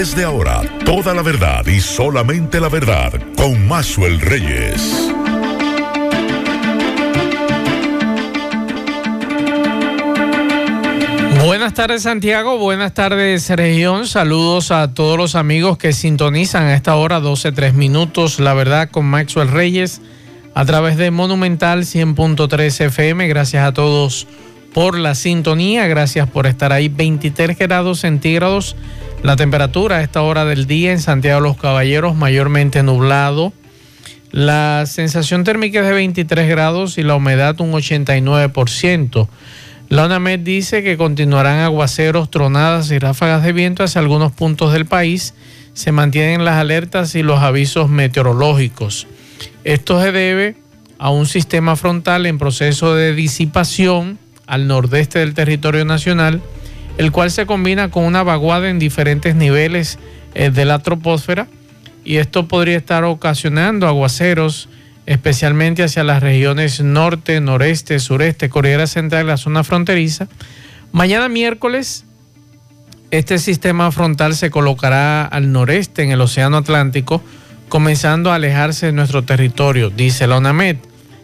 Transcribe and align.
Desde 0.00 0.24
ahora, 0.24 0.62
toda 0.86 1.12
la 1.12 1.20
verdad 1.20 1.66
y 1.66 1.78
solamente 1.78 2.58
la 2.58 2.70
verdad 2.70 3.12
con 3.36 3.68
Maxwell 3.68 4.18
Reyes. 4.18 5.12
Buenas 11.44 11.74
tardes 11.74 12.04
Santiago, 12.04 12.56
buenas 12.56 12.94
tardes 12.94 13.50
región, 13.50 14.06
saludos 14.06 14.70
a 14.70 14.94
todos 14.94 15.18
los 15.18 15.34
amigos 15.34 15.76
que 15.76 15.92
sintonizan 15.92 16.62
a 16.62 16.74
esta 16.76 16.96
hora 16.96 17.20
12.3 17.20 17.74
minutos, 17.74 18.40
la 18.40 18.54
verdad 18.54 18.88
con 18.90 19.04
Maxwell 19.04 19.48
Reyes 19.48 20.00
a 20.54 20.64
través 20.64 20.96
de 20.96 21.10
Monumental 21.10 21.80
100.3 21.80 22.86
FM, 22.86 23.28
gracias 23.28 23.66
a 23.66 23.74
todos 23.74 24.26
por 24.72 24.98
la 24.98 25.14
sintonía, 25.14 25.86
gracias 25.88 26.26
por 26.26 26.46
estar 26.46 26.72
ahí, 26.72 26.88
23 26.88 27.58
grados 27.58 28.00
centígrados 28.00 28.76
la 29.22 29.36
temperatura 29.36 29.96
a 29.96 30.02
esta 30.02 30.22
hora 30.22 30.44
del 30.44 30.66
día 30.66 30.92
en 30.92 31.00
Santiago 31.00 31.40
de 31.40 31.48
los 31.48 31.56
Caballeros 31.56 32.16
mayormente 32.16 32.82
nublado, 32.82 33.52
la 34.32 34.84
sensación 34.86 35.44
térmica 35.44 35.80
es 35.80 35.86
de 35.86 35.92
23 35.92 36.48
grados 36.48 36.98
y 36.98 37.02
la 37.02 37.16
humedad 37.16 37.60
un 37.60 37.72
89%. 37.72 39.28
La 39.88 40.06
UNAMED 40.06 40.38
dice 40.38 40.84
que 40.84 40.96
continuarán 40.96 41.58
aguaceros, 41.58 42.30
tronadas 42.30 42.92
y 42.92 42.98
ráfagas 43.00 43.42
de 43.42 43.52
viento 43.52 43.82
hacia 43.82 44.00
algunos 44.00 44.30
puntos 44.30 44.72
del 44.72 44.86
país. 44.86 45.34
Se 45.72 45.90
mantienen 45.90 46.44
las 46.44 46.56
alertas 46.56 47.16
y 47.16 47.24
los 47.24 47.40
avisos 47.40 47.88
meteorológicos. 47.88 49.08
Esto 49.64 50.00
se 50.00 50.12
debe 50.12 50.54
a 50.98 51.10
un 51.10 51.26
sistema 51.26 51.74
frontal 51.74 52.26
en 52.26 52.38
proceso 52.38 52.94
de 52.94 53.14
disipación 53.14 54.18
al 54.46 54.68
nordeste 54.68 55.18
del 55.18 55.34
territorio 55.34 55.84
nacional, 55.84 56.40
el 56.98 57.12
cual 57.12 57.30
se 57.30 57.46
combina 57.46 57.90
con 57.90 58.04
una 58.04 58.22
vaguada 58.22 58.68
en 58.68 58.78
diferentes 58.78 59.34
niveles 59.34 59.98
eh, 60.34 60.50
de 60.50 60.64
la 60.64 60.80
troposfera 60.80 61.48
y 62.04 62.16
esto 62.16 62.48
podría 62.48 62.76
estar 62.76 63.04
ocasionando 63.04 63.86
aguaceros 63.86 64.68
especialmente 65.06 65.82
hacia 65.82 66.04
las 66.04 66.22
regiones 66.22 66.80
norte, 66.80 67.40
noreste, 67.40 67.98
sureste, 67.98 68.48
Cordillera 68.48 68.86
Central, 68.86 69.26
la 69.26 69.36
zona 69.36 69.64
fronteriza. 69.64 70.28
Mañana 70.92 71.28
miércoles, 71.28 72.04
este 73.10 73.38
sistema 73.38 73.90
frontal 73.90 74.36
se 74.36 74.50
colocará 74.50 75.24
al 75.24 75.50
noreste 75.50 76.04
en 76.04 76.12
el 76.12 76.20
Océano 76.20 76.58
Atlántico, 76.58 77.22
comenzando 77.68 78.30
a 78.30 78.36
alejarse 78.36 78.86
de 78.86 78.92
nuestro 78.92 79.24
territorio, 79.24 79.90
dice 79.90 80.28
la 80.28 80.36
ONAMED. 80.36 80.76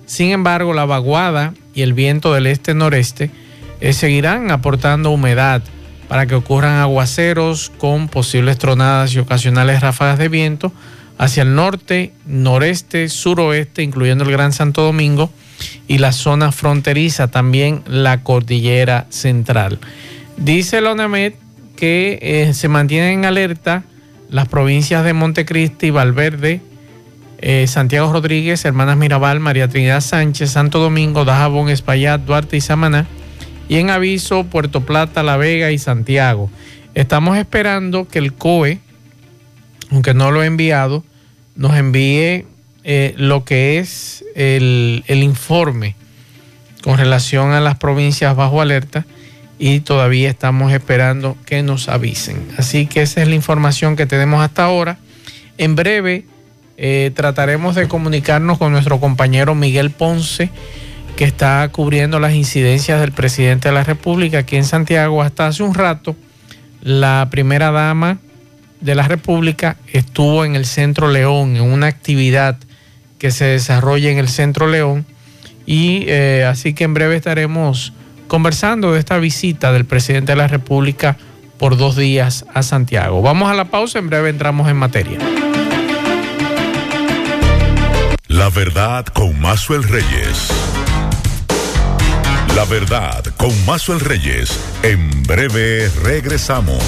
Sin 0.04 0.30
embargo, 0.30 0.72
la 0.72 0.84
vaguada 0.84 1.54
y 1.74 1.82
el 1.82 1.92
viento 1.92 2.32
del 2.32 2.46
este-noreste 2.46 3.30
eh, 3.80 3.92
seguirán 3.92 4.50
aportando 4.50 5.10
humedad 5.10 5.62
para 6.08 6.26
que 6.26 6.34
ocurran 6.34 6.78
aguaceros 6.78 7.70
con 7.78 8.08
posibles 8.08 8.58
tronadas 8.58 9.14
y 9.14 9.18
ocasionales 9.18 9.80
ráfagas 9.80 10.18
de 10.18 10.28
viento 10.28 10.72
hacia 11.18 11.42
el 11.42 11.54
norte, 11.54 12.12
noreste, 12.26 13.08
suroeste, 13.08 13.82
incluyendo 13.82 14.24
el 14.24 14.30
Gran 14.30 14.52
Santo 14.52 14.82
Domingo 14.82 15.30
y 15.88 15.98
la 15.98 16.12
zona 16.12 16.52
fronteriza, 16.52 17.28
también 17.28 17.82
la 17.86 18.22
cordillera 18.22 19.06
central. 19.08 19.78
Dice 20.36 20.80
la 20.80 20.92
ONAMED 20.92 21.34
que 21.76 22.18
eh, 22.20 22.54
se 22.54 22.68
mantienen 22.68 23.20
en 23.20 23.24
alerta 23.24 23.84
las 24.30 24.48
provincias 24.48 25.04
de 25.04 25.12
Montecristi, 25.12 25.90
Valverde, 25.90 26.60
eh, 27.38 27.66
Santiago 27.66 28.12
Rodríguez, 28.12 28.64
Hermanas 28.64 28.96
Mirabal, 28.96 29.40
María 29.40 29.68
Trinidad 29.68 30.00
Sánchez, 30.00 30.50
Santo 30.50 30.78
Domingo, 30.78 31.24
Dajabón, 31.24 31.68
Espaillat, 31.68 32.22
Duarte 32.22 32.56
y 32.56 32.60
Samaná. 32.60 33.06
Y 33.68 33.76
en 33.76 33.90
aviso 33.90 34.44
Puerto 34.44 34.82
Plata, 34.82 35.22
La 35.22 35.36
Vega 35.36 35.70
y 35.70 35.78
Santiago. 35.78 36.50
Estamos 36.94 37.36
esperando 37.36 38.08
que 38.08 38.18
el 38.18 38.32
COE, 38.32 38.80
aunque 39.90 40.14
no 40.14 40.30
lo 40.30 40.42
he 40.42 40.46
enviado, 40.46 41.04
nos 41.54 41.76
envíe 41.76 42.46
eh, 42.84 43.14
lo 43.16 43.44
que 43.44 43.78
es 43.78 44.24
el, 44.34 45.04
el, 45.08 45.22
informe 45.22 45.96
con 46.82 46.98
relación 46.98 47.52
a 47.52 47.60
las 47.60 47.76
provincias 47.76 48.36
bajo 48.36 48.60
alerta 48.60 49.04
y 49.58 49.80
todavía 49.80 50.28
estamos 50.28 50.72
esperando 50.72 51.36
que 51.46 51.62
nos 51.62 51.88
avisen. 51.88 52.46
Así 52.58 52.86
que 52.86 53.02
esa 53.02 53.22
es 53.22 53.28
la 53.28 53.34
información 53.34 53.96
que 53.96 54.06
tenemos 54.06 54.42
hasta 54.42 54.64
ahora. 54.64 54.98
En 55.58 55.74
breve 55.74 56.24
eh, 56.76 57.10
trataremos 57.14 57.74
de 57.74 57.88
comunicarnos 57.88 58.58
con 58.58 58.72
nuestro 58.72 59.00
compañero 59.00 59.54
Miguel 59.54 59.90
Ponce, 59.90 60.50
que 61.16 61.24
está 61.24 61.66
cubriendo 61.72 62.20
las 62.20 62.34
incidencias 62.34 63.00
del 63.00 63.10
presidente 63.10 63.70
de 63.70 63.74
la 63.74 63.84
República 63.84 64.38
aquí 64.38 64.56
en 64.56 64.64
Santiago. 64.64 65.22
Hasta 65.22 65.46
hace 65.46 65.62
un 65.62 65.74
rato, 65.74 66.14
la 66.82 67.28
primera 67.30 67.70
dama 67.70 68.18
de 68.82 68.94
la 68.94 69.08
República 69.08 69.76
estuvo 69.92 70.44
en 70.44 70.54
el 70.54 70.66
Centro 70.66 71.10
León, 71.10 71.56
en 71.56 71.62
una 71.62 71.86
actividad 71.86 72.58
que 73.18 73.30
se 73.30 73.46
desarrolla 73.46 74.10
en 74.10 74.18
el 74.18 74.28
Centro 74.28 74.68
León. 74.68 75.06
Y 75.64 76.04
eh, 76.06 76.46
así 76.48 76.74
que 76.74 76.84
en 76.84 76.92
breve 76.92 77.16
estaremos 77.16 77.94
conversando 78.28 78.92
de 78.92 78.98
esta 78.98 79.18
visita 79.18 79.72
del 79.72 79.86
presidente 79.86 80.32
de 80.32 80.36
la 80.36 80.48
República 80.48 81.16
por 81.58 81.78
dos 81.78 81.96
días 81.96 82.44
a 82.52 82.62
Santiago. 82.62 83.22
Vamos 83.22 83.50
a 83.50 83.54
la 83.54 83.64
pausa, 83.64 83.98
en 83.98 84.10
breve 84.10 84.28
entramos 84.28 84.68
en 84.68 84.76
materia. 84.76 85.18
La 88.28 88.50
verdad 88.50 89.06
con 89.06 89.40
Mazuel 89.40 89.82
Reyes. 89.82 90.52
La 92.56 92.64
verdad 92.64 93.22
con 93.36 93.52
Mazuel 93.66 94.00
Reyes. 94.00 94.58
En 94.82 95.22
breve 95.24 95.90
regresamos. 96.02 96.82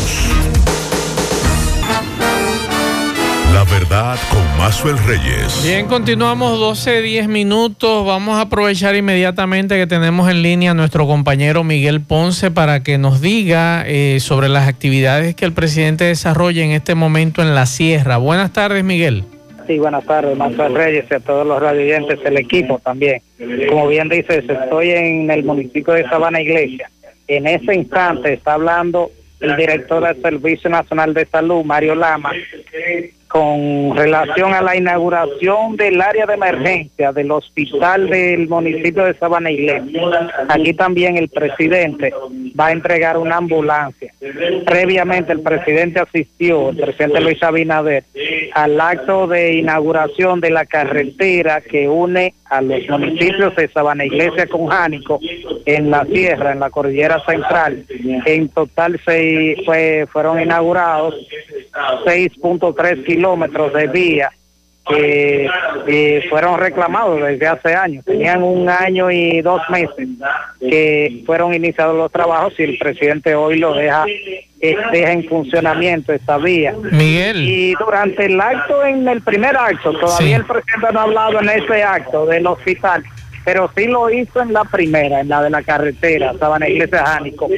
La 3.52 3.64
verdad 3.64 4.18
con 4.30 4.56
Mazuel 4.56 4.96
Reyes. 5.04 5.62
Bien, 5.62 5.86
continuamos 5.86 6.58
12, 6.58 7.02
10 7.02 7.28
minutos. 7.28 8.06
Vamos 8.06 8.38
a 8.38 8.42
aprovechar 8.42 8.96
inmediatamente 8.96 9.76
que 9.76 9.86
tenemos 9.86 10.30
en 10.30 10.40
línea 10.40 10.70
a 10.70 10.74
nuestro 10.74 11.06
compañero 11.06 11.62
Miguel 11.64 12.00
Ponce 12.00 12.50
para 12.50 12.82
que 12.82 12.96
nos 12.96 13.20
diga 13.20 13.84
eh, 13.86 14.20
sobre 14.20 14.48
las 14.48 14.68
actividades 14.68 15.34
que 15.34 15.44
el 15.44 15.52
presidente 15.52 16.04
desarrolla 16.04 16.64
en 16.64 16.70
este 16.70 16.94
momento 16.94 17.42
en 17.42 17.54
la 17.54 17.66
sierra. 17.66 18.16
Buenas 18.16 18.54
tardes, 18.54 18.84
Miguel. 18.84 19.26
Sí, 19.68 19.78
buenas 19.78 20.06
tardes, 20.06 20.34
Mazuel 20.34 20.74
Reyes 20.74 21.04
y 21.10 21.14
a 21.14 21.20
todos 21.20 21.46
los 21.46 21.60
radioyentes 21.60 22.18
del 22.22 22.38
equipo 22.38 22.78
también. 22.78 23.20
Como 23.68 23.86
bien 23.86 24.08
dices, 24.08 24.48
estoy 24.48 24.92
en 24.92 25.30
el 25.30 25.44
municipio 25.44 25.92
de 25.92 26.04
Sabana 26.04 26.40
Iglesia. 26.40 26.90
En 27.26 27.46
ese 27.46 27.74
instante 27.74 28.32
está 28.32 28.54
hablando 28.54 29.10
el 29.40 29.56
director 29.56 30.02
del 30.02 30.22
Servicio 30.22 30.70
Nacional 30.70 31.12
de 31.12 31.26
Salud, 31.26 31.64
Mario 31.64 31.94
Lama, 31.96 32.32
con 33.28 33.94
relación 33.94 34.54
a 34.54 34.62
la 34.62 34.74
inauguración 34.74 35.76
del 35.76 36.00
área 36.00 36.26
de 36.26 36.34
emergencia 36.34 37.12
del 37.12 37.30
hospital 37.30 38.08
del 38.08 38.48
municipio 38.48 39.04
de 39.04 39.14
Sabana 39.14 39.50
Iglesia. 39.50 40.02
Aquí 40.48 40.72
también 40.72 41.16
el 41.18 41.28
presidente 41.28 42.12
va 42.58 42.68
a 42.68 42.72
entregar 42.72 43.18
una 43.18 43.36
ambulancia. 43.36 44.12
Previamente 44.64 45.32
el 45.32 45.42
presidente 45.42 46.00
asistió, 46.00 46.70
el 46.70 46.76
presidente 46.76 47.20
Luis 47.20 47.42
Abinader, 47.42 48.04
al 48.54 48.80
acto 48.80 49.26
de 49.26 49.54
inauguración 49.54 50.40
de 50.40 50.50
la 50.50 50.64
carretera 50.64 51.60
que 51.60 51.88
une 51.88 52.34
a 52.46 52.62
los 52.62 52.88
municipios 52.88 53.54
de 53.56 53.68
Sabana 53.68 54.06
Iglesia 54.06 54.46
con 54.46 54.68
Jánico 54.68 55.20
en 55.66 55.90
la 55.90 56.06
sierra, 56.06 56.52
en 56.52 56.60
la 56.60 56.70
cordillera 56.70 57.22
central. 57.26 57.84
En 58.24 58.48
total 58.48 58.98
se, 59.04 59.56
fue, 59.66 60.06
fueron 60.10 60.40
inaugurados 60.40 61.14
6.3 62.06 63.04
kilómetros 63.04 63.17
de 63.74 63.86
vía 63.88 64.30
que 64.88 66.26
fueron 66.30 66.58
reclamados 66.58 67.20
desde 67.20 67.46
hace 67.46 67.74
años. 67.74 68.04
Tenían 68.04 68.42
un 68.42 68.68
año 68.68 69.10
y 69.10 69.40
dos 69.42 69.60
meses 69.68 70.08
que 70.60 71.22
fueron 71.26 71.52
iniciados 71.52 71.96
los 71.96 72.10
trabajos 72.10 72.54
y 72.58 72.62
el 72.62 72.78
presidente 72.78 73.34
hoy 73.34 73.58
lo 73.58 73.74
deja, 73.74 74.06
eh, 74.06 74.76
deja 74.92 75.12
en 75.12 75.24
funcionamiento 75.28 76.12
esta 76.12 76.38
vía. 76.38 76.74
Miguel. 76.90 77.46
Y 77.46 77.74
durante 77.74 78.26
el 78.26 78.40
acto, 78.40 78.84
en 78.84 79.06
el 79.06 79.20
primer 79.20 79.56
acto, 79.56 79.92
todavía 79.92 80.36
el 80.36 80.44
presidente 80.44 80.86
no 80.92 81.00
ha 81.00 81.02
hablado 81.02 81.40
en 81.40 81.48
ese 81.50 81.82
acto 81.82 82.24
del 82.26 82.46
hospital 82.46 83.04
pero 83.48 83.70
sí 83.74 83.86
lo 83.86 84.10
hizo 84.10 84.42
en 84.42 84.52
la 84.52 84.62
primera, 84.64 85.20
en 85.20 85.30
la 85.30 85.42
de 85.42 85.48
la 85.48 85.62
carretera, 85.62 86.34
Sabana 86.38 86.68
Iglesia 86.68 87.02
Jánico, 87.06 87.48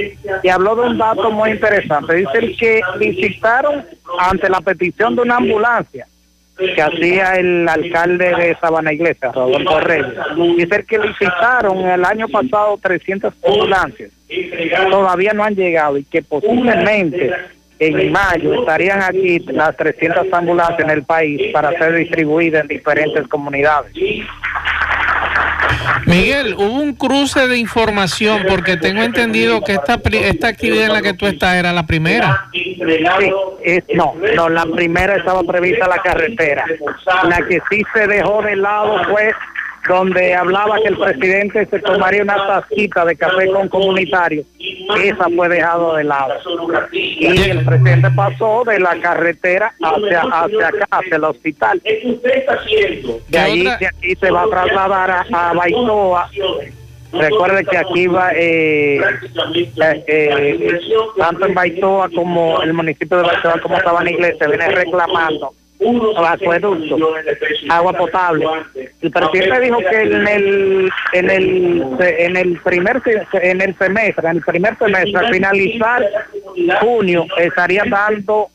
y 0.41 0.49
habló 0.49 0.77
de 0.77 0.83
un 0.83 0.99
dato 0.99 1.33
muy 1.33 1.51
interesante. 1.51 2.15
Dice 2.15 2.55
que 2.57 2.81
visitaron 3.01 3.85
ante 4.21 4.49
la 4.49 4.61
petición 4.61 5.17
de 5.17 5.23
una 5.23 5.39
ambulancia 5.39 6.07
que 6.57 6.81
hacía 6.81 7.35
el 7.35 7.69
alcalde 7.69 8.33
de 8.37 8.57
Sabana 8.61 8.93
Iglesia, 8.93 9.33
Rodolfo 9.33 9.81
Reyes. 9.81 10.15
Dice 10.57 10.85
que 10.85 10.99
licitaron 10.99 11.79
el 11.79 12.05
año 12.05 12.29
pasado 12.29 12.79
300 12.81 13.35
ambulancias. 13.45 14.13
Todavía 14.93 15.33
no 15.33 15.43
han 15.43 15.57
llegado 15.57 15.99
y 15.99 16.05
que 16.05 16.23
posiblemente 16.23 17.35
en 17.81 18.13
mayo 18.13 18.61
estarían 18.61 19.03
aquí 19.03 19.41
las 19.41 19.77
300 19.77 20.33
ambulancias 20.33 20.79
en 20.79 20.91
el 20.91 21.03
país 21.03 21.51
para 21.53 21.77
ser 21.77 21.97
distribuidas 21.97 22.63
en 22.63 22.69
diferentes 22.69 23.27
comunidades. 23.27 23.93
Miguel, 26.07 26.55
hubo 26.55 26.81
un 26.81 26.95
cruce 26.95 27.47
de 27.47 27.59
información 27.59 28.43
porque 28.49 28.77
tengo 28.77 29.03
entendido 29.03 29.63
que 29.63 29.73
esta, 29.73 30.01
esta 30.13 30.49
actividad 30.49 30.87
en 30.87 30.93
la 30.93 31.03
que 31.03 31.15
tú 31.15 31.27
estás 31.27 31.55
era 31.57 31.73
la 31.73 31.87
primera. 31.87 32.49
No, 33.95 34.15
no, 34.35 34.49
la 34.49 34.67
primera 34.67 35.17
estaba 35.17 35.43
prevista 35.43 35.87
la 35.87 35.99
carretera. 35.99 36.65
La 37.25 37.39
que 37.47 37.61
sí 37.71 37.83
se 37.95 38.07
dejó 38.07 38.43
de 38.43 38.57
lado 38.57 39.05
fue 39.05 39.33
donde 39.89 40.35
hablaba 40.35 40.77
que 40.81 40.89
el 40.89 40.99
presidente 40.99 41.67
se 41.67 41.79
tomaría 41.81 42.23
una 42.23 42.37
tacita 42.37 43.05
de 43.05 43.17
café 43.17 43.47
con 43.49 43.69
comunitarios. 43.69 44.47
Esa 45.03 45.29
fue 45.35 45.49
dejado 45.49 45.97
de 45.97 46.05
lado. 46.05 46.35
Y 46.93 47.27
el 47.27 47.65
presidente 47.65 48.11
pasó 48.11 48.65
de 48.65 48.81
la 48.81 48.99
carretera 49.01 49.73
hacia, 49.81 50.21
hacia 50.21 50.69
acá, 50.69 50.87
hacia 50.91 51.17
el 51.17 51.25
hospital. 51.25 51.83
De 53.29 53.39
ahí, 53.39 53.65
de 53.65 53.87
aquí 53.87 54.15
se 54.17 54.31
va 54.31 54.43
a 54.43 54.49
trasladar 54.49 55.11
a, 55.11 55.51
a 55.51 55.53
Baitoa 55.53 56.31
Recuerde 57.13 57.65
que 57.65 57.77
aquí 57.77 58.07
va, 58.07 58.31
eh, 58.35 58.99
eh, 58.99 59.73
eh, 60.07 60.81
tanto 61.19 61.47
en 61.47 61.55
Baitoa 61.55 62.09
como 62.15 62.63
el 62.63 62.73
municipio 62.73 63.17
de 63.17 63.25
Baitoa 63.25 63.61
como 63.61 63.81
Sabana 63.81 64.11
Iglesia, 64.11 64.47
viene 64.47 64.69
reclamando 64.69 65.53
acueducto, 66.27 66.97
agua 67.69 67.93
potable. 67.93 68.47
El 69.01 69.11
presidente 69.11 69.61
dijo 69.61 69.79
que 69.79 70.01
en 70.01 70.29
el 70.29 70.91
en 71.13 71.31
el 71.31 71.87
en 72.01 72.37
el 72.37 72.61
primer 72.61 73.03
en 73.33 73.61
el 73.61 73.77
semestre, 73.77 74.29
en 74.29 74.37
el 74.37 74.43
primer 74.43 74.77
semestre, 74.79 75.19
al 75.19 75.33
finalizar 75.33 76.07
junio, 76.81 77.27
estaría 77.39 77.85
dando 77.89 78.49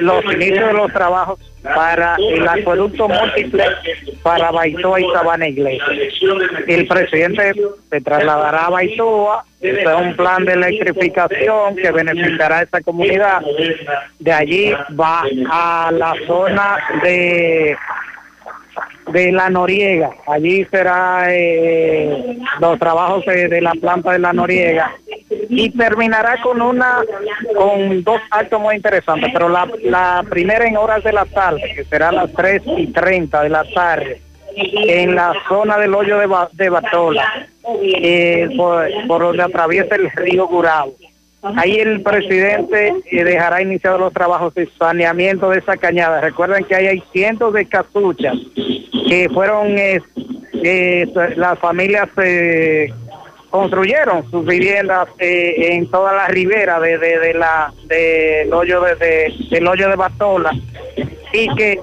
los 0.00 0.24
inicios 0.24 0.66
de 0.68 0.72
los 0.72 0.92
trabajos 0.92 1.40
para 1.62 2.16
el 2.16 2.46
acueducto 2.48 3.08
múltiple 3.08 3.64
para 4.22 4.50
Baitoa 4.50 5.00
y 5.00 5.04
Sabana 5.12 5.48
Iglesia. 5.48 5.84
El 6.66 6.86
presidente 6.86 7.52
se 7.90 8.00
trasladará 8.00 8.66
a 8.66 8.70
Baitoa, 8.70 9.44
es 9.60 9.86
un 9.86 10.16
plan 10.16 10.44
de 10.44 10.54
electrificación 10.54 11.76
que 11.76 11.90
beneficiará 11.92 12.58
a 12.58 12.62
esa 12.62 12.80
comunidad. 12.80 13.42
De 14.18 14.32
allí 14.32 14.72
va 14.98 15.24
a 15.50 15.92
la 15.92 16.14
zona 16.26 16.78
de 17.02 17.76
de 19.12 19.32
la 19.32 19.50
Noriega. 19.50 20.10
Allí 20.26 20.64
será 20.70 21.26
eh, 21.28 22.38
los 22.60 22.78
trabajos 22.78 23.24
de, 23.26 23.60
la 23.60 23.72
planta 23.72 24.12
de 24.12 24.18
la 24.18 24.32
Noriega 24.32 24.92
y 25.48 25.70
terminará 25.70 26.40
con 26.42 26.60
una 26.60 26.98
con 27.54 28.02
dos 28.02 28.20
actos 28.30 28.60
muy 28.60 28.76
interesantes, 28.76 29.30
pero 29.32 29.48
la, 29.48 29.68
la 29.82 30.24
primera 30.28 30.66
en 30.66 30.76
horas 30.76 31.04
de 31.04 31.12
la 31.12 31.24
tarde, 31.24 31.72
que 31.74 31.84
será 31.84 32.08
a 32.08 32.12
las 32.12 32.32
3 32.32 32.62
y 32.78 32.86
30 32.88 33.42
de 33.42 33.48
la 33.48 33.64
tarde, 33.64 34.20
en 34.56 35.14
la 35.14 35.32
zona 35.48 35.78
del 35.78 35.94
hoyo 35.94 36.18
de, 36.18 36.28
de 36.52 36.68
Batola, 36.70 37.48
eh, 37.82 38.48
por, 38.56 38.88
por, 39.06 39.22
donde 39.22 39.42
atraviesa 39.42 39.94
el 39.96 40.10
río 40.10 40.46
Gurabo. 40.46 40.94
Ahí 41.42 41.74
el 41.80 42.02
presidente 42.02 42.94
eh, 43.10 43.24
dejará 43.24 43.60
iniciados 43.60 43.98
los 43.98 44.12
trabajos 44.12 44.54
de 44.54 44.68
saneamiento 44.78 45.50
de 45.50 45.58
esa 45.58 45.76
cañada. 45.76 46.20
Recuerden 46.20 46.64
que 46.64 46.76
ahí 46.76 46.86
hay 46.86 47.02
cientos 47.12 47.52
de 47.52 47.66
casuchas 47.66 48.36
que 49.08 49.28
fueron, 49.28 49.76
eh, 49.76 50.00
eh, 50.62 51.12
las 51.36 51.58
familias 51.58 52.08
construyeron 53.50 54.30
sus 54.30 54.46
viviendas 54.46 55.08
en 55.18 55.90
toda 55.90 56.12
la 56.14 56.28
ribera 56.28 56.78
de, 56.78 56.96
de, 56.96 57.34
la 57.34 57.72
del 57.86 58.52
hoyo 58.54 58.80
de, 58.80 59.34
del 59.50 59.66
hoyo 59.66 59.88
de 59.88 59.96
Batola 59.96 60.52
y 61.32 61.54
que 61.56 61.80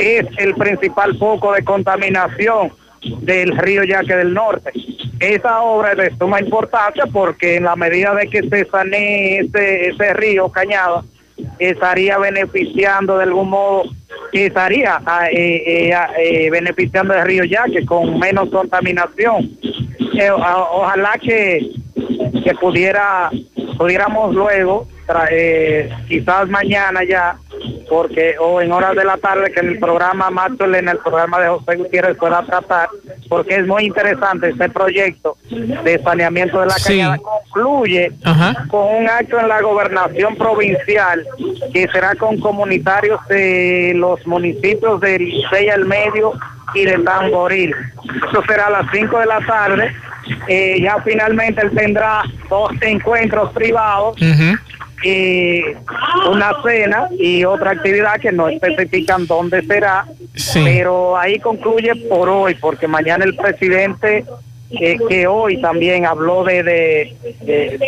es 0.00 0.26
el 0.38 0.54
principal 0.54 1.16
foco 1.18 1.52
de 1.52 1.62
contaminación 1.62 2.72
del 3.20 3.56
río 3.56 3.84
Yaque 3.84 4.16
del 4.16 4.34
Norte. 4.34 4.72
Esa 5.20 5.62
obra 5.62 5.92
es 5.92 5.98
de 5.98 6.16
suma 6.18 6.40
importancia 6.40 7.04
porque 7.12 7.56
en 7.56 7.64
la 7.64 7.76
medida 7.76 8.14
de 8.14 8.28
que 8.28 8.42
se 8.48 8.64
sanee 8.66 9.40
ese, 9.40 9.88
ese 9.88 10.14
río 10.14 10.48
Cañada, 10.48 11.02
estaría 11.58 12.18
beneficiando 12.18 13.18
de 13.18 13.24
algún 13.24 13.50
modo, 13.50 13.84
estaría 14.32 15.00
ah, 15.04 15.28
eh, 15.30 15.90
eh, 15.90 15.94
eh, 16.18 16.50
beneficiando 16.50 17.14
del 17.14 17.24
río 17.24 17.44
Yaque 17.44 17.84
con 17.86 18.18
menos 18.18 18.48
contaminación. 18.50 19.50
ojalá 20.72 21.12
que, 21.20 21.70
que 22.44 22.54
pudiera 22.60 23.30
pudiéramos 23.76 24.34
luego, 24.34 24.86
quizás 26.08 26.48
mañana 26.48 27.02
ya, 27.04 27.36
porque 27.88 28.34
o 28.40 28.60
en 28.60 28.72
horas 28.72 28.94
de 28.94 29.04
la 29.04 29.16
tarde 29.16 29.52
que 29.52 29.60
en 29.60 29.70
el 29.70 29.78
programa 29.78 30.30
Maxwell, 30.30 30.74
en 30.74 30.88
el 30.88 30.98
programa 30.98 31.40
de 31.40 31.48
José 31.48 31.76
Gutiérrez 31.76 32.16
pueda 32.16 32.42
tratar, 32.42 32.88
porque 33.28 33.56
es 33.56 33.66
muy 33.66 33.84
interesante 33.84 34.50
este 34.50 34.68
proyecto 34.68 35.36
de 35.50 36.02
saneamiento 36.02 36.60
de 36.60 36.66
la 36.66 36.76
cañada. 36.84 37.18
Concluye 37.18 38.12
con 38.68 38.94
un 38.94 39.08
acto 39.08 39.38
en 39.38 39.48
la 39.48 39.60
gobernación 39.60 40.36
provincial 40.36 41.24
que 41.72 41.86
será 41.88 42.14
con 42.14 42.38
comunitarios 42.40 43.20
de 43.28 43.92
los 43.94 44.26
municipios 44.26 45.00
de 45.00 45.18
Licey 45.18 45.68
al 45.68 45.84
Medio 45.84 46.32
y 46.74 46.84
de 46.84 46.98
Tamboril. 46.98 47.74
Eso 48.28 48.42
será 48.46 48.66
a 48.66 48.70
las 48.70 48.86
5 48.92 49.18
de 49.18 49.26
la 49.26 49.40
tarde. 49.40 49.92
Eh, 50.48 50.80
ya 50.80 50.96
finalmente 51.04 51.60
él 51.62 51.70
tendrá 51.74 52.22
dos 52.48 52.70
encuentros 52.80 53.52
privados 53.52 54.16
y 55.04 55.62
una 56.30 56.52
cena 56.62 57.08
y 57.18 57.44
otra 57.44 57.72
actividad 57.72 58.18
que 58.20 58.32
no 58.32 58.48
especifican 58.48 59.26
dónde 59.26 59.62
será, 59.62 60.06
pero 60.54 61.16
ahí 61.16 61.38
concluye 61.38 61.94
por 62.08 62.28
hoy, 62.28 62.54
porque 62.54 62.88
mañana 62.88 63.24
el 63.24 63.36
presidente 63.36 64.24
que, 64.78 65.26
hoy 65.26 65.60
también 65.60 66.06
habló 66.06 66.44
de, 66.44 67.14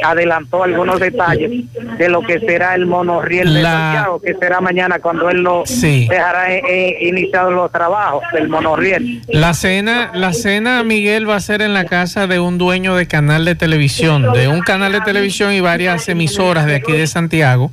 adelantó 0.03 0.63
algunos 0.63 1.01
detalles 1.01 1.65
de 1.99 2.09
lo 2.09 2.23
que 2.23 2.41
será 2.41 2.75
el 2.75 2.87
monorriel 2.87 3.53
de 3.55 3.63
Santiago, 3.63 4.21
que 4.21 4.35
será 4.35 4.61
mañana 4.61 4.99
cuando 4.99 5.31
él 5.31 5.43
lo 5.43 5.65
dejará 5.67 6.55
eh, 6.55 6.63
eh, 6.69 7.09
iniciado 7.09 7.51
los 7.51 7.71
trabajos 7.71 8.23
del 8.33 8.49
monorriel. 8.49 9.23
La 9.29 9.55
cena, 9.55 10.11
la 10.15 10.33
cena, 10.33 10.83
Miguel, 10.83 11.29
va 11.29 11.37
a 11.37 11.41
ser 11.41 11.63
en 11.63 11.75
la 11.75 11.85
casa 11.85 12.27
de 12.27 12.41
un 12.41 12.59
dueño 12.59 12.97
de 12.97 13.07
canal 13.07 13.45
de 13.45 13.55
televisión, 13.55 14.33
de 14.33 14.49
un 14.49 14.61
canal 14.61 14.93
de 14.93 15.01
televisión 15.01 15.53
y 15.53 15.61
varias 15.61 16.09
emisoras 16.09 16.67
de 16.67 16.77
aquí 16.77 16.93
de 16.93 17.07
Santiago. 17.07 17.71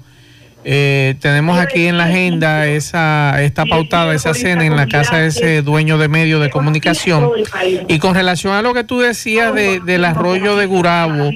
Eh, 0.65 1.15
tenemos 1.19 1.59
aquí 1.59 1.87
en 1.87 1.97
la 1.97 2.05
agenda 2.05 2.67
esa 2.67 3.41
esta 3.41 3.65
pautada, 3.65 4.13
esa 4.13 4.33
cena 4.33 4.65
en 4.65 4.75
la 4.75 4.87
casa 4.87 5.17
de 5.17 5.27
ese 5.27 5.61
dueño 5.61 5.97
de 5.97 6.07
medio 6.07 6.39
de 6.39 6.49
comunicación. 6.49 7.29
Y 7.87 7.99
con 7.99 8.15
relación 8.15 8.53
a 8.53 8.61
lo 8.61 8.73
que 8.73 8.83
tú 8.83 8.99
decías 8.99 9.53
de, 9.53 9.79
del 9.81 10.05
arroyo 10.05 10.55
de 10.55 10.65
Gurabo, 10.65 11.31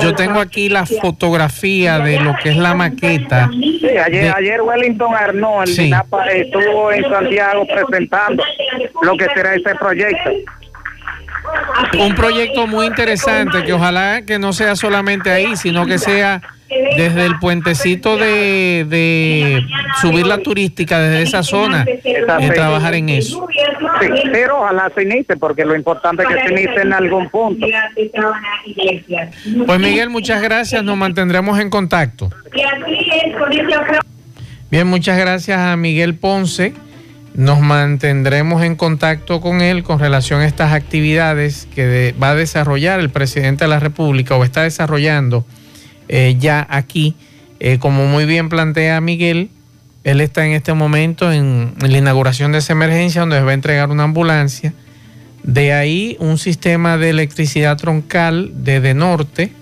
yo 0.00 0.14
tengo 0.14 0.40
aquí 0.40 0.68
la 0.68 0.86
fotografía 0.86 1.98
de 1.98 2.20
lo 2.20 2.34
que 2.42 2.50
es 2.50 2.56
la 2.56 2.74
maqueta. 2.74 3.50
Sí, 3.50 3.86
ayer, 3.98 4.32
ayer 4.34 4.62
Wellington 4.62 5.14
Arnold 5.14 5.68
estuvo 5.68 6.92
en 6.92 7.04
Santiago 7.04 7.66
presentando 7.66 8.42
lo 9.02 9.16
que 9.16 9.26
será 9.34 9.54
ese 9.54 9.74
proyecto. 9.74 10.30
Un 11.98 12.14
proyecto 12.14 12.66
muy 12.66 12.86
interesante 12.86 13.64
que 13.64 13.72
ojalá 13.72 14.22
que 14.22 14.38
no 14.38 14.52
sea 14.52 14.76
solamente 14.76 15.30
ahí, 15.30 15.56
sino 15.56 15.84
que 15.84 15.98
sea 15.98 16.40
desde 16.96 17.26
el 17.26 17.38
puentecito 17.38 18.16
de, 18.16 19.62
subir 20.00 20.26
la 20.26 20.38
turística 20.38 20.98
desde 21.00 21.22
esa 21.22 21.42
zona 21.42 21.84
y 22.40 22.48
trabajar 22.50 22.94
en 22.94 23.08
eso. 23.08 23.46
pero 24.32 24.60
ojalá 24.60 24.90
se 24.94 25.02
inicie, 25.02 25.36
porque 25.36 25.64
lo 25.64 25.74
importante 25.74 26.22
es 26.22 26.28
que 26.28 26.42
se 26.42 26.52
inicie 26.52 26.82
en 26.82 26.92
algún 26.92 27.28
punto. 27.30 27.66
Pues 29.66 29.80
Miguel, 29.80 30.10
muchas 30.10 30.42
gracias, 30.42 30.82
nos 30.82 30.96
mantendremos 30.96 31.58
en 31.58 31.70
contacto. 31.70 32.30
Bien, 34.70 34.86
muchas 34.86 35.18
gracias 35.18 35.58
a 35.58 35.76
Miguel 35.76 36.14
Ponce. 36.14 36.72
Nos 37.34 37.60
mantendremos 37.60 38.62
en 38.62 38.76
contacto 38.76 39.40
con 39.40 39.62
él 39.62 39.82
con 39.82 39.98
relación 39.98 40.42
a 40.42 40.46
estas 40.46 40.72
actividades 40.72 41.66
que 41.74 42.14
va 42.22 42.30
a 42.30 42.34
desarrollar 42.34 43.00
el 43.00 43.08
presidente 43.08 43.64
de 43.64 43.68
la 43.68 43.78
República 43.78 44.36
o 44.36 44.44
está 44.44 44.64
desarrollando 44.64 45.46
eh, 46.08 46.36
ya 46.38 46.66
aquí. 46.68 47.14
Eh, 47.60 47.78
como 47.78 48.06
muy 48.06 48.24
bien 48.24 48.48
plantea 48.48 49.00
Miguel, 49.00 49.50
él 50.04 50.20
está 50.20 50.44
en 50.44 50.52
este 50.52 50.74
momento 50.74 51.32
en, 51.32 51.74
la 51.80 51.96
inauguración 51.96 52.52
de 52.52 52.58
esa 52.58 52.72
emergencia 52.72 53.20
donde 53.20 53.38
se 53.38 53.44
va 53.44 53.52
a 53.52 53.54
entregar 53.54 53.90
una 53.90 54.04
ambulancia. 54.04 54.74
De 55.44 55.72
ahí 55.72 56.16
un 56.20 56.38
sistema 56.38 56.98
de 56.98 57.10
electricidad 57.10 57.76
troncal 57.76 58.50
desde 58.54 58.94
norte 58.94 59.52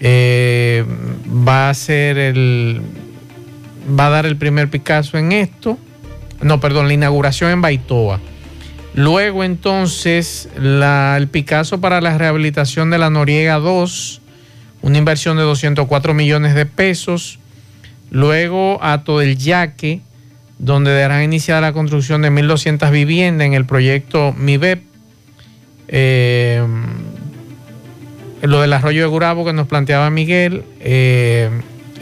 eh, 0.00 0.84
va 1.28 1.70
a 1.70 1.74
ser 1.74 2.18
el 2.18 2.80
va 3.98 4.06
a 4.06 4.10
dar 4.10 4.26
el 4.26 4.36
primer 4.36 4.68
Picasso 4.70 5.18
en 5.18 5.32
esto. 5.32 5.78
No, 6.42 6.60
perdón, 6.60 6.88
la 6.88 6.94
inauguración 6.94 7.50
en 7.50 7.60
Baitoa. 7.60 8.20
Luego 8.94 9.42
entonces 9.44 10.48
el 10.56 11.28
Picasso 11.28 11.80
para 11.80 12.00
la 12.00 12.16
rehabilitación 12.16 12.90
de 12.90 12.98
la 12.98 13.10
Noriega 13.10 13.58
2 13.58 14.20
una 14.84 14.98
inversión 14.98 15.38
de 15.38 15.44
204 15.44 16.12
millones 16.12 16.54
de 16.54 16.66
pesos. 16.66 17.38
Luego, 18.10 18.78
Ato 18.84 19.18
del 19.18 19.38
Yaque, 19.38 20.02
donde 20.58 20.94
darán 20.94 21.22
iniciada 21.22 21.62
la 21.62 21.72
construcción 21.72 22.20
de 22.20 22.30
1.200 22.30 22.90
viviendas 22.90 23.46
en 23.46 23.54
el 23.54 23.64
proyecto 23.64 24.34
MIBEP. 24.36 24.82
Eh, 25.88 26.62
lo 28.42 28.60
del 28.60 28.74
arroyo 28.74 29.00
de 29.00 29.08
Gurabo 29.08 29.46
que 29.46 29.54
nos 29.54 29.66
planteaba 29.66 30.10
Miguel, 30.10 30.64
eh, 30.80 31.48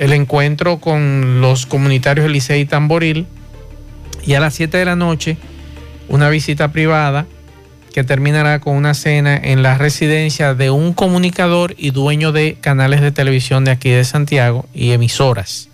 el 0.00 0.12
encuentro 0.12 0.78
con 0.78 1.40
los 1.40 1.66
comunitarios 1.66 2.26
Elisei 2.26 2.62
y 2.62 2.64
Tamboril, 2.64 3.26
y 4.26 4.34
a 4.34 4.40
las 4.40 4.54
7 4.54 4.76
de 4.76 4.84
la 4.86 4.96
noche 4.96 5.36
una 6.08 6.28
visita 6.30 6.72
privada 6.72 7.26
que 7.92 8.04
terminará 8.04 8.60
con 8.60 8.76
una 8.76 8.94
cena 8.94 9.36
en 9.36 9.62
la 9.62 9.78
residencia 9.78 10.54
de 10.54 10.70
un 10.70 10.92
comunicador 10.92 11.74
y 11.78 11.90
dueño 11.90 12.32
de 12.32 12.56
canales 12.60 13.00
de 13.00 13.12
televisión 13.12 13.64
de 13.64 13.70
aquí 13.70 13.90
de 13.90 14.04
Santiago 14.04 14.66
y 14.74 14.92
emisoras. 14.92 15.68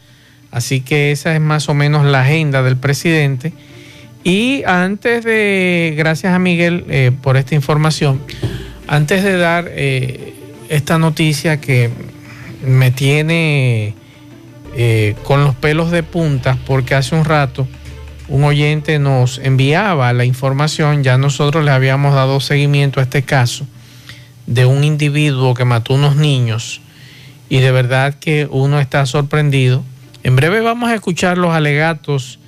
Así 0.51 0.81
que 0.81 1.13
esa 1.13 1.35
es 1.35 1.41
más 1.41 1.69
o 1.69 1.75
menos 1.75 2.05
la 2.05 2.23
agenda 2.23 2.63
del 2.63 2.77
presidente. 2.77 3.53
Y 4.25 4.63
antes 4.67 5.25
de, 5.25 5.95
gracias 5.97 6.35
a 6.35 6.39
Miguel 6.39 6.85
eh, 6.89 7.13
por 7.23 7.37
esta 7.37 7.55
información, 7.55 8.21
antes 8.87 9.23
de 9.23 9.37
dar 9.37 9.67
eh, 9.69 10.35
esta 10.69 10.99
noticia 10.99 11.61
que 11.61 11.91
me 12.67 12.91
tiene 12.91 13.95
eh, 14.77 15.15
con 15.25 15.45
los 15.45 15.55
pelos 15.55 15.91
de 15.91 16.03
punta, 16.03 16.59
porque 16.67 16.95
hace 16.95 17.15
un 17.15 17.25
rato 17.25 17.69
un 18.29 18.45
oyente 18.45 18.99
nos 18.99 19.39
enviaba 19.39 20.13
la 20.13 20.25
información, 20.25 21.03
ya 21.03 21.17
nosotros 21.17 21.65
le 21.65 21.71
habíamos 21.71 22.15
dado 22.15 22.41
seguimiento 22.41 23.01
a 23.01 23.03
este 23.03 23.23
caso 23.23 23.67
de 24.47 24.67
un 24.67 24.85
individuo 24.85 25.55
que 25.55 25.65
mató 25.65 25.95
unos 25.95 26.17
niños 26.17 26.81
y 27.49 27.59
de 27.59 27.71
verdad 27.71 28.15
que 28.15 28.47
uno 28.51 28.81
está 28.81 29.07
sorprendido. 29.07 29.83
En 30.23 30.37
breve 30.37 30.61
vamos 30.61 30.91
a 30.91 30.95
escuchar 30.95 31.39
los 31.39 31.55
alegatos 31.55 32.39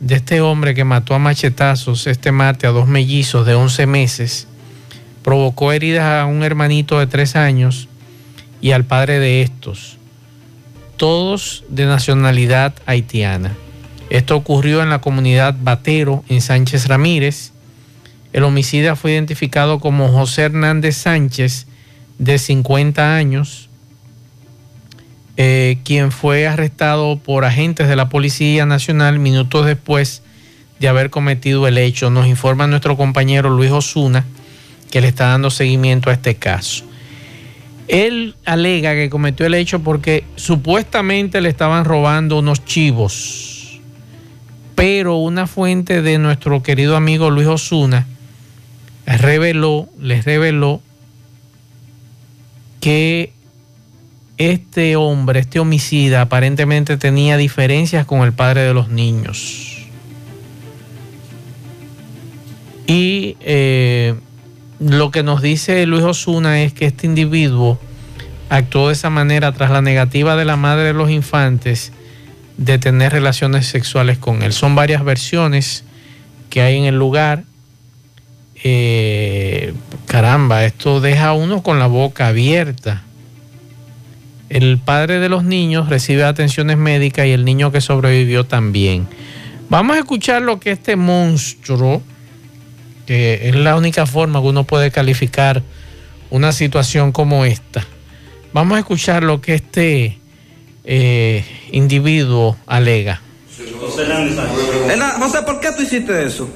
de 0.00 0.16
este 0.16 0.40
hombre 0.40 0.74
que 0.74 0.84
mató 0.84 1.14
a 1.14 1.18
machetazos 1.18 2.06
este 2.06 2.32
martes 2.32 2.68
a 2.68 2.72
dos 2.72 2.88
mellizos 2.88 3.46
de 3.46 3.54
11 3.54 3.86
meses, 3.86 4.48
provocó 5.22 5.72
heridas 5.72 6.22
a 6.22 6.26
un 6.26 6.42
hermanito 6.42 6.98
de 6.98 7.06
3 7.06 7.36
años 7.36 7.88
y 8.60 8.72
al 8.72 8.84
padre 8.84 9.20
de 9.20 9.42
estos, 9.42 9.98
todos 10.96 11.64
de 11.68 11.86
nacionalidad 11.86 12.74
haitiana. 12.86 13.54
Esto 14.10 14.34
ocurrió 14.34 14.82
en 14.82 14.90
la 14.90 15.00
comunidad 15.00 15.54
Batero, 15.60 16.24
en 16.28 16.40
Sánchez 16.40 16.88
Ramírez. 16.88 17.52
El 18.32 18.42
homicida 18.42 18.96
fue 18.96 19.12
identificado 19.12 19.78
como 19.78 20.08
José 20.08 20.42
Hernández 20.42 20.96
Sánchez, 20.96 21.68
de 22.18 22.38
50 22.38 23.16
años, 23.16 23.70
eh, 25.36 25.78
quien 25.84 26.12
fue 26.12 26.46
arrestado 26.46 27.18
por 27.18 27.44
agentes 27.44 27.88
de 27.88 27.96
la 27.96 28.08
Policía 28.08 28.66
Nacional 28.66 29.20
minutos 29.20 29.64
después 29.64 30.22
de 30.80 30.88
haber 30.88 31.10
cometido 31.10 31.66
el 31.68 31.78
hecho. 31.78 32.10
Nos 32.10 32.26
informa 32.26 32.66
nuestro 32.66 32.96
compañero 32.96 33.48
Luis 33.48 33.70
Osuna 33.70 34.26
que 34.90 35.00
le 35.00 35.08
está 35.08 35.28
dando 35.28 35.50
seguimiento 35.50 36.10
a 36.10 36.14
este 36.14 36.34
caso. 36.34 36.84
Él 37.86 38.34
alega 38.44 38.92
que 38.94 39.08
cometió 39.08 39.46
el 39.46 39.54
hecho 39.54 39.80
porque 39.80 40.24
supuestamente 40.34 41.40
le 41.40 41.48
estaban 41.48 41.84
robando 41.84 42.38
unos 42.38 42.64
chivos 42.64 43.49
pero 44.80 45.16
una 45.16 45.46
fuente 45.46 46.00
de 46.00 46.16
nuestro 46.16 46.62
querido 46.62 46.96
amigo 46.96 47.28
Luis 47.28 47.46
Osuna 47.46 48.06
reveló, 49.04 49.90
les 50.00 50.24
reveló 50.24 50.80
que 52.80 53.34
este 54.38 54.96
hombre, 54.96 55.40
este 55.40 55.60
homicida, 55.60 56.22
aparentemente 56.22 56.96
tenía 56.96 57.36
diferencias 57.36 58.06
con 58.06 58.22
el 58.22 58.32
padre 58.32 58.62
de 58.62 58.72
los 58.72 58.88
niños. 58.88 59.86
Y 62.86 63.36
eh, 63.40 64.14
lo 64.78 65.10
que 65.10 65.22
nos 65.22 65.42
dice 65.42 65.84
Luis 65.84 66.04
Osuna 66.04 66.62
es 66.62 66.72
que 66.72 66.86
este 66.86 67.06
individuo 67.06 67.78
actuó 68.48 68.86
de 68.86 68.94
esa 68.94 69.10
manera 69.10 69.52
tras 69.52 69.70
la 69.70 69.82
negativa 69.82 70.36
de 70.36 70.46
la 70.46 70.56
madre 70.56 70.84
de 70.84 70.94
los 70.94 71.10
infantes 71.10 71.92
de 72.60 72.78
tener 72.78 73.10
relaciones 73.10 73.66
sexuales 73.66 74.18
con 74.18 74.42
él. 74.42 74.52
Son 74.52 74.74
varias 74.74 75.02
versiones 75.02 75.82
que 76.50 76.60
hay 76.60 76.76
en 76.76 76.84
el 76.84 76.94
lugar. 76.94 77.44
Eh, 78.62 79.72
caramba, 80.04 80.66
esto 80.66 81.00
deja 81.00 81.28
a 81.28 81.32
uno 81.32 81.62
con 81.62 81.78
la 81.78 81.86
boca 81.86 82.26
abierta. 82.26 83.02
El 84.50 84.76
padre 84.78 85.20
de 85.20 85.30
los 85.30 85.42
niños 85.42 85.88
recibe 85.88 86.22
atenciones 86.24 86.76
médicas 86.76 87.26
y 87.26 87.30
el 87.30 87.46
niño 87.46 87.72
que 87.72 87.80
sobrevivió 87.80 88.44
también. 88.44 89.08
Vamos 89.70 89.96
a 89.96 90.00
escuchar 90.00 90.42
lo 90.42 90.60
que 90.60 90.72
este 90.72 90.96
monstruo, 90.96 92.02
que 93.06 93.48
es 93.48 93.54
la 93.54 93.74
única 93.74 94.04
forma 94.04 94.42
que 94.42 94.48
uno 94.48 94.64
puede 94.64 94.90
calificar 94.90 95.62
una 96.28 96.52
situación 96.52 97.10
como 97.10 97.46
esta. 97.46 97.86
Vamos 98.52 98.76
a 98.76 98.80
escuchar 98.80 99.22
lo 99.22 99.40
que 99.40 99.54
este 99.54 100.18
eh, 100.84 101.44
individuo 101.72 102.56
alega. 102.66 103.20
José, 105.18 105.42
¿por 105.42 105.60
qué 105.60 105.72
tú 105.72 105.82
hiciste 105.82 106.24
eso? 106.24 106.48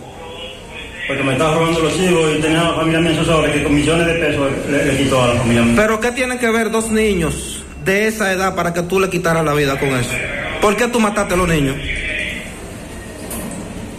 Porque 1.07 1.23
me 1.23 1.33
estaba 1.33 1.55
robando 1.55 1.81
los 1.81 1.95
hijos 2.01 2.37
y 2.37 2.41
tenía 2.41 2.63
una 2.63 2.75
familia 2.75 3.01
mía 3.01 3.25
sobre 3.25 3.53
que 3.53 3.63
con 3.63 3.75
millones 3.75 4.07
de 4.07 4.15
pesos 4.15 4.51
le, 4.71 4.97
quitó 4.97 5.23
a 5.23 5.29
la 5.29 5.35
familia 5.35 5.63
mía. 5.63 5.75
Pero 5.77 6.01
¿qué 6.01 6.13
tienen 6.13 6.39
que 6.39 6.51
ver 6.51 6.71
dos 6.71 6.91
niños 6.91 7.63
de 7.85 8.09
esa 8.09 8.33
edad 8.33 8.55
para 8.55 8.73
que 8.73 8.83
tú 8.83 8.99
le 8.99 9.11
quitaras 9.11 9.45
la 9.45 9.53
vida 9.53 9.79
con 9.79 9.91
eso? 9.91 10.13
¿Por 10.63 10.77
qué 10.77 10.89
tú 10.89 11.01
mataste 11.01 11.35
a 11.35 11.37
los 11.37 11.49
niños? 11.49 11.77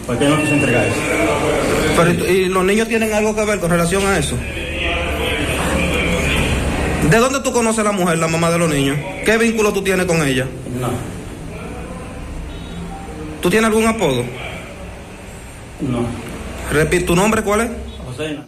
Porque 0.07 0.27
no 0.27 0.41
quise 0.41 0.53
entregar 0.53 0.85
eso. 0.85 0.95
Pero, 1.95 2.31
¿y 2.31 2.45
los 2.49 2.63
niños 2.63 2.87
tienen 2.87 3.13
algo 3.13 3.35
que 3.35 3.45
ver 3.45 3.59
con 3.59 3.69
relación 3.69 4.05
a 4.05 4.17
eso? 4.17 4.35
¿De 7.09 7.17
dónde 7.19 7.39
tú 7.41 7.51
conoces 7.51 7.79
a 7.79 7.83
la 7.83 7.91
mujer, 7.91 8.17
la 8.17 8.27
mamá 8.27 8.49
de 8.49 8.57
los 8.57 8.69
niños? 8.69 8.97
¿Qué 9.25 9.37
vínculo 9.37 9.71
tú 9.71 9.83
tienes 9.83 10.07
con 10.07 10.25
ella? 10.25 10.47
No. 10.79 10.89
¿Tú 13.41 13.49
tienes 13.49 13.67
algún 13.67 13.85
apodo? 13.85 14.23
No. 15.81 16.07
Repite, 16.71 17.05
¿tu 17.05 17.15
nombre 17.15 17.43
cuál 17.43 17.61
es? 17.61 17.69
José. 18.05 18.39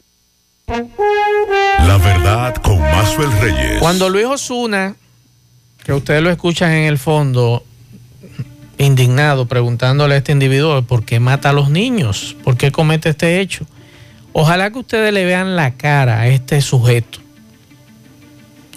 La 0.68 1.98
verdad 2.00 2.56
con 2.56 2.80
Mazuel 2.80 3.32
Reyes. 3.40 3.80
Cuando 3.80 4.10
Luis 4.10 4.26
Osuna, 4.26 4.96
que 5.86 5.94
ustedes 5.94 6.24
lo 6.24 6.32
escuchan 6.32 6.72
en 6.72 6.86
el 6.86 6.98
fondo, 6.98 7.64
indignado, 8.80 9.46
preguntándole 9.46 10.16
a 10.16 10.18
este 10.18 10.32
individuo 10.32 10.82
por 10.82 11.06
qué 11.06 11.20
mata 11.20 11.52
a 11.52 11.54
los 11.54 11.70
niños, 11.70 12.36
por 12.44 12.58
qué 12.58 12.72
comete 12.72 13.10
este 13.10 13.40
hecho. 13.40 13.68
Ojalá 14.34 14.72
que 14.72 14.80
ustedes 14.80 15.14
le 15.14 15.26
vean 15.26 15.56
la 15.56 15.76
cara 15.76 16.22
a 16.22 16.28
este 16.28 16.62
sujeto 16.62 17.27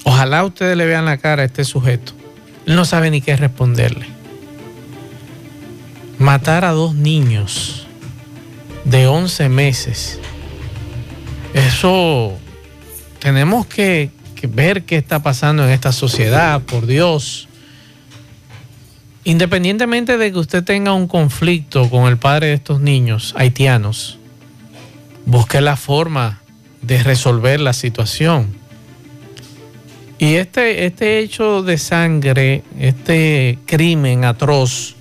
Ojalá 0.05 0.45
ustedes 0.45 0.77
le 0.77 0.87
vean 0.87 1.05
la 1.05 1.19
cara 1.19 1.43
a 1.43 1.47
este 1.47 1.65
sujeto. 1.65 2.13
Él 2.67 2.77
no 2.77 2.85
sabe 2.85 3.11
ni 3.11 3.21
qué 3.21 3.37
responderle. 3.37 4.07
Matar 6.19 6.65
a 6.65 6.71
dos 6.71 6.95
niños 6.95 7.87
de 8.85 9.07
11 9.07 9.49
meses. 9.49 10.21
Eso 11.55 12.39
tenemos 13.19 13.67
que, 13.67 14.11
que 14.35 14.47
ver 14.47 14.85
qué 14.85 14.97
está 14.97 15.23
pasando 15.23 15.65
en 15.65 15.71
esta 15.71 15.93
sociedad, 15.93 16.61
por 16.63 16.87
Dios. 16.87 17.49
Independientemente 19.25 20.17
de 20.17 20.33
que 20.33 20.39
usted 20.39 20.65
tenga 20.65 20.93
un 20.93 21.07
conflicto 21.07 21.91
con 21.91 22.07
el 22.07 22.17
padre 22.17 22.49
de 22.49 22.55
estos 22.55 22.81
niños 22.81 23.35
haitianos, 23.37 24.19
busque 25.27 25.61
la 25.61 25.77
forma 25.77 26.41
de 26.83 27.03
resolver 27.03 27.61
la 27.61 27.75
situación 27.75 28.60
y 30.21 30.35
este, 30.35 30.85
este 30.85 31.19
hecho 31.19 31.63
de 31.63 31.79
sangre, 31.79 32.63
este 32.79 33.59
crimen 33.65 34.27
atroz 34.27 34.95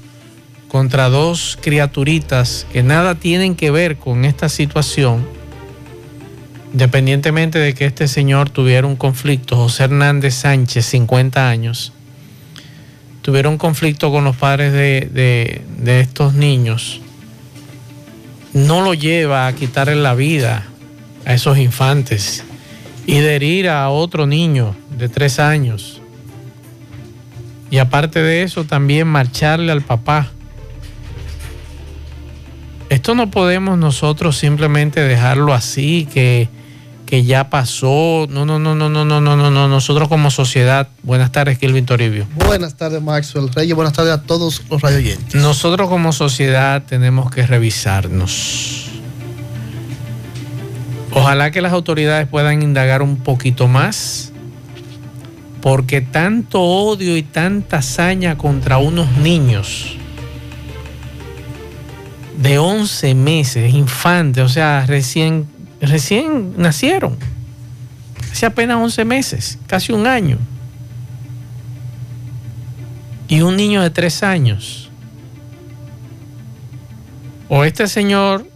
contra 0.70 1.10
dos 1.10 1.60
criaturitas 1.62 2.66
que 2.72 2.84
nada 2.84 3.16
tienen 3.16 3.56
que 3.56 3.70
ver 3.70 3.98
con 3.98 4.24
esta 4.24 4.48
situación, 4.48 5.28
independientemente 6.72 7.60
de 7.60 7.74
que 7.74 7.84
este 7.84 8.08
señor 8.08 8.50
tuviera 8.50 8.88
un 8.88 8.96
conflicto, 8.96 9.58
José 9.58 9.84
Hernández 9.84 10.36
Sánchez, 10.36 10.86
50 10.86 11.50
años, 11.50 11.92
tuviera 13.22 13.50
un 13.50 13.58
conflicto 13.58 14.12
con 14.12 14.24
los 14.24 14.38
padres 14.38 14.72
de, 14.72 15.62
de 15.80 16.00
estos 16.00 16.34
niños, 16.34 17.02
no 18.54 18.82
lo 18.82 18.94
lleva 18.94 19.48
a 19.48 19.54
quitarle 19.54 19.98
la 19.98 20.16
vida 20.16 20.66
a 21.26 21.34
esos 21.34 21.58
infantes 21.58 22.46
y 23.10 23.22
de 23.22 23.36
herir 23.36 23.70
a 23.70 23.90
otro 23.90 24.28
niño 24.28 24.76
de 24.96 25.10
tres 25.10 25.40
años. 25.40 26.00
Y 27.72 27.80
aparte 27.80 28.22
de 28.22 28.44
eso, 28.44 28.66
también 28.66 29.08
marcharle 29.08 29.72
al 29.72 29.82
papá. 29.82 30.28
Esto 32.90 33.16
no 33.16 33.32
podemos 33.32 33.80
nosotros 33.80 34.38
simplemente 34.38 35.02
dejarlo 35.02 35.56
así, 35.56 36.08
que, 36.14 36.50
que 37.08 37.24
ya 37.24 37.50
pasó. 37.50 38.28
No, 38.30 38.46
no, 38.46 38.60
no, 38.60 38.76
no, 38.76 38.90
no, 38.90 39.04
no, 39.04 39.20
no, 39.20 39.36
no, 39.36 39.50
no. 39.50 39.68
Nosotros 39.68 40.08
como 40.08 40.30
sociedad. 40.30 40.90
Buenas 41.02 41.32
tardes, 41.32 41.58
Kilvin 41.58 41.88
Toribio. 41.88 42.28
Buenas 42.36 42.78
tardes, 42.78 43.02
Maxwell 43.02 43.50
Reyes. 43.52 43.76
Buenas 43.76 43.94
tardes 43.94 44.14
a 44.14 44.22
todos 44.22 44.62
los 44.70 44.80
radioyentes. 44.80 45.34
Nosotros 45.34 45.90
como 45.90 46.14
sociedad 46.14 46.84
tenemos 46.88 47.32
que 47.32 47.48
revisarnos. 47.48 48.89
Ojalá 51.12 51.52
que 51.52 51.62
las 51.62 51.74
autoridades 51.74 52.28
puedan 52.28 52.62
indagar 52.62 53.02
un 53.02 53.18
poquito 53.18 53.68
más, 53.68 54.32
porque 55.62 56.02
tanto 56.02 56.62
odio 56.62 57.18
y 57.18 57.24
tanta 57.24 57.78
hazaña 57.78 58.38
contra 58.38 58.78
unos 58.78 59.12
niños 59.18 59.98
de 62.42 62.58
11 62.58 63.16
meses, 63.16 63.74
infantes, 63.74 64.44
o 64.44 64.50
sea, 64.50 64.86
recién, 64.86 65.48
recién 65.82 66.54
nacieron, 66.58 67.18
hace 68.32 68.46
apenas 68.46 68.78
11 68.78 69.04
meses, 69.04 69.60
casi 69.68 69.92
un 69.92 70.08
año, 70.08 70.38
y 73.28 73.42
un 73.42 73.58
niño 73.58 73.82
de 73.82 73.90
3 73.90 74.24
años. 74.24 74.90
O 77.50 77.66
este 77.66 77.88
señor 77.88 78.48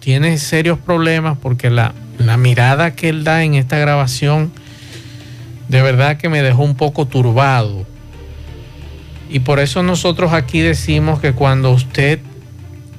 tiene 0.00 0.36
serios 0.38 0.78
problemas 0.78 1.38
porque 1.38 1.70
la, 1.70 1.94
la 2.18 2.36
mirada 2.36 2.94
que 2.94 3.08
él 3.08 3.24
da 3.24 3.44
en 3.44 3.54
esta 3.54 3.78
grabación 3.78 4.52
de 5.68 5.82
verdad 5.82 6.16
que 6.16 6.28
me 6.28 6.42
dejó 6.42 6.64
un 6.64 6.74
poco 6.74 7.06
turbado. 7.06 7.86
Y 9.30 9.38
por 9.38 9.60
eso 9.60 9.84
nosotros 9.84 10.32
aquí 10.32 10.58
decimos 10.58 11.20
que 11.20 11.32
cuando 11.32 11.70
usted 11.70 12.18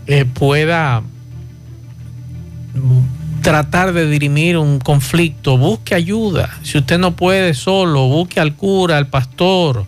eh, 0.08 0.24
pueda 0.24 1.03
tratar 3.41 3.91
de 3.91 4.05
dirimir 4.08 4.58
un 4.58 4.79
conflicto, 4.79 5.58
busque 5.58 5.96
ayuda. 5.96 6.50
Si 6.63 6.77
usted 6.77 6.98
no 6.98 7.17
puede 7.17 7.53
solo, 7.53 8.08
busque 8.08 8.39
al 8.39 8.55
cura, 8.55 8.98
al 8.98 9.08
pastor, 9.08 9.86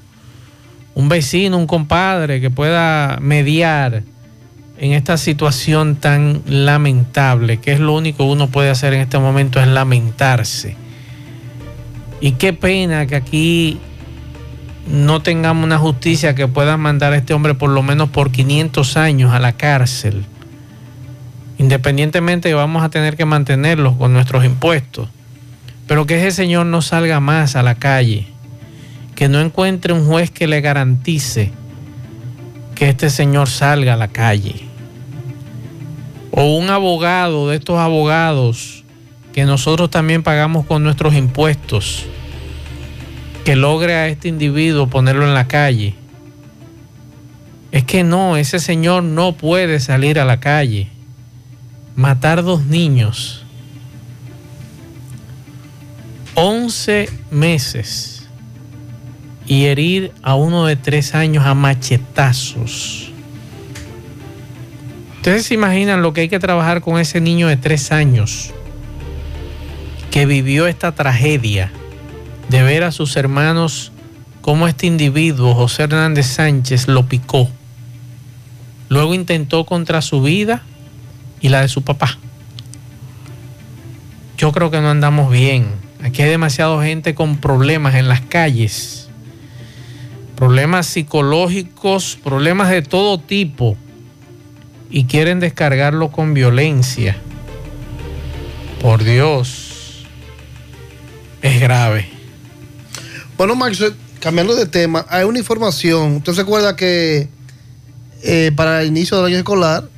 un 0.94 1.08
vecino, 1.08 1.58
un 1.58 1.68
compadre 1.68 2.42
que 2.42 2.50
pueda 2.50 3.18
mediar 3.22 4.04
en 4.84 4.92
esta 4.92 5.16
situación 5.16 5.96
tan 5.96 6.42
lamentable, 6.46 7.62
que 7.62 7.72
es 7.72 7.80
lo 7.80 7.94
único 7.94 8.18
que 8.18 8.24
uno 8.24 8.50
puede 8.50 8.70
hacer 8.70 8.94
en 8.94 9.00
este 9.00 9.18
momento 9.18 9.62
es 9.62 9.68
lamentarse. 9.70 10.76
Y 12.20 12.34
qué 12.34 12.52
pena 12.52 13.06
que 13.06 13.16
aquí 13.16 13.80
no 14.86 15.22
tengamos 15.22 15.64
una 15.64 15.78
justicia 15.78 16.36
que 16.36 16.50
pueda 16.50 16.76
mandar 16.76 17.14
a 17.14 17.16
este 17.16 17.34
hombre 17.34 17.54
por 17.54 17.70
lo 17.70 17.82
menos 17.82 18.10
por 18.10 18.30
500 18.30 18.98
años 18.98 19.32
a 19.32 19.40
la 19.40 19.54
cárcel. 19.54 20.26
Independientemente 21.58 22.54
vamos 22.54 22.84
a 22.84 22.90
tener 22.90 23.16
que 23.16 23.24
mantenerlos 23.24 23.96
con 23.96 24.12
nuestros 24.12 24.44
impuestos. 24.44 25.08
Pero 25.88 26.06
que 26.06 26.18
ese 26.18 26.32
señor 26.32 26.66
no 26.66 26.82
salga 26.82 27.22
más 27.22 27.56
a 27.56 27.64
la 27.64 27.76
calle. 27.76 28.28
Que 29.16 29.30
no 29.30 29.40
encuentre 29.40 29.94
un 29.94 30.06
juez 30.06 30.30
que 30.30 30.46
le 30.46 30.60
garantice 30.60 31.54
que 32.76 32.90
este 32.90 33.10
señor 33.10 33.48
salga 33.48 33.94
a 33.94 33.98
la 33.98 34.10
calle. 34.10 34.73
O 36.36 36.58
un 36.58 36.72
abogado 36.72 37.50
de 37.50 37.58
estos 37.58 37.78
abogados 37.78 38.84
que 39.34 39.46
nosotros 39.46 39.92
también 39.92 40.24
pagamos 40.24 40.66
con 40.66 40.84
nuestros 40.84 41.14
impuestos 41.14 42.08
que 43.46 43.56
logre 43.56 43.94
a 43.94 44.08
este 44.08 44.30
individuo 44.30 44.88
ponerlo 44.88 45.28
en 45.28 45.36
la 45.36 45.48
calle. 45.48 45.94
Es 47.72 47.84
que 47.84 48.04
no, 48.04 48.36
ese 48.36 48.58
señor 48.58 49.04
no 49.04 49.34
puede 49.34 49.80
salir 49.80 50.20
a 50.20 50.26
la 50.26 50.40
calle. 50.40 50.90
Matar 51.96 52.44
dos 52.44 52.66
niños. 52.66 53.46
11 56.34 57.10
meses. 57.30 58.28
Y 59.46 59.66
herir 59.66 60.14
a 60.24 60.34
uno 60.34 60.66
de 60.66 60.78
tres 60.78 61.14
años 61.14 61.46
a 61.46 61.54
machetazos. 61.54 63.13
Ustedes 65.24 65.46
se 65.46 65.54
imaginan 65.54 66.02
lo 66.02 66.12
que 66.12 66.20
hay 66.20 66.28
que 66.28 66.38
trabajar 66.38 66.82
con 66.82 67.00
ese 67.00 67.22
niño 67.22 67.48
de 67.48 67.56
tres 67.56 67.94
años 67.94 68.52
que 70.12 70.26
vivió 70.26 70.68
esta 70.68 70.92
tragedia 70.92 71.72
de 72.50 72.62
ver 72.62 72.84
a 72.84 72.92
sus 72.92 73.16
hermanos 73.16 73.94
como 74.42 74.68
este 74.68 74.86
individuo, 74.86 75.56
José 75.56 75.84
Hernández 75.84 76.26
Sánchez, 76.26 76.90
lo 76.90 77.06
picó. 77.06 77.50
Luego 78.90 79.14
intentó 79.14 79.66
contra 79.66 80.02
su 80.02 80.22
vida 80.22 80.62
y 81.40 81.48
la 81.48 81.62
de 81.62 81.70
su 81.70 81.84
papá. 81.84 82.18
Yo 84.38 84.52
creo 84.52 84.72
que 84.72 84.82
no 84.82 84.90
andamos 84.90 85.32
bien. 85.32 85.68
Aquí 86.04 86.22
hay 86.22 86.32
demasiada 86.32 86.84
gente 86.84 87.16
con 87.16 87.38
problemas 87.38 87.96
en 87.96 88.10
las 88.10 88.20
calles. 88.20 89.08
Problemas 90.36 90.86
psicológicos, 90.86 92.20
problemas 92.22 92.70
de 92.70 92.82
todo 92.82 93.22
tipo. 93.22 93.78
Y 94.94 95.06
quieren 95.06 95.40
descargarlo 95.40 96.12
con 96.12 96.36
violencia. 96.36 97.18
Por 98.80 99.04
Dios. 99.04 100.06
Es 101.42 101.60
grave. 101.60 102.08
Bueno, 103.36 103.56
Max, 103.56 103.84
cambiando 104.20 104.54
de 104.54 104.68
tema, 104.68 105.04
hay 105.10 105.26
una 105.26 105.40
información. 105.40 106.18
Usted 106.18 106.34
se 106.34 106.42
acuerda 106.42 106.76
que 106.76 107.28
eh, 108.22 108.52
para 108.56 108.84
el 108.84 108.90
inicio 108.90 109.18
del 109.18 109.26
año 109.26 109.38
escolar 109.38 109.90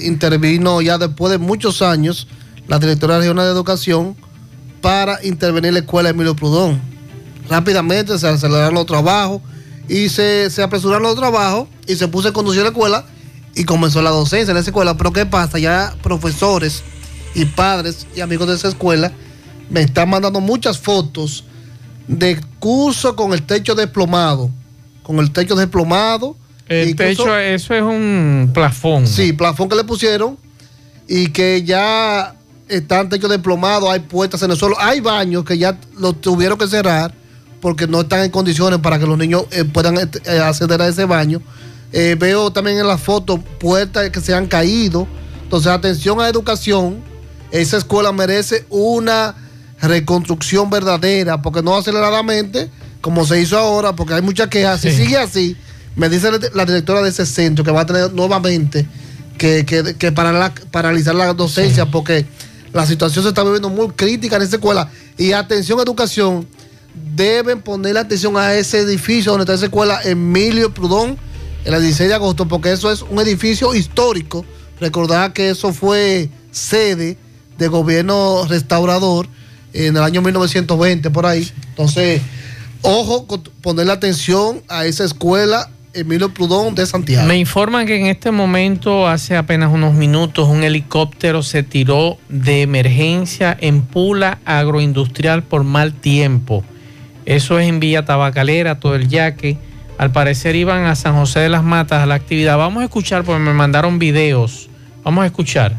intervino 0.00 0.80
ya 0.80 0.98
después 0.98 1.32
de 1.32 1.38
muchos 1.38 1.82
años 1.82 2.28
la 2.68 2.78
directora 2.78 3.18
regional 3.18 3.46
de 3.46 3.50
educación 3.50 4.16
para 4.80 5.18
intervenir 5.24 5.70
en 5.70 5.74
la 5.74 5.80
escuela 5.80 6.10
Emilio 6.10 6.36
Prudón. 6.36 6.80
Rápidamente 7.48 8.16
se 8.20 8.28
aceleraron 8.28 8.74
los 8.74 8.86
trabajos 8.86 9.42
y 9.88 10.08
se, 10.10 10.48
se 10.48 10.62
apresuraron 10.62 11.02
los 11.02 11.16
trabajos 11.16 11.66
y 11.88 11.96
se 11.96 12.06
puso 12.06 12.28
en 12.28 12.34
conducir 12.34 12.62
la 12.62 12.68
escuela 12.68 13.04
y 13.54 13.64
comenzó 13.64 14.02
la 14.02 14.10
docencia 14.10 14.52
en 14.52 14.58
esa 14.58 14.70
escuela. 14.70 14.96
Pero 14.96 15.12
¿qué 15.12 15.26
pasa? 15.26 15.58
Ya 15.58 15.94
profesores 16.02 16.82
y 17.34 17.44
padres 17.44 18.06
y 18.14 18.20
amigos 18.20 18.48
de 18.48 18.54
esa 18.54 18.68
escuela 18.68 19.12
me 19.70 19.82
están 19.82 20.10
mandando 20.10 20.40
muchas 20.40 20.78
fotos 20.78 21.44
de 22.06 22.40
curso 22.58 23.16
con 23.16 23.32
el 23.32 23.42
techo 23.42 23.74
desplomado. 23.74 24.50
Con 25.02 25.18
el 25.18 25.30
techo 25.30 25.54
desplomado. 25.54 26.36
El 26.66 26.96
techo, 26.96 27.36
eso 27.36 27.74
es 27.74 27.82
un 27.82 28.50
plafón. 28.54 29.06
Sí, 29.06 29.32
plafón 29.32 29.68
que 29.68 29.76
le 29.76 29.84
pusieron 29.84 30.38
y 31.06 31.28
que 31.28 31.62
ya 31.62 32.34
están 32.68 33.10
techo 33.10 33.28
desplomado, 33.28 33.90
hay 33.90 34.00
puertas 34.00 34.42
en 34.42 34.50
el 34.50 34.56
suelo, 34.56 34.76
hay 34.80 35.00
baños 35.00 35.44
que 35.44 35.58
ya 35.58 35.78
lo 35.98 36.14
tuvieron 36.14 36.56
que 36.56 36.66
cerrar 36.66 37.14
porque 37.60 37.86
no 37.86 38.02
están 38.02 38.20
en 38.20 38.30
condiciones 38.30 38.78
para 38.80 38.98
que 38.98 39.06
los 39.06 39.18
niños 39.18 39.44
eh, 39.50 39.64
puedan 39.64 39.96
eh, 39.96 40.38
acceder 40.38 40.80
a 40.80 40.88
ese 40.88 41.04
baño. 41.04 41.40
Eh, 41.96 42.16
veo 42.18 42.50
también 42.50 42.76
en 42.76 42.88
la 42.88 42.98
foto 42.98 43.38
puertas 43.38 44.10
que 44.10 44.20
se 44.20 44.34
han 44.34 44.48
caído. 44.48 45.06
Entonces, 45.44 45.70
atención 45.70 46.20
a 46.20 46.28
educación. 46.28 47.00
Esa 47.52 47.76
escuela 47.76 48.10
merece 48.10 48.66
una 48.68 49.36
reconstrucción 49.80 50.70
verdadera, 50.70 51.40
porque 51.40 51.62
no 51.62 51.76
aceleradamente, 51.76 52.68
como 53.00 53.24
se 53.24 53.40
hizo 53.40 53.56
ahora, 53.56 53.94
porque 53.94 54.14
hay 54.14 54.22
muchas 54.22 54.48
quejas. 54.48 54.80
Si 54.80 54.90
sigue 54.90 55.16
así, 55.16 55.56
me 55.94 56.08
dice 56.08 56.30
la 56.52 56.64
directora 56.64 57.00
de 57.00 57.10
ese 57.10 57.26
centro 57.26 57.64
que 57.64 57.70
va 57.70 57.82
a 57.82 57.86
tener 57.86 58.12
nuevamente 58.12 58.88
que, 59.38 59.64
que, 59.64 60.10
paralizar 60.10 61.14
la 61.14 61.32
docencia, 61.32 61.86
porque 61.86 62.26
la 62.72 62.86
situación 62.86 63.22
se 63.22 63.28
está 63.28 63.44
viviendo 63.44 63.70
muy 63.70 63.90
crítica 63.90 64.34
en 64.34 64.42
esa 64.42 64.56
escuela. 64.56 64.90
Y 65.16 65.30
atención, 65.30 65.78
educación, 65.78 66.44
deben 67.14 67.62
poner 67.62 67.96
atención 67.98 68.36
a 68.36 68.52
ese 68.54 68.80
edificio 68.80 69.30
donde 69.30 69.44
está 69.44 69.54
esa 69.54 69.66
escuela 69.66 70.00
Emilio 70.02 70.74
Prudón, 70.74 71.16
el 71.64 71.80
16 71.80 72.08
de 72.08 72.14
agosto, 72.14 72.46
porque 72.46 72.72
eso 72.72 72.90
es 72.92 73.02
un 73.02 73.18
edificio 73.20 73.74
histórico. 73.74 74.44
Recordar 74.80 75.32
que 75.32 75.50
eso 75.50 75.72
fue 75.72 76.28
sede 76.50 77.16
de 77.58 77.68
gobierno 77.68 78.44
restaurador 78.48 79.28
en 79.72 79.96
el 79.96 80.02
año 80.02 80.22
1920, 80.22 81.10
por 81.10 81.26
ahí. 81.26 81.48
Entonces, 81.70 82.20
ojo 82.82 83.26
ponerle 83.62 83.92
atención 83.92 84.62
a 84.68 84.84
esa 84.84 85.04
escuela 85.04 85.70
Emilio 85.94 86.34
Prudón 86.34 86.74
de 86.74 86.84
Santiago. 86.86 87.26
Me 87.26 87.38
informan 87.38 87.86
que 87.86 87.96
en 87.96 88.06
este 88.06 88.30
momento, 88.32 89.06
hace 89.06 89.36
apenas 89.36 89.72
unos 89.72 89.94
minutos, 89.94 90.48
un 90.48 90.64
helicóptero 90.64 91.42
se 91.42 91.62
tiró 91.62 92.18
de 92.28 92.62
emergencia 92.62 93.56
en 93.60 93.82
Pula 93.82 94.40
Agroindustrial 94.44 95.44
por 95.44 95.62
mal 95.62 95.92
tiempo. 95.94 96.64
Eso 97.26 97.58
es 97.58 97.68
en 97.68 97.80
Villa 97.80 98.04
Tabacalera, 98.04 98.80
todo 98.80 98.96
el 98.96 99.08
yaque. 99.08 99.56
Al 100.04 100.12
parecer 100.12 100.54
iban 100.54 100.84
a 100.84 100.96
San 100.96 101.14
José 101.14 101.40
de 101.40 101.48
las 101.48 101.64
Matas 101.64 102.02
a 102.02 102.04
la 102.04 102.14
actividad. 102.14 102.58
Vamos 102.58 102.82
a 102.82 102.84
escuchar 102.84 103.24
porque 103.24 103.40
me 103.40 103.54
mandaron 103.54 103.98
videos. 103.98 104.68
Vamos 105.02 105.24
a 105.24 105.26
escuchar. 105.28 105.76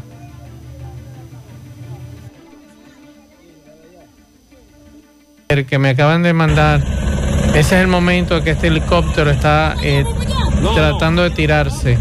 que 5.68 5.78
me 5.78 5.90
acaban 5.90 6.24
de 6.24 6.32
mandar. 6.32 6.82
Ese 7.50 7.60
es 7.60 7.82
el 7.82 7.86
momento 7.86 8.42
que 8.42 8.50
este 8.50 8.66
helicóptero 8.66 9.30
está 9.30 9.76
eh, 9.80 10.04
tratando 10.74 11.22
de 11.22 11.30
tirarse. 11.30 11.96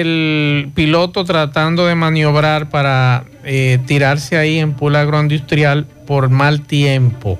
El 0.00 0.70
piloto 0.74 1.24
tratando 1.24 1.86
de 1.86 1.94
maniobrar 1.94 2.68
para 2.68 3.24
eh, 3.44 3.78
tirarse 3.86 4.36
ahí 4.36 4.58
en 4.58 4.72
Pula 4.74 5.00
Agroindustrial 5.00 5.84
por 6.06 6.30
mal 6.30 6.62
tiempo. 6.62 7.38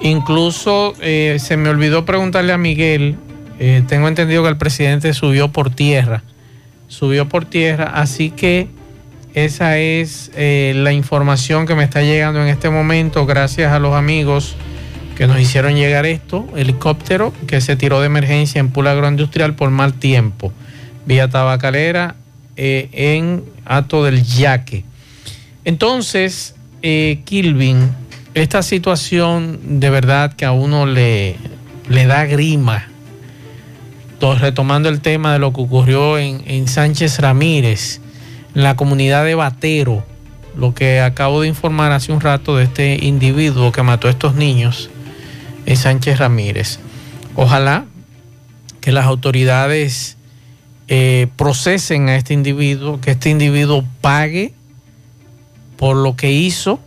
Incluso 0.00 0.94
eh, 1.00 1.38
se 1.40 1.56
me 1.56 1.68
olvidó 1.68 2.04
preguntarle 2.04 2.52
a 2.52 2.58
Miguel, 2.58 3.16
eh, 3.58 3.82
tengo 3.88 4.08
entendido 4.08 4.42
que 4.42 4.50
el 4.50 4.56
presidente 4.56 5.14
subió 5.14 5.48
por 5.48 5.70
tierra, 5.70 6.22
subió 6.88 7.28
por 7.28 7.44
tierra, 7.44 7.90
así 7.94 8.30
que 8.30 8.68
esa 9.34 9.78
es 9.78 10.30
la 10.34 10.92
información 10.92 11.66
que 11.66 11.74
me 11.74 11.84
está 11.84 12.00
llegando 12.00 12.40
en 12.42 12.48
este 12.48 12.70
momento, 12.70 13.26
gracias 13.26 13.70
a 13.70 13.78
los 13.78 13.94
amigos 13.94 14.56
que 15.14 15.26
nos 15.26 15.38
hicieron 15.38 15.74
llegar 15.74 16.06
esto, 16.06 16.46
helicóptero 16.56 17.34
que 17.46 17.60
se 17.60 17.76
tiró 17.76 18.00
de 18.00 18.06
emergencia 18.06 18.60
en 18.60 18.70
Pula 18.70 18.92
Agroindustrial 18.92 19.54
por 19.54 19.70
mal 19.70 19.94
tiempo 19.94 20.52
vía 21.06 21.30
tabacalera 21.30 22.16
eh, 22.56 22.88
en 22.92 23.44
Ato 23.64 24.04
del 24.04 24.22
Yaque. 24.22 24.84
Entonces, 25.64 26.54
eh, 26.82 27.20
Kilvin, 27.24 27.90
esta 28.34 28.62
situación 28.62 29.80
de 29.80 29.90
verdad 29.90 30.34
que 30.34 30.44
a 30.44 30.52
uno 30.52 30.86
le, 30.86 31.36
le 31.88 32.06
da 32.06 32.26
grima, 32.26 32.88
retomando 34.40 34.88
el 34.88 35.00
tema 35.00 35.32
de 35.32 35.38
lo 35.38 35.52
que 35.52 35.60
ocurrió 35.60 36.18
en, 36.18 36.42
en 36.46 36.68
Sánchez 36.68 37.18
Ramírez, 37.20 38.00
en 38.54 38.62
la 38.62 38.74
comunidad 38.76 39.24
de 39.24 39.34
Batero, 39.34 40.04
lo 40.56 40.74
que 40.74 41.00
acabo 41.00 41.42
de 41.42 41.48
informar 41.48 41.92
hace 41.92 42.12
un 42.12 42.20
rato 42.20 42.56
de 42.56 42.64
este 42.64 43.04
individuo 43.04 43.72
que 43.72 43.82
mató 43.82 44.08
a 44.08 44.10
estos 44.10 44.34
niños, 44.34 44.90
es 45.66 45.80
Sánchez 45.80 46.18
Ramírez. 46.18 46.78
Ojalá 47.34 47.84
que 48.80 48.92
las 48.92 49.04
autoridades 49.04 50.15
eh, 50.88 51.26
procesen 51.36 52.08
a 52.08 52.16
este 52.16 52.32
individuo, 52.32 53.00
que 53.00 53.12
este 53.12 53.30
individuo 53.30 53.84
pague 54.00 54.52
por 55.76 55.96
lo 55.96 56.16
que 56.16 56.32
hizo. 56.32 56.80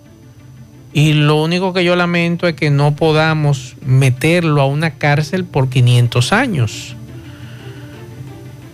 Y 0.94 1.14
lo 1.14 1.42
único 1.44 1.74
que 1.74 1.84
yo 1.84 1.96
lamento 1.96 2.48
es 2.48 2.56
que 2.56 2.72
no 2.72 2.96
podamos 2.96 3.76
meterlo 3.86 4.62
a 4.62 4.66
una 4.66 4.92
cárcel 4.92 5.46
por 5.46 5.70
500 5.70 6.34
años. 6.34 6.96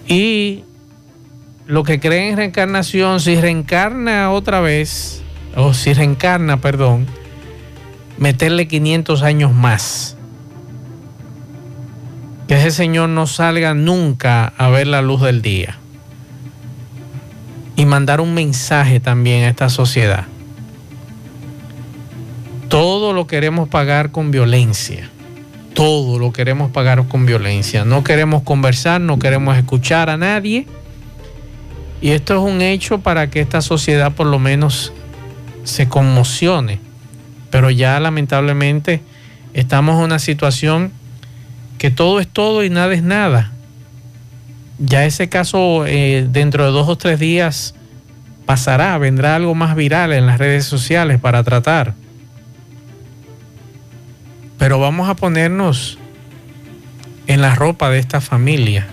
Y 0.08 0.64
lo 1.66 1.84
que 1.84 2.00
creen 2.00 2.32
en 2.32 2.38
reencarnación, 2.38 3.20
si 3.20 3.36
reencarna 3.36 4.32
otra 4.32 4.62
vez, 4.62 5.24
o 5.56 5.74
si 5.74 5.94
reencarna, 5.94 6.62
perdón, 6.62 7.08
meterle 8.18 8.68
500 8.68 9.24
años 9.24 9.54
más 9.54 10.14
que 12.47 12.55
ese 12.55 12.71
Señor 12.71 13.10
no 13.10 13.27
salga 13.27 13.73
nunca 13.73 14.53
a 14.58 14.69
ver 14.69 14.88
la 14.88 15.01
luz 15.01 15.21
del 15.21 15.41
día. 15.41 15.77
Y 17.75 17.86
mandar 17.86 18.21
un 18.21 18.34
mensaje 18.34 18.99
también 18.99 19.43
a 19.43 19.49
esta 19.49 19.69
sociedad. 19.69 20.25
Todo 22.69 23.13
lo 23.13 23.27
queremos 23.27 23.67
pagar 23.67 24.12
con 24.12 24.31
violencia. 24.31 25.10
Todo 25.73 26.19
lo 26.19 26.31
queremos 26.31 26.71
pagar 26.71 27.08
con 27.08 27.25
violencia. 27.25 27.84
No 27.84 28.03
queremos 28.03 28.43
conversar, 28.43 29.01
no 29.01 29.19
queremos 29.19 29.58
escuchar 29.58 30.10
a 30.10 30.17
nadie. 30.17 30.67
Y 32.01 32.12
esto 32.12 32.36
es 32.36 32.53
un 32.53 32.62
hecho 32.62 32.99
para 32.99 33.29
que 33.29 33.41
esta 33.41 33.62
sociedad 33.62 34.13
por 34.13 34.27
lo 34.27 34.39
menos 34.39 34.93
se 35.63 35.89
conmocione. 35.89 36.79
Pero 37.49 37.71
ya 37.71 37.99
lamentablemente 37.99 39.01
estamos 39.53 39.97
en 39.97 40.03
una 40.03 40.19
situación 40.19 40.91
que 41.78 41.92
todo 41.92 42.20
es 42.20 42.28
todo 42.28 42.64
y 42.64 42.70
nada 42.70 42.94
es 42.94 43.04
nada. 43.04 43.52
Ya 44.78 45.06
ese 45.06 45.30
caso 45.30 45.86
eh, 45.86 46.28
dentro 46.30 46.66
de 46.66 46.72
dos 46.72 46.90
o 46.90 46.98
tres 46.98 47.20
días 47.20 47.76
pasará, 48.46 48.98
vendrá 48.98 49.36
algo 49.36 49.56
más 49.56 49.76
viral 49.76 50.14
en 50.14 50.26
las 50.26 50.38
redes 50.38 50.66
sociales 50.66 51.20
para 51.20 51.44
tratar. 51.44 51.94
Pero 54.58 54.80
vamos 54.80 55.10
a 55.10 55.16
ponernos 55.16 55.98
en 57.28 57.42
la 57.42 57.56
ropa 57.56 57.90
de 57.90 58.00
esta 58.00 58.22
familia, 58.22 58.88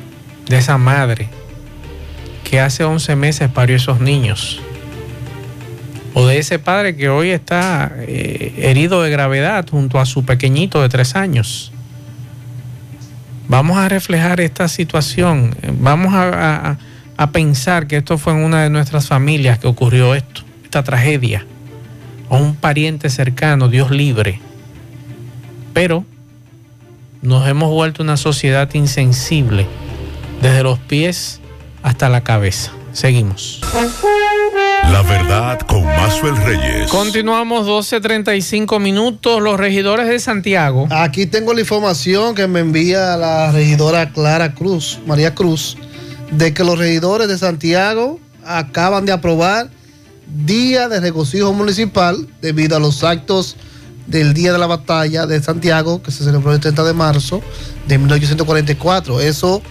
de 0.48 0.58
esa 0.58 0.78
madre 0.78 1.28
que 2.52 2.60
hace 2.60 2.84
11 2.84 3.16
meses 3.16 3.48
parió 3.48 3.76
esos 3.76 4.00
niños. 4.00 4.60
O 6.14 6.26
de 6.26 6.38
ese 6.38 6.58
padre 6.58 6.94
que 6.96 7.08
hoy 7.08 7.30
está 7.30 7.90
eh, 8.00 8.54
herido 8.58 9.02
de 9.02 9.10
gravedad 9.10 9.66
junto 9.70 9.98
a 9.98 10.04
su 10.04 10.26
pequeñito 10.26 10.82
de 10.82 10.90
tres 10.90 11.16
años. 11.16 11.72
Vamos 13.52 13.76
a 13.76 13.86
reflejar 13.86 14.40
esta 14.40 14.66
situación, 14.66 15.54
vamos 15.78 16.14
a, 16.14 16.78
pensar 17.32 17.86
que 17.86 17.98
esto 17.98 18.16
fue 18.16 18.32
en 18.32 18.38
una 18.38 18.62
de 18.62 18.70
nuestras 18.70 19.08
familias 19.08 19.58
que 19.58 19.66
ocurrió 19.66 20.14
esto, 20.14 20.40
esta 20.64 20.82
tragedia, 20.82 21.44
o 22.30 22.38
un 22.38 22.56
pariente 22.56 23.10
cercano, 23.10 23.68
Dios 23.68 23.90
libre. 23.90 24.40
Pero 25.74 26.06
nos 27.20 27.46
hemos 27.46 27.68
vuelto 27.68 28.02
una 28.02 28.16
sociedad 28.16 28.72
insensible, 28.72 29.66
desde 30.40 30.62
los 30.62 30.78
pies 30.78 31.42
hasta 31.82 32.08
la 32.08 32.22
cabeza. 32.22 32.72
Seguimos. 32.94 33.60
La 34.90 35.02
verdad 35.02 35.60
con 35.60 35.84
Mazuel 35.84 36.36
Reyes. 36.36 36.90
Continuamos 36.90 37.66
12.35 37.66 38.80
minutos. 38.80 39.40
Los 39.40 39.58
regidores 39.58 40.08
de 40.08 40.18
Santiago. 40.18 40.86
Aquí 40.90 41.26
tengo 41.26 41.54
la 41.54 41.60
información 41.60 42.34
que 42.34 42.46
me 42.46 42.60
envía 42.60 43.16
la 43.16 43.52
regidora 43.52 44.12
Clara 44.12 44.54
Cruz, 44.54 44.98
María 45.06 45.34
Cruz, 45.34 45.76
de 46.30 46.52
que 46.52 46.64
los 46.64 46.78
regidores 46.78 47.28
de 47.28 47.38
Santiago 47.38 48.20
acaban 48.44 49.06
de 49.06 49.12
aprobar 49.12 49.70
día 50.26 50.88
de 50.88 51.00
regocijo 51.00 51.52
municipal 51.52 52.28
debido 52.40 52.76
a 52.76 52.80
los 52.80 53.04
actos 53.04 53.56
del 54.06 54.34
Día 54.34 54.52
de 54.52 54.58
la 54.58 54.66
Batalla 54.66 55.26
de 55.26 55.42
Santiago 55.42 56.02
que 56.02 56.10
se 56.10 56.24
celebró 56.24 56.52
el 56.52 56.60
30 56.60 56.82
de 56.84 56.92
marzo 56.92 57.42
de 57.86 57.98
1844. 57.98 59.20
Eso 59.20 59.62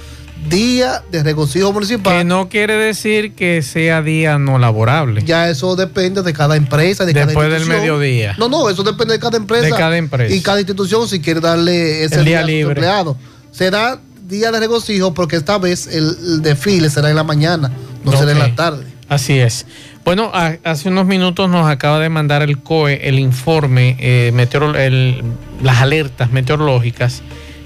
día 0.49 1.04
de 1.12 1.23
regocijo 1.23 1.71
municipal. 1.71 2.17
Que 2.17 2.23
no 2.23 2.49
quiere 2.49 2.75
decir 2.75 3.34
que 3.34 3.62
sea 3.62 4.01
día 4.01 4.38
no 4.38 4.58
laborable. 4.58 5.23
Ya 5.25 5.49
eso 5.49 5.75
depende 5.75 6.23
de 6.23 6.34
cada 6.34 6.56
empresa, 6.56 7.06
de 7.06 7.13
Después 7.13 7.51
del 7.51 7.65
mediodía. 7.65 8.36
No, 8.38 8.49
no, 8.49 8.69
eso 8.69 8.84
depende 8.84 9.13
de 9.13 9.19
cada 9.19 9.38
empresa. 9.38 9.65
De 9.65 9.71
cada 9.71 9.97
empresa. 9.97 10.34
Y 10.34 10.41
cada 10.41 10.60
institución 10.60 11.08
si 11.08 11.19
quiere 11.19 11.39
darle 11.39 12.04
ese 12.04 12.23
día, 12.23 12.41
libre. 12.43 12.71
empleado. 12.71 13.17
Será 13.51 13.99
día 14.27 14.51
de 14.51 14.60
regocijo 14.60 15.13
porque 15.13 15.36
esta 15.36 15.58
vez 15.58 15.88
el, 15.88 16.41
desfile 16.41 16.89
será 16.89 17.10
en 17.10 17.15
la 17.15 17.23
mañana, 17.23 17.71
no 18.04 18.12
será 18.13 18.32
en 18.32 18.39
la 18.39 18.56
tarde. 18.56 18.86
Así 19.10 19.38
es. 19.38 19.65
Bueno, 20.06 20.32
hace 20.34 20.88
unos 20.88 21.06
minutos 21.06 21.49
nos 21.49 21.69
acaba 21.69 21.99
de 21.99 22.10
mandar 22.10 22.41
el 22.41 22.60
COE 22.60 23.10
el 23.10 23.19
informe, 23.19 23.97
eh, 23.99 25.21
las 25.62 25.82
alertas 25.82 26.32
meteorológicas 26.32 27.21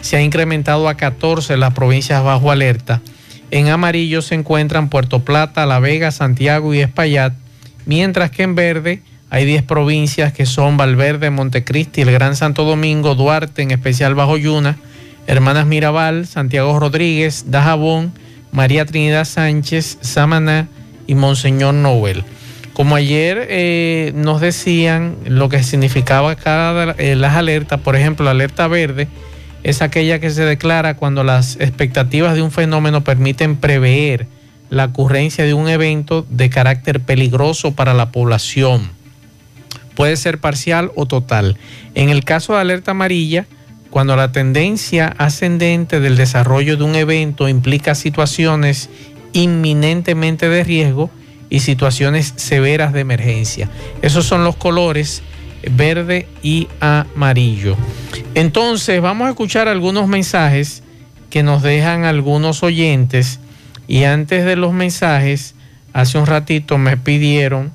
se 0.05 0.17
ha 0.17 0.21
incrementado 0.21 0.87
a 0.87 0.97
14 0.97 1.57
las 1.57 1.73
provincias 1.73 2.23
bajo 2.23 2.51
alerta. 2.51 3.01
En 3.49 3.69
amarillo 3.69 4.21
se 4.21 4.35
encuentran 4.35 4.87
Puerto 4.87 5.25
Plata, 5.25 5.65
La 5.65 5.79
Vega, 5.79 6.11
Santiago 6.11 6.75
y 6.75 6.81
Espaillat, 6.81 7.33
mientras 7.87 8.29
que 8.29 8.43
en 8.43 8.53
verde 8.53 9.01
hay 9.31 9.45
10 9.45 9.63
provincias 9.63 10.31
que 10.31 10.45
son 10.45 10.77
Valverde, 10.77 11.31
Montecristi, 11.31 12.01
el 12.01 12.11
Gran 12.11 12.35
Santo 12.35 12.65
Domingo, 12.65 13.15
Duarte, 13.15 13.63
en 13.63 13.71
especial 13.71 14.13
Bajo 14.13 14.37
Yuna, 14.37 14.77
Hermanas 15.25 15.65
Mirabal, 15.65 16.27
Santiago 16.27 16.79
Rodríguez, 16.79 17.45
Dajabón, 17.47 18.13
María 18.51 18.85
Trinidad 18.85 19.25
Sánchez, 19.25 19.97
Samaná 20.01 20.67
y 21.07 21.15
Monseñor 21.15 21.73
Noel. 21.73 22.23
Como 22.73 22.95
ayer 22.95 23.47
eh, 23.49 24.11
nos 24.13 24.39
decían 24.39 25.15
lo 25.25 25.49
que 25.49 25.63
significaba 25.63 26.35
cada 26.35 26.91
eh, 26.99 27.15
las 27.15 27.35
alertas, 27.35 27.79
por 27.79 27.95
ejemplo, 27.95 28.25
la 28.25 28.31
alerta 28.31 28.67
verde 28.67 29.07
es 29.65 29.81
aquella 29.81 30.19
que 30.19 30.29
se 30.29 30.43
declara 30.43 30.95
cuando 30.95 31.23
las 31.23 31.55
expectativas 31.59 32.35
de 32.35 32.43
un 32.43 32.51
fenómeno 32.51 33.03
permiten 33.03 33.55
prever 33.55 34.27
la 34.69 34.85
ocurrencia 34.85 35.43
de 35.43 35.55
un 35.55 35.67
evento 35.67 36.23
de 36.29 36.51
carácter 36.51 36.99
peligroso 36.99 37.73
para 37.73 37.95
la 37.95 38.11
población. 38.11 38.91
Puede 39.95 40.17
ser 40.17 40.37
parcial 40.37 40.91
o 40.93 41.07
total. 41.07 41.57
En 41.95 42.09
el 42.09 42.23
caso 42.23 42.53
de 42.53 42.59
alerta 42.59 42.91
amarilla, 42.91 43.47
cuando 43.89 44.15
la 44.15 44.31
tendencia 44.31 45.07
ascendente 45.17 45.99
del 45.99 46.15
desarrollo 46.15 46.77
de 46.77 46.83
un 46.83 46.93
evento 46.93 47.49
implica 47.49 47.95
situaciones 47.95 48.91
inminentemente 49.33 50.47
de 50.47 50.63
riesgo 50.63 51.09
y 51.49 51.61
situaciones 51.61 52.33
severas 52.35 52.93
de 52.93 52.99
emergencia. 52.99 53.67
Esos 54.03 54.27
son 54.27 54.43
los 54.43 54.57
colores 54.57 55.23
verde 55.71 56.27
y 56.41 56.67
amarillo. 56.79 57.75
Entonces 58.33 59.01
vamos 59.01 59.27
a 59.27 59.29
escuchar 59.29 59.67
algunos 59.67 60.07
mensajes 60.07 60.83
que 61.29 61.43
nos 61.43 61.61
dejan 61.63 62.05
algunos 62.05 62.63
oyentes 62.63 63.39
y 63.87 64.03
antes 64.03 64.45
de 64.45 64.55
los 64.55 64.73
mensajes, 64.73 65.55
hace 65.93 66.17
un 66.17 66.25
ratito 66.25 66.77
me 66.77 66.97
pidieron 66.97 67.71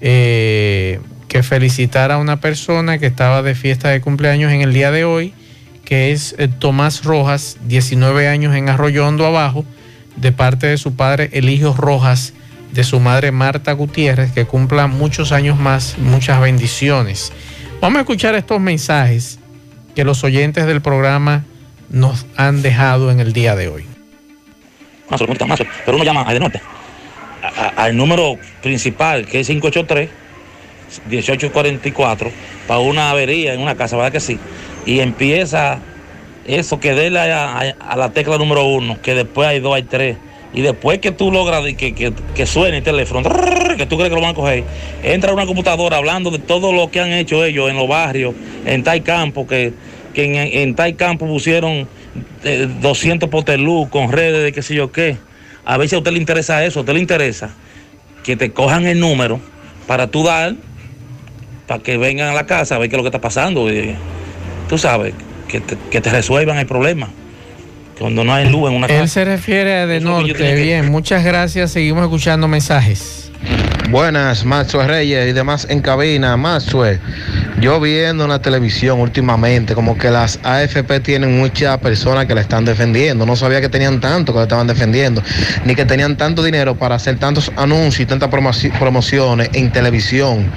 eh, 0.00 1.00
que 1.28 1.42
felicitara 1.42 2.16
a 2.16 2.18
una 2.18 2.40
persona 2.40 2.98
que 2.98 3.06
estaba 3.06 3.42
de 3.42 3.54
fiesta 3.54 3.88
de 3.88 4.00
cumpleaños 4.00 4.52
en 4.52 4.60
el 4.62 4.72
día 4.72 4.90
de 4.90 5.04
hoy, 5.04 5.32
que 5.84 6.12
es 6.12 6.34
eh, 6.38 6.48
Tomás 6.48 7.04
Rojas, 7.04 7.58
19 7.66 8.28
años 8.28 8.54
en 8.54 8.68
Arroyo 8.68 9.06
Hondo 9.06 9.26
Abajo. 9.26 9.64
de 10.16 10.32
parte 10.32 10.66
de 10.66 10.76
su 10.76 10.96
padre 10.96 11.30
Eligio 11.32 11.72
Rojas, 11.72 12.34
de 12.72 12.84
su 12.84 13.00
madre 13.00 13.32
Marta 13.32 13.72
Gutiérrez, 13.72 14.32
que 14.32 14.46
cumpla 14.46 14.86
muchos 14.86 15.32
años 15.32 15.58
más, 15.58 15.96
muchas 15.98 16.40
bendiciones. 16.40 17.32
Vamos 17.80 17.98
a 17.98 18.00
escuchar 18.00 18.34
estos 18.34 18.60
mensajes 18.60 19.38
que 19.94 20.04
los 20.04 20.22
oyentes 20.24 20.66
del 20.66 20.80
programa 20.80 21.44
nos 21.88 22.26
han 22.36 22.62
dejado 22.62 23.10
en 23.10 23.20
el 23.20 23.32
día 23.32 23.56
de 23.56 23.68
hoy. 23.68 23.86
pero 25.84 25.96
uno 25.96 26.04
llama 26.04 26.24
a 26.26 26.32
de 26.32 26.40
norte, 26.40 26.60
al 27.76 27.96
número 27.96 28.38
principal 28.62 29.26
que 29.26 29.40
es 29.40 29.46
583 29.46 30.10
1844 31.08 32.32
para 32.66 32.80
una 32.80 33.10
avería 33.10 33.54
en 33.54 33.60
una 33.60 33.76
casa, 33.76 33.96
¿verdad 33.96 34.12
que 34.12 34.20
sí? 34.20 34.38
Y 34.86 35.00
empieza 35.00 35.78
eso, 36.46 36.80
que 36.80 36.94
déle 36.94 37.20
a, 37.20 37.74
la 37.96 38.10
tecla 38.10 38.38
número 38.38 38.64
uno, 38.64 39.00
que 39.00 39.14
después 39.14 39.48
hay 39.48 39.60
dos, 39.60 39.74
hay 39.74 39.82
tres. 39.84 40.16
Y 40.52 40.62
después 40.62 40.98
que 40.98 41.12
tú 41.12 41.30
logras 41.30 41.62
que, 41.74 41.94
que, 41.94 42.46
suene 42.46 42.78
el 42.78 42.82
teléfono, 42.82 43.28
que 43.76 43.86
tú 43.86 43.96
crees 43.96 44.10
que 44.10 44.16
lo 44.16 44.20
van 44.20 44.32
a 44.32 44.34
coger, 44.34 44.64
entra 45.02 45.32
una 45.32 45.46
computadora 45.46 45.98
hablando 45.98 46.30
de 46.30 46.40
todo 46.40 46.72
lo 46.72 46.90
que 46.90 47.00
han 47.00 47.12
hecho 47.12 47.44
ellos 47.44 47.70
en 47.70 47.76
los 47.76 47.86
barrios, 47.86 48.34
en 48.66 48.82
Tai 48.82 49.00
Campo, 49.02 49.46
que, 49.46 49.72
en, 50.14 50.34
en 50.34 50.74
Tai 50.74 50.94
Campo 50.94 51.26
pusieron 51.26 51.86
200 52.80 53.26
eh, 53.26 53.30
potelú 53.30 53.88
con 53.90 54.10
redes 54.10 54.42
de 54.42 54.52
qué 54.52 54.62
sé 54.62 54.74
yo 54.74 54.90
qué. 54.90 55.16
A 55.64 55.76
ver 55.76 55.88
si 55.88 55.94
a 55.94 55.98
usted 55.98 56.10
le 56.12 56.18
interesa 56.18 56.64
eso, 56.64 56.80
a 56.80 56.82
usted 56.82 56.94
le 56.94 57.00
interesa 57.00 57.54
que 58.24 58.36
te 58.36 58.52
cojan 58.52 58.86
el 58.86 58.98
número 58.98 59.40
para 59.86 60.08
tú 60.08 60.24
dar 60.24 60.54
para 61.70 61.84
que 61.84 61.96
vengan 61.98 62.30
a 62.30 62.34
la 62.34 62.46
casa 62.46 62.74
a 62.74 62.78
ver 62.78 62.88
qué 62.88 62.96
es 62.96 62.98
lo 62.98 63.04
que 63.04 63.10
está 63.10 63.20
pasando. 63.20 63.72
Y, 63.72 63.94
tú 64.68 64.76
sabes, 64.76 65.14
que 65.46 65.60
te, 65.60 66.10
resuelvan 66.10 66.58
el 66.58 66.66
problema. 66.66 67.08
Cuando 68.00 68.24
no 68.24 68.32
hay 68.32 68.48
luz 68.48 68.70
en 68.70 68.76
una 68.76 68.86
casa. 68.86 69.02
Él 69.02 69.08
se 69.10 69.26
refiere 69.26 69.74
a 69.74 69.86
de 69.86 70.00
norte. 70.00 70.54
Bien, 70.54 70.90
muchas 70.90 71.22
gracias. 71.22 71.72
Seguimos 71.72 72.02
escuchando 72.02 72.48
mensajes. 72.48 73.30
Buenas, 73.90 74.44
Maxwell 74.44 74.86
Reyes 74.86 75.28
y 75.28 75.32
demás 75.32 75.66
en 75.68 75.80
cabina. 75.80 76.36
Maxwell, 76.36 77.00
yo 77.60 77.80
viendo 77.80 78.22
en 78.22 78.30
la 78.30 78.40
televisión 78.40 79.00
últimamente 79.00 79.74
como 79.74 79.98
que 79.98 80.12
las 80.12 80.38
AFP 80.44 81.00
tienen 81.00 81.36
muchas 81.36 81.76
personas 81.78 82.26
que 82.26 82.34
la 82.36 82.40
están 82.40 82.64
defendiendo. 82.64 83.26
No 83.26 83.34
sabía 83.34 83.60
que 83.60 83.68
tenían 83.68 84.00
tanto 84.00 84.32
que 84.32 84.38
la 84.38 84.42
estaban 84.44 84.68
defendiendo, 84.68 85.24
ni 85.64 85.74
que 85.74 85.84
tenían 85.84 86.16
tanto 86.16 86.40
dinero 86.44 86.76
para 86.76 86.94
hacer 86.94 87.18
tantos 87.18 87.50
anuncios 87.56 87.98
y 88.02 88.06
tantas 88.06 88.30
promociones 88.78 89.50
en 89.54 89.72
televisión. 89.72 90.48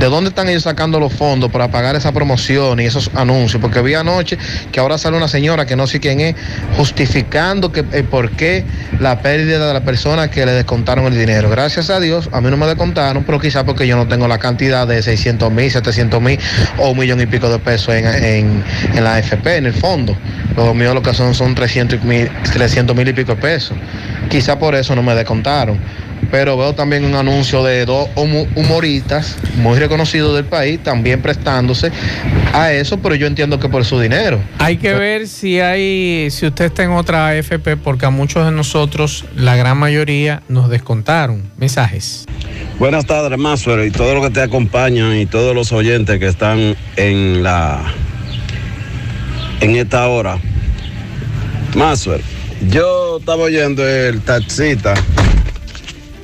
¿De 0.00 0.06
dónde 0.06 0.30
están 0.30 0.48
ellos 0.48 0.64
sacando 0.64 0.98
los 0.98 1.12
fondos 1.12 1.48
para 1.52 1.70
pagar 1.70 1.94
esa 1.94 2.10
promoción 2.10 2.80
y 2.80 2.86
esos 2.86 3.08
anuncios? 3.14 3.62
Porque 3.62 3.82
vi 3.82 3.94
anoche 3.94 4.36
que 4.72 4.80
ahora 4.80 4.98
sale 4.98 5.16
una 5.16 5.28
señora 5.28 5.64
que 5.64 5.76
no 5.76 5.86
sé 5.86 6.00
quién 6.00 6.18
es, 6.18 6.34
justificando 6.76 7.70
que 7.70 7.84
el 7.92 8.02
por 8.02 8.32
qué 8.32 8.64
la 8.98 9.22
pérdida 9.22 9.64
de 9.68 9.74
la 9.74 9.84
persona 9.84 10.28
que 10.28 10.44
le 10.44 10.52
descontaron 10.52 11.06
el 11.06 11.16
dinero. 11.16 11.48
Gracias 11.50 11.88
a 11.88 12.00
Dios, 12.00 12.28
a 12.32 12.40
mí 12.40 12.50
no 12.50 12.56
me 12.56 12.66
contaron, 12.80 13.24
pero 13.24 13.38
quizás 13.38 13.64
porque 13.64 13.86
yo 13.86 13.94
no 13.94 14.08
tengo 14.08 14.26
la 14.26 14.38
cantidad 14.38 14.86
de 14.86 15.02
600 15.02 15.52
mil, 15.52 15.70
700 15.70 16.18
mil 16.22 16.38
o 16.78 16.92
un 16.92 16.98
millón 16.98 17.20
y 17.20 17.26
pico 17.26 17.50
de 17.50 17.58
pesos 17.58 17.94
en, 17.94 18.64
la 18.94 19.16
AFP, 19.16 19.58
en 19.58 19.66
el 19.66 19.74
fondo. 19.74 20.16
Los 20.56 20.74
míos 20.74 20.94
lo 20.94 21.02
que 21.02 21.12
son 21.12 21.34
son 21.34 21.54
300 21.54 22.02
mil 22.04 22.30
300 22.54 22.96
mil 22.96 23.06
y 23.06 23.12
pico 23.12 23.34
de 23.34 23.42
pesos. 23.42 23.76
Quizás 24.30 24.56
por 24.56 24.74
eso 24.74 24.96
no 24.96 25.02
me 25.02 25.14
descontaron 25.14 25.78
pero 26.30 26.56
veo 26.56 26.74
también 26.74 27.04
un 27.04 27.14
anuncio 27.14 27.62
de 27.62 27.84
dos 27.84 28.08
humoristas 28.16 29.36
muy 29.56 29.78
reconocidos 29.78 30.34
del 30.34 30.44
país 30.44 30.82
también 30.82 31.22
prestándose 31.22 31.90
a 32.52 32.72
eso, 32.72 32.98
pero 32.98 33.14
yo 33.14 33.26
entiendo 33.26 33.58
que 33.58 33.68
por 33.68 33.84
su 33.84 34.00
dinero. 34.00 34.40
Hay 34.58 34.76
que 34.76 34.94
ver 34.94 35.28
si 35.28 35.60
hay, 35.60 36.28
si 36.30 36.46
usted 36.46 36.66
está 36.66 36.82
en 36.82 36.90
otra 36.92 37.28
AFP, 37.28 37.76
porque 37.76 38.06
a 38.06 38.10
muchos 38.10 38.44
de 38.44 38.52
nosotros, 38.52 39.24
la 39.34 39.56
gran 39.56 39.78
mayoría, 39.78 40.42
nos 40.48 40.68
descontaron. 40.68 41.50
Mensajes. 41.56 42.26
Buenas 42.78 43.06
tardes, 43.06 43.38
Masuero, 43.38 43.84
y 43.84 43.90
todos 43.90 44.14
los 44.14 44.26
que 44.26 44.32
te 44.32 44.42
acompañan 44.42 45.16
y 45.16 45.26
todos 45.26 45.54
los 45.54 45.72
oyentes 45.72 46.18
que 46.18 46.26
están 46.26 46.76
en 46.96 47.42
la 47.42 47.82
en 49.60 49.76
esta 49.76 50.08
hora. 50.08 50.38
Masuero, 51.74 52.24
yo 52.68 53.18
estaba 53.18 53.44
oyendo 53.44 53.86
el 53.86 54.20
taxista 54.22 54.94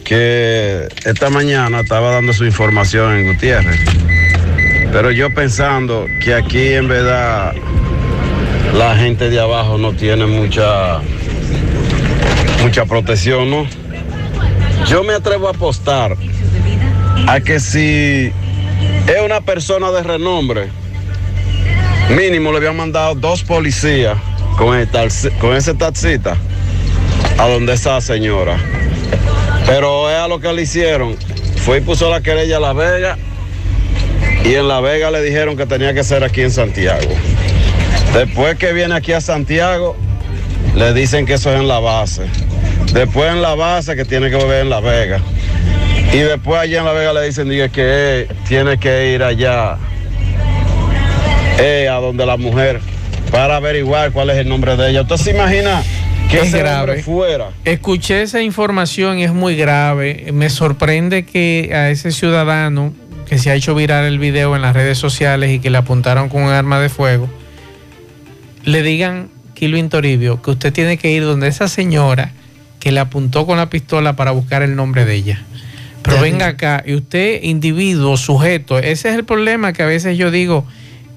que 0.06 0.86
esta 1.04 1.30
mañana 1.30 1.80
estaba 1.80 2.12
dando 2.12 2.32
su 2.32 2.44
información 2.44 3.16
en 3.16 3.26
Gutiérrez. 3.26 3.80
Pero 4.92 5.10
yo 5.10 5.34
pensando 5.34 6.06
que 6.22 6.32
aquí 6.32 6.74
en 6.74 6.86
verdad 6.86 7.52
la 8.72 8.96
gente 8.96 9.28
de 9.28 9.40
abajo 9.40 9.78
no 9.78 9.92
tiene 9.94 10.26
mucha 10.26 11.00
mucha 12.62 12.84
protección, 12.84 13.50
¿no? 13.50 13.66
Yo 14.88 15.02
me 15.02 15.12
atrevo 15.12 15.48
a 15.48 15.50
apostar 15.50 16.16
a 17.26 17.40
que 17.40 17.58
si 17.58 18.32
es 19.08 19.20
una 19.24 19.40
persona 19.40 19.90
de 19.90 20.04
renombre, 20.04 20.68
mínimo 22.10 22.52
le 22.52 22.58
habían 22.58 22.76
mandado 22.76 23.16
dos 23.16 23.42
policías 23.42 24.16
con, 24.56 24.86
con 25.40 25.56
ese 25.56 25.74
taxista 25.74 26.36
a 27.38 27.48
donde 27.48 27.72
esa 27.72 28.00
señora. 28.00 28.56
Pero 29.66 30.10
es 30.10 30.16
a 30.16 30.28
lo 30.28 30.40
que 30.40 30.52
le 30.52 30.62
hicieron. 30.62 31.16
Fue 31.56 31.78
y 31.78 31.80
puso 31.80 32.08
la 32.08 32.20
querella 32.20 32.58
a 32.58 32.60
La 32.60 32.72
Vega 32.72 33.18
y 34.44 34.54
en 34.54 34.68
La 34.68 34.80
Vega 34.80 35.10
le 35.10 35.22
dijeron 35.22 35.56
que 35.56 35.66
tenía 35.66 35.92
que 35.92 36.04
ser 36.04 36.22
aquí 36.22 36.42
en 36.42 36.52
Santiago. 36.52 37.08
Después 38.14 38.56
que 38.56 38.72
viene 38.72 38.94
aquí 38.94 39.12
a 39.12 39.20
Santiago, 39.20 39.96
le 40.76 40.94
dicen 40.94 41.26
que 41.26 41.34
eso 41.34 41.52
es 41.52 41.58
en 41.58 41.66
la 41.66 41.80
base. 41.80 42.26
Después 42.92 43.32
en 43.32 43.42
la 43.42 43.56
base 43.56 43.96
que 43.96 44.04
tiene 44.04 44.30
que 44.30 44.36
volver 44.36 44.60
en 44.60 44.70
La 44.70 44.78
Vega. 44.78 45.20
Y 46.12 46.18
después 46.18 46.60
allá 46.60 46.78
en 46.78 46.84
La 46.84 46.92
Vega 46.92 47.12
le 47.12 47.26
dicen 47.26 47.48
que 47.72 48.28
tiene 48.46 48.78
que 48.78 49.14
ir 49.14 49.24
allá 49.24 49.78
eh, 51.58 51.88
a 51.88 51.96
donde 51.96 52.24
la 52.24 52.36
mujer 52.36 52.80
para 53.32 53.56
averiguar 53.56 54.12
cuál 54.12 54.30
es 54.30 54.36
el 54.36 54.48
nombre 54.48 54.76
de 54.76 54.90
ella. 54.90 55.02
¿Usted 55.02 55.16
se 55.16 55.30
imagina? 55.30 55.82
Que 56.28 56.40
es 56.40 56.52
grave. 56.52 57.02
Fuera. 57.02 57.50
Escuché 57.64 58.22
esa 58.22 58.42
información 58.42 59.18
es 59.18 59.32
muy 59.32 59.56
grave. 59.56 60.30
Me 60.32 60.50
sorprende 60.50 61.24
que 61.24 61.70
a 61.72 61.90
ese 61.90 62.10
ciudadano 62.10 62.92
que 63.26 63.38
se 63.38 63.50
ha 63.50 63.54
hecho 63.54 63.74
virar 63.74 64.04
el 64.04 64.18
video 64.18 64.54
en 64.56 64.62
las 64.62 64.74
redes 64.74 64.98
sociales 64.98 65.50
y 65.50 65.58
que 65.58 65.70
le 65.70 65.78
apuntaron 65.78 66.28
con 66.28 66.42
un 66.42 66.50
arma 66.50 66.80
de 66.80 66.88
fuego, 66.88 67.28
le 68.64 68.82
digan, 68.82 69.28
Kilo 69.54 69.88
Toribio, 69.88 70.40
que 70.42 70.52
usted 70.52 70.72
tiene 70.72 70.96
que 70.96 71.10
ir 71.10 71.24
donde 71.24 71.48
esa 71.48 71.68
señora 71.68 72.32
que 72.78 72.92
le 72.92 73.00
apuntó 73.00 73.46
con 73.46 73.56
la 73.56 73.68
pistola 73.68 74.14
para 74.14 74.30
buscar 74.30 74.62
el 74.62 74.76
nombre 74.76 75.04
de 75.04 75.14
ella. 75.14 75.42
Pero 76.02 76.20
venga 76.20 76.46
acá, 76.46 76.84
y 76.86 76.94
usted, 76.94 77.42
individuo, 77.42 78.16
sujeto, 78.16 78.78
ese 78.78 79.08
es 79.08 79.16
el 79.16 79.24
problema 79.24 79.72
que 79.72 79.82
a 79.82 79.86
veces 79.86 80.16
yo 80.16 80.30
digo 80.30 80.64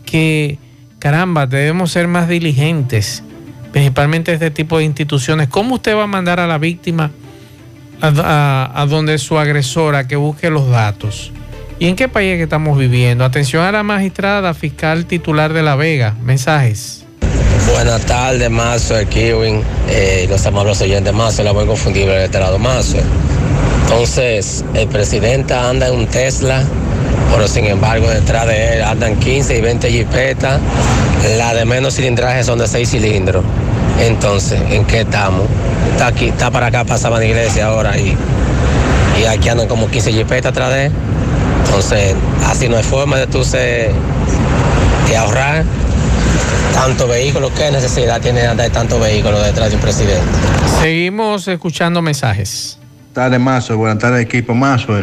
que, 0.03 0.57
caramba, 0.97 1.45
debemos 1.45 1.91
ser 1.91 2.07
más 2.07 2.27
diligentes 2.27 3.23
principalmente 3.71 4.33
este 4.33 4.51
tipo 4.51 4.77
de 4.77 4.85
instituciones, 4.85 5.47
¿cómo 5.47 5.75
usted 5.75 5.95
va 5.95 6.03
a 6.03 6.07
mandar 6.07 6.39
a 6.39 6.47
la 6.47 6.57
víctima 6.57 7.11
a, 8.01 8.85
donde 8.89 9.17
su 9.17 9.37
agresora 9.37 10.07
que 10.07 10.15
busque 10.15 10.49
los 10.49 10.69
datos? 10.69 11.31
¿Y 11.79 11.87
en 11.87 11.95
qué 11.95 12.09
país 12.09 12.35
que 12.35 12.43
estamos 12.43 12.77
viviendo? 12.77 13.23
Atención 13.23 13.63
a 13.63 13.71
la 13.71 13.83
magistrada 13.83 14.53
fiscal 14.53 15.05
titular 15.05 15.53
de 15.53 15.63
La 15.63 15.75
Vega. 15.75 16.15
Mensajes. 16.21 17.05
Buenas 17.71 18.05
tardes, 18.05 18.49
Mazo, 18.49 18.97
el 18.97 19.07
Kiwin, 19.07 19.61
eh, 19.87 20.25
los 20.29 20.45
amables 20.45 20.81
oyentes 20.81 21.13
Mazo, 21.13 21.43
la 21.43 21.51
voy 21.51 21.65
confundible 21.65 22.13
del 22.13 22.23
este 22.23 22.39
lado 22.39 22.59
Mazo. 22.59 22.97
Entonces, 23.83 24.65
el 24.73 24.87
presidente 24.87 25.53
anda 25.53 25.87
en 25.87 25.95
un 25.95 26.07
Tesla, 26.07 26.63
pero 27.31 27.47
sin 27.47 27.65
embargo 27.65 28.09
detrás 28.09 28.47
de 28.47 28.75
él 28.75 28.83
andan 28.83 29.15
15 29.15 29.57
y 29.57 29.61
20 29.61 29.91
jipetas, 29.91 30.59
la 31.37 31.53
de 31.53 31.65
menos 31.65 31.95
cilindraje 31.95 32.43
son 32.43 32.59
de 32.59 32.67
6 32.67 32.89
cilindros. 32.89 33.43
Entonces, 33.99 34.59
¿en 34.69 34.85
qué 34.85 35.01
estamos? 35.01 35.45
Está 35.91 36.07
aquí, 36.07 36.29
está 36.29 36.51
para 36.51 36.67
acá, 36.67 36.85
pasaba 36.85 37.19
de 37.19 37.27
iglesia 37.27 37.67
ahora 37.67 37.97
y, 37.97 38.15
y 39.19 39.25
aquí 39.25 39.49
andan 39.49 39.67
como 39.67 39.87
15 39.87 40.13
jipetas 40.13 40.51
atrás 40.51 40.71
de 40.71 40.85
él. 40.87 40.91
Entonces, 41.65 42.15
así 42.47 42.69
no 42.69 42.77
hay 42.77 42.83
forma 42.83 43.17
de 43.17 43.27
tú 43.27 43.43
se, 43.43 43.91
de 45.07 45.17
ahorrar 45.17 45.63
tanto 46.73 47.07
vehículo. 47.07 47.51
¿Qué 47.53 47.69
necesidad 47.71 48.21
tiene 48.21 48.41
de 48.41 48.47
andar 48.47 48.69
tanto 48.69 48.99
vehículo 48.99 49.39
detrás 49.41 49.69
de 49.69 49.75
un 49.75 49.81
presidente? 49.81 50.23
Seguimos 50.81 51.47
escuchando 51.47 52.01
mensajes. 52.01 52.77
Buenas 53.13 53.13
tardes, 53.13 53.39
Mazo. 53.39 53.77
Buenas 53.77 53.99
tardes, 53.99 54.21
equipo 54.21 54.53
Mazo. 54.53 54.93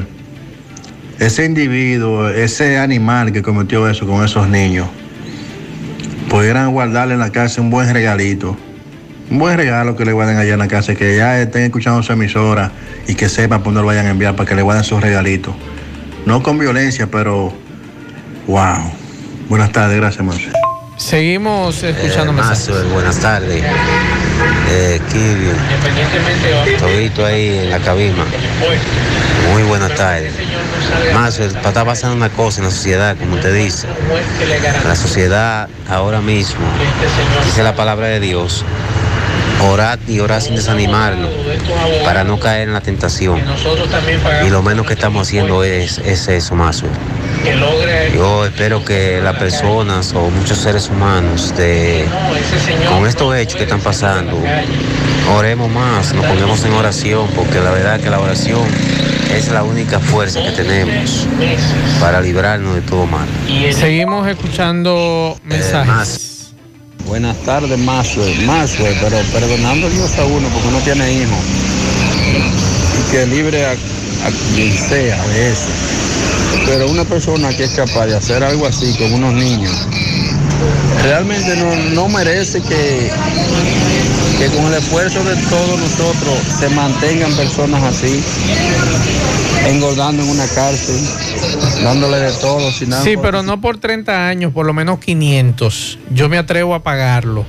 Ese 1.18 1.44
individuo, 1.44 2.28
ese 2.28 2.78
animal 2.78 3.32
que 3.32 3.42
cometió 3.42 3.88
eso 3.88 4.06
con 4.06 4.24
esos 4.24 4.48
niños, 4.48 4.88
pudieran 6.28 6.72
guardarle 6.72 7.14
en 7.14 7.20
la 7.20 7.30
casa 7.30 7.60
un 7.60 7.70
buen 7.70 7.92
regalito 7.92 8.56
un 9.30 9.38
buen 9.38 9.56
regalo 9.56 9.96
que 9.96 10.04
le 10.04 10.12
guarden 10.12 10.36
allá 10.36 10.52
en 10.52 10.58
la 10.58 10.68
casa, 10.68 10.94
que 10.94 11.16
ya 11.16 11.40
estén 11.40 11.62
escuchando 11.62 12.02
su 12.02 12.12
emisora 12.12 12.70
y 13.06 13.14
que 13.14 13.28
sepan 13.28 13.62
por 13.62 13.72
dónde 13.72 13.80
lo 13.80 13.86
vayan 13.88 14.06
a 14.06 14.10
enviar 14.10 14.36
para 14.36 14.48
que 14.48 14.54
le 14.54 14.62
guarden 14.62 14.84
sus 14.84 15.00
regalitos. 15.00 15.54
No 16.24 16.42
con 16.42 16.58
violencia, 16.58 17.08
pero 17.10 17.52
wow. 18.46 18.92
Buenas 19.48 19.72
tardes, 19.72 19.96
gracias, 19.96 20.24
Marcelo. 20.24 20.52
Seguimos 20.96 21.82
escuchando 21.82 22.32
eh, 22.32 22.92
Buenas 22.92 23.18
tardes. 23.20 23.64
Eh, 24.70 25.00
Kibio, 25.10 25.52
todito 26.78 27.24
ahí 27.24 27.58
en 27.58 27.70
la 27.70 27.78
cabina. 27.78 28.24
Muy 29.52 29.62
buenas 29.62 29.94
tardes. 29.94 30.32
Más, 31.14 31.38
está 31.38 31.84
pasando 31.84 32.16
una 32.16 32.28
cosa 32.28 32.60
en 32.60 32.66
la 32.66 32.70
sociedad, 32.70 33.16
como 33.16 33.36
usted 33.36 33.54
dice. 33.54 33.86
La 34.84 34.96
sociedad 34.96 35.68
ahora 35.88 36.20
mismo, 36.20 36.66
dice 37.44 37.62
la 37.62 37.74
palabra 37.74 38.08
de 38.08 38.20
Dios, 38.20 38.64
orar 39.64 39.98
y 40.06 40.20
orar 40.20 40.42
sin 40.42 40.56
desanimarnos 40.56 41.30
para 42.04 42.24
no 42.24 42.38
caer 42.38 42.68
en 42.68 42.74
la 42.74 42.80
tentación. 42.80 43.40
Y 44.44 44.50
lo 44.50 44.62
menos 44.62 44.86
que 44.86 44.94
estamos 44.94 45.26
haciendo 45.26 45.64
es, 45.64 45.98
es 45.98 46.28
eso, 46.28 46.54
más. 46.54 46.82
Yo 48.14 48.44
espero 48.44 48.84
que 48.84 49.20
las 49.22 49.36
personas 49.36 50.12
o 50.14 50.30
muchos 50.30 50.58
seres 50.58 50.88
humanos 50.88 51.54
de, 51.56 52.04
con 52.88 53.06
estos 53.06 53.36
hechos 53.36 53.56
que 53.56 53.64
están 53.64 53.80
pasando, 53.80 54.36
oremos 55.36 55.70
más, 55.70 56.12
nos 56.14 56.24
pongamos 56.26 56.64
en 56.64 56.72
oración, 56.72 57.28
porque 57.36 57.60
la 57.60 57.70
verdad 57.70 58.00
que 58.00 58.10
la 58.10 58.20
oración 58.20 58.62
es 59.32 59.48
la 59.50 59.62
única 59.62 60.00
fuerza 60.00 60.42
que 60.42 60.50
tenemos 60.52 61.26
para 62.00 62.20
librarnos 62.20 62.74
de 62.74 62.80
todo 62.82 63.06
mal. 63.06 63.28
Seguimos 63.72 64.26
escuchando 64.28 65.38
mensajes. 65.44 66.52
Buenas 67.06 67.36
tardes, 67.44 67.78
Masue. 67.78 68.34
Masue, 68.46 68.96
pero 69.00 69.18
perdonando 69.32 69.86
a 69.86 69.90
Dios 69.90 70.18
a 70.18 70.24
uno 70.24 70.48
porque 70.48 70.70
no 70.70 70.78
tiene 70.80 71.12
hijos. 71.12 71.38
Y 72.98 73.10
que 73.12 73.26
libre 73.26 73.66
a, 73.66 73.70
a 73.72 74.30
quien 74.54 74.72
sea 74.72 75.22
de 75.28 75.50
eso. 75.50 75.68
Pero 76.66 76.90
una 76.90 77.04
persona 77.04 77.56
que 77.56 77.64
es 77.64 77.70
capaz 77.70 78.06
de 78.06 78.16
hacer 78.16 78.42
algo 78.42 78.66
así 78.66 78.92
con 78.98 79.12
unos 79.12 79.34
niños, 79.34 79.72
realmente 81.02 81.56
no, 81.56 81.74
no 81.94 82.08
merece 82.08 82.60
que, 82.60 83.10
que 84.38 84.56
con 84.56 84.66
el 84.66 84.74
esfuerzo 84.74 85.22
de 85.22 85.36
todos 85.48 85.78
nosotros 85.78 86.34
se 86.58 86.68
mantengan 86.70 87.32
personas 87.36 87.84
así, 87.84 88.20
engordando 89.68 90.24
en 90.24 90.28
una 90.28 90.46
cárcel, 90.48 90.98
dándole 91.84 92.18
de 92.18 92.32
todo. 92.32 92.72
Sin 92.72 92.90
nada 92.90 93.04
Sí, 93.04 93.14
pero 93.16 93.44
no 93.44 93.60
por 93.60 93.78
30 93.78 94.26
años, 94.26 94.52
por 94.52 94.66
lo 94.66 94.72
menos 94.72 94.98
500. 94.98 96.00
Yo 96.10 96.28
me 96.28 96.36
atrevo 96.36 96.74
a 96.74 96.82
pagarlo. 96.82 97.44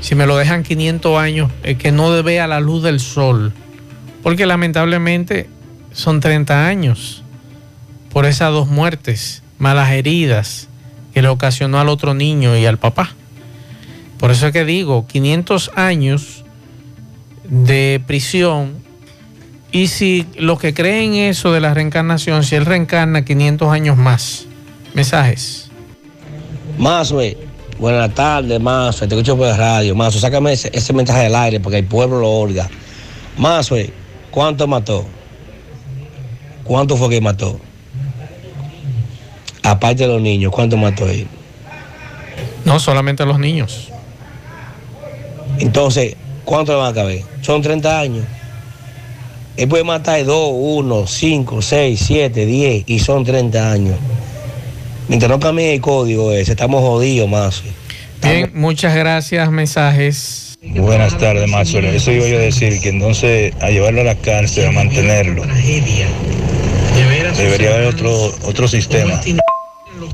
Si 0.00 0.14
me 0.14 0.26
lo 0.26 0.36
dejan 0.38 0.62
500 0.62 1.18
años, 1.18 1.50
es 1.62 1.76
que 1.76 1.92
no 1.92 2.22
vea 2.22 2.46
la 2.46 2.60
luz 2.60 2.82
del 2.82 3.00
sol. 3.00 3.52
Porque 4.22 4.46
lamentablemente 4.46 5.50
son 5.92 6.20
30 6.20 6.66
años 6.66 7.22
por 8.16 8.24
esas 8.24 8.50
dos 8.50 8.66
muertes, 8.66 9.42
malas 9.58 9.90
heridas 9.90 10.68
que 11.12 11.20
le 11.20 11.28
ocasionó 11.28 11.80
al 11.80 11.90
otro 11.90 12.14
niño 12.14 12.56
y 12.56 12.64
al 12.64 12.78
papá. 12.78 13.10
Por 14.18 14.30
eso 14.30 14.46
es 14.46 14.54
que 14.54 14.64
digo, 14.64 15.06
500 15.06 15.72
años 15.74 16.42
de 17.44 18.00
prisión. 18.06 18.78
Y 19.70 19.88
si 19.88 20.24
los 20.38 20.58
que 20.58 20.72
creen 20.72 21.12
eso 21.12 21.52
de 21.52 21.60
la 21.60 21.74
reencarnación, 21.74 22.42
si 22.42 22.54
él 22.54 22.64
reencarna 22.64 23.22
500 23.22 23.68
años 23.68 23.98
más, 23.98 24.46
mensajes. 24.94 25.70
Mazue, 26.78 27.36
buenas 27.78 28.14
tardes, 28.14 28.58
Mazue, 28.58 29.08
te 29.08 29.14
escucho 29.14 29.36
por 29.36 29.48
la 29.48 29.58
radio. 29.58 29.94
Mazue, 29.94 30.22
sácame 30.22 30.54
ese, 30.54 30.92
mensaje 30.94 31.24
del 31.24 31.34
aire 31.34 31.60
porque 31.60 31.80
el 31.80 31.84
pueblo 31.84 32.20
lo 32.20 32.30
oiga. 32.30 32.66
Mazue, 33.36 33.92
¿cuánto 34.30 34.66
mató? 34.66 35.04
¿Cuánto 36.64 36.96
fue 36.96 37.10
que 37.10 37.20
mató? 37.20 37.60
Aparte 39.66 40.04
de 40.04 40.08
los 40.08 40.22
niños, 40.22 40.52
¿cuánto 40.52 40.76
mató 40.76 41.08
él? 41.08 41.26
No 42.64 42.78
solamente 42.78 43.24
a 43.24 43.26
los 43.26 43.40
niños. 43.40 43.88
Entonces, 45.58 46.14
¿cuánto 46.44 46.70
le 46.70 46.78
van 46.78 46.92
a 46.92 46.94
caber? 46.94 47.22
Son 47.40 47.62
30 47.62 47.98
años. 47.98 48.24
Él 49.56 49.66
puede 49.66 49.82
matar 49.82 50.24
2, 50.24 50.50
1, 50.54 51.06
5, 51.08 51.62
6, 51.62 52.00
7, 52.06 52.46
10 52.46 52.84
y 52.86 52.98
son 53.00 53.24
30 53.24 53.72
años. 53.72 53.96
Mientras 55.08 55.28
no 55.28 55.40
cambie 55.40 55.74
el 55.74 55.80
código 55.80 56.30
ese, 56.30 56.52
estamos 56.52 56.80
jodidos, 56.82 57.28
Mazue. 57.28 57.72
Bien, 58.22 58.52
muchas 58.54 58.94
gracias, 58.94 59.50
mensajes. 59.50 60.56
Buenas 60.62 61.18
tardes, 61.18 61.50
Macho. 61.50 61.80
Eso 61.80 62.12
iba 62.12 62.28
yo 62.28 62.36
a 62.36 62.40
decir, 62.40 62.80
que 62.80 62.90
entonces 62.90 63.52
a 63.60 63.70
llevarlo 63.70 64.02
a 64.02 64.04
la 64.04 64.14
cárcel, 64.14 64.68
a 64.68 64.70
mantenerlo, 64.70 65.42
debería 67.36 67.74
haber 67.74 67.86
otro, 67.86 68.32
otro 68.44 68.68
sistema. 68.68 69.20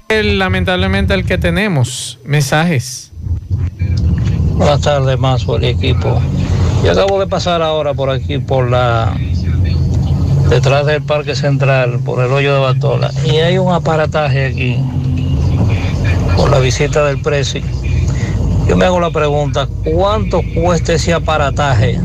Lamentablemente 0.08 1.14
el 1.14 1.24
que 1.24 1.38
tenemos, 1.38 2.18
mensajes. 2.24 3.12
Buenas 4.56 4.82
tardes, 4.82 5.18
más 5.18 5.44
por 5.44 5.64
el 5.64 5.70
equipo. 5.70 6.20
Yo 6.84 6.92
acabo 6.92 7.18
de 7.18 7.26
pasar 7.26 7.62
ahora 7.62 7.94
por 7.94 8.10
aquí, 8.10 8.38
por 8.38 8.70
la. 8.70 9.16
detrás 10.50 10.84
del 10.84 11.02
Parque 11.02 11.34
Central, 11.34 12.00
por 12.04 12.22
el 12.22 12.30
hoyo 12.30 12.52
de 12.54 12.60
Batola. 12.60 13.10
Y 13.24 13.36
hay 13.36 13.56
un 13.56 13.72
aparataje 13.72 14.46
aquí, 14.46 14.76
por 16.36 16.50
la 16.50 16.58
visita 16.58 17.04
del 17.06 17.22
Presi. 17.22 17.62
Yo 18.68 18.76
me 18.76 18.84
hago 18.84 19.00
la 19.00 19.10
pregunta: 19.10 19.66
¿cuánto 19.82 20.42
cuesta 20.54 20.92
ese 20.92 21.14
aparataje 21.14 21.98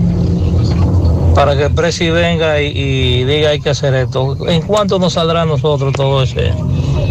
para 1.36 1.58
que 1.58 1.66
el 1.66 1.74
Presi 1.74 2.10
venga 2.10 2.62
y, 2.62 2.68
y 2.68 3.24
diga 3.26 3.50
hay 3.50 3.60
que 3.60 3.72
hacer 3.72 3.94
esto? 3.94 4.48
¿En 4.48 4.62
cuánto 4.62 4.98
nos 4.98 5.14
saldrá 5.14 5.42
a 5.42 5.46
nosotros 5.46 5.94
todo 5.94 6.24
ese 6.24 6.54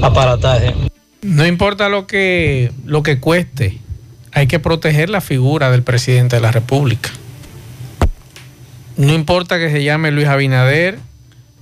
aparataje? 0.02 0.74
No 1.22 1.46
importa 1.46 1.88
lo 1.88 2.06
que, 2.06 2.72
lo 2.84 3.02
que 3.02 3.18
cueste, 3.18 3.78
hay 4.32 4.46
que 4.46 4.58
proteger 4.58 5.10
la 5.10 5.20
figura 5.20 5.70
del 5.70 5.82
presidente 5.82 6.36
de 6.36 6.42
la 6.42 6.52
República. 6.52 7.10
No 8.96 9.12
importa 9.12 9.58
que 9.58 9.70
se 9.70 9.82
llame 9.82 10.10
Luis 10.10 10.26
Abinader, 10.26 10.98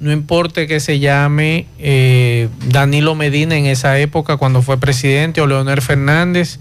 no 0.01 0.13
importa 0.13 0.67
que 0.67 0.81
se 0.81 0.99
llame 0.99 1.67
eh, 1.79 2.49
Danilo 2.67 3.15
Medina 3.15 3.57
en 3.57 3.67
esa 3.67 3.99
época 3.99 4.37
cuando 4.37 4.61
fue 4.61 4.79
presidente, 4.79 5.41
o 5.41 5.47
Leonel 5.47 5.81
Fernández, 5.83 6.59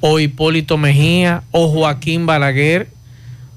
o 0.00 0.18
Hipólito 0.18 0.78
Mejía, 0.78 1.44
o 1.50 1.68
Joaquín 1.68 2.26
Balaguer. 2.26 2.88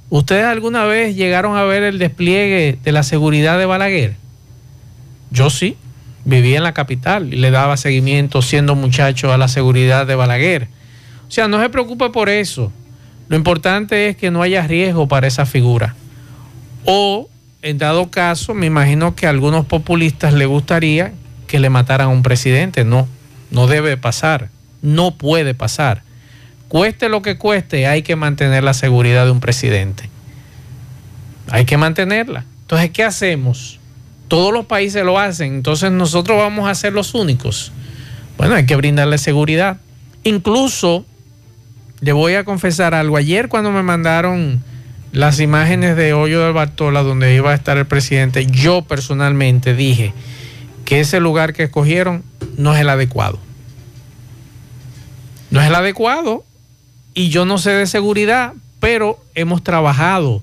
¿Ustedes 0.09 0.45
alguna 0.45 0.85
vez 0.85 1.15
llegaron 1.15 1.57
a 1.57 1.63
ver 1.63 1.83
el 1.83 1.97
despliegue 1.97 2.77
de 2.83 2.91
la 2.91 3.03
seguridad 3.03 3.57
de 3.57 3.65
Balaguer? 3.65 4.15
Yo 5.31 5.49
sí, 5.49 5.75
vivía 6.25 6.57
en 6.57 6.63
la 6.63 6.73
capital 6.73 7.33
y 7.33 7.37
le 7.37 7.51
daba 7.51 7.77
seguimiento 7.77 8.41
siendo 8.41 8.75
muchacho 8.75 9.31
a 9.31 9.37
la 9.37 9.47
seguridad 9.47 10.05
de 10.05 10.15
Balaguer. 10.15 10.67
O 11.27 11.31
sea, 11.31 11.47
no 11.47 11.61
se 11.61 11.69
preocupe 11.69 12.09
por 12.09 12.29
eso. 12.29 12.71
Lo 13.27 13.37
importante 13.37 14.09
es 14.09 14.17
que 14.17 14.31
no 14.31 14.41
haya 14.41 14.67
riesgo 14.67 15.07
para 15.07 15.27
esa 15.27 15.45
figura. 15.45 15.95
O, 16.83 17.29
en 17.61 17.77
dado 17.77 18.11
caso, 18.11 18.53
me 18.53 18.67
imagino 18.67 19.15
que 19.15 19.25
a 19.25 19.29
algunos 19.29 19.65
populistas 19.65 20.33
le 20.33 20.45
gustaría 20.45 21.13
que 21.47 21.59
le 21.59 21.69
mataran 21.69 22.07
a 22.07 22.11
un 22.11 22.23
presidente. 22.23 22.83
No, 22.83 23.07
no 23.49 23.67
debe 23.67 23.97
pasar. 23.97 24.49
No 24.81 25.15
puede 25.15 25.53
pasar. 25.55 26.03
Cueste 26.67 27.09
lo 27.09 27.21
que 27.21 27.37
cueste, 27.37 27.87
hay 27.87 28.01
que 28.01 28.15
mantener 28.15 28.63
la 28.63 28.73
seguridad 28.73 29.25
de 29.25 29.31
un 29.31 29.39
presidente. 29.39 30.09
Hay 31.49 31.65
que 31.65 31.77
mantenerla. 31.77 32.45
Entonces, 32.61 32.89
¿qué 32.91 33.03
hacemos? 33.03 33.79
Todos 34.27 34.51
los 34.51 34.65
países 34.65 35.03
lo 35.03 35.19
hacen, 35.19 35.55
entonces 35.55 35.91
nosotros 35.91 36.37
vamos 36.37 36.67
a 36.67 36.75
ser 36.75 36.93
los 36.93 37.13
únicos. 37.13 37.71
Bueno, 38.37 38.55
hay 38.55 38.65
que 38.65 38.75
brindarle 38.75 39.17
seguridad. 39.17 39.77
Incluso, 40.23 41.05
le 42.01 42.11
voy 42.11 42.33
a 42.33 42.43
confesar 42.43 42.93
algo. 42.93 43.17
Ayer 43.17 43.49
cuando 43.49 43.71
me 43.71 43.83
mandaron 43.83 44.63
las 45.11 45.39
imágenes 45.39 45.95
de 45.95 46.13
Hoyo 46.13 46.43
del 46.43 46.53
Bartola 46.53 47.03
donde 47.03 47.33
iba 47.35 47.51
a 47.51 47.55
estar 47.55 47.77
el 47.77 47.85
presidente, 47.85 48.45
yo 48.47 48.81
personalmente 48.81 49.73
dije 49.73 50.13
que 50.83 50.99
ese 50.99 51.19
lugar 51.19 51.53
que 51.53 51.63
escogieron 51.63 52.23
no 52.57 52.73
es 52.73 52.81
el 52.81 52.89
adecuado. 52.89 53.39
No 55.51 55.61
es 55.61 55.67
el 55.67 55.75
adecuado 55.75 56.43
y 57.13 57.29
yo 57.29 57.45
no 57.45 57.57
sé 57.57 57.71
de 57.71 57.87
seguridad, 57.87 58.53
pero 58.79 59.23
hemos 59.35 59.63
trabajado 59.63 60.41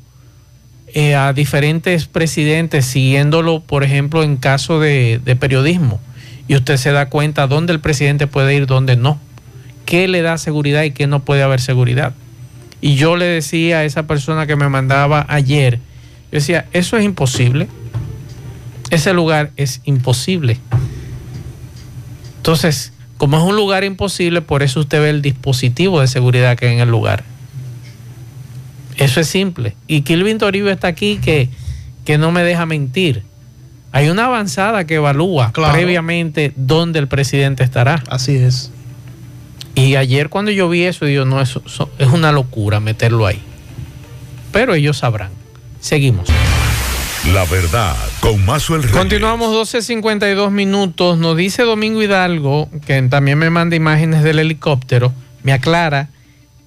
eh, 0.94 1.14
a 1.14 1.32
diferentes 1.32 2.06
presidentes 2.06 2.84
siguiéndolo, 2.86 3.60
por 3.60 3.84
ejemplo, 3.84 4.22
en 4.22 4.36
caso 4.36 4.80
de, 4.80 5.20
de 5.24 5.36
periodismo. 5.36 6.00
Y 6.48 6.56
usted 6.56 6.76
se 6.76 6.92
da 6.92 7.08
cuenta 7.08 7.46
dónde 7.46 7.72
el 7.72 7.80
presidente 7.80 8.26
puede 8.26 8.54
ir, 8.54 8.66
dónde 8.66 8.96
no. 8.96 9.18
¿Qué 9.84 10.08
le 10.08 10.22
da 10.22 10.38
seguridad 10.38 10.82
y 10.82 10.90
qué 10.90 11.06
no 11.06 11.24
puede 11.24 11.42
haber 11.42 11.60
seguridad? 11.60 12.14
Y 12.80 12.96
yo 12.96 13.16
le 13.16 13.26
decía 13.26 13.78
a 13.78 13.84
esa 13.84 14.06
persona 14.06 14.46
que 14.46 14.56
me 14.56 14.68
mandaba 14.68 15.24
ayer, 15.28 15.78
yo 16.32 16.38
decía, 16.38 16.66
eso 16.72 16.96
es 16.96 17.04
imposible. 17.04 17.68
Ese 18.90 19.12
lugar 19.12 19.52
es 19.56 19.80
imposible. 19.84 20.58
Entonces, 22.38 22.92
como 23.18 23.38
es 23.38 23.44
un 23.44 23.54
lugar 23.54 23.84
imposible, 23.84 24.42
por 24.42 24.62
eso 24.64 24.80
usted 24.80 25.00
ve 25.00 25.10
el 25.10 25.22
dispositivo 25.22 26.00
de 26.00 26.08
seguridad 26.08 26.58
que 26.58 26.66
hay 26.66 26.74
en 26.74 26.80
el 26.80 26.88
lugar. 26.88 27.22
Eso 28.96 29.20
es 29.20 29.28
simple. 29.28 29.74
Y 29.86 30.02
Kilvin 30.02 30.38
Toribio 30.38 30.70
está 30.70 30.88
aquí 30.88 31.18
que, 31.22 31.48
que 32.04 32.18
no 32.18 32.30
me 32.32 32.42
deja 32.42 32.66
mentir. 32.66 33.22
Hay 33.92 34.08
una 34.08 34.26
avanzada 34.26 34.86
que 34.86 34.94
evalúa 34.94 35.52
Claro. 35.52 35.72
previamente 35.74 36.52
dónde 36.56 36.98
el 36.98 37.08
presidente 37.08 37.62
estará. 37.64 38.02
Así 38.08 38.36
es. 38.36 38.70
Y 39.74 39.96
ayer 39.96 40.28
cuando 40.28 40.50
yo 40.50 40.68
vi 40.68 40.82
eso, 40.82 41.04
digo, 41.06 41.24
no, 41.24 41.40
eso, 41.40 41.62
eso 41.66 41.90
es 41.98 42.08
una 42.08 42.32
locura 42.32 42.80
meterlo 42.80 43.26
ahí. 43.26 43.40
pero 44.50 44.74
ellos 44.74 44.98
sabrán. 44.98 45.30
Seguimos. 45.80 46.28
La 47.32 47.44
verdad, 47.46 47.96
con 48.20 48.44
Mazuel 48.44 48.82
Reyes. 48.82 48.96
Continuamos 48.96 49.50
12.52 49.74 50.50
minutos. 50.50 51.18
Nos 51.18 51.36
dice 51.36 51.62
Domingo 51.62 52.02
Hidalgo, 52.02 52.68
que 52.86 53.00
también 53.02 53.38
me 53.38 53.48
manda 53.48 53.76
imágenes 53.76 54.22
del 54.24 54.38
helicóptero, 54.40 55.12
me 55.42 55.52
aclara 55.52 56.08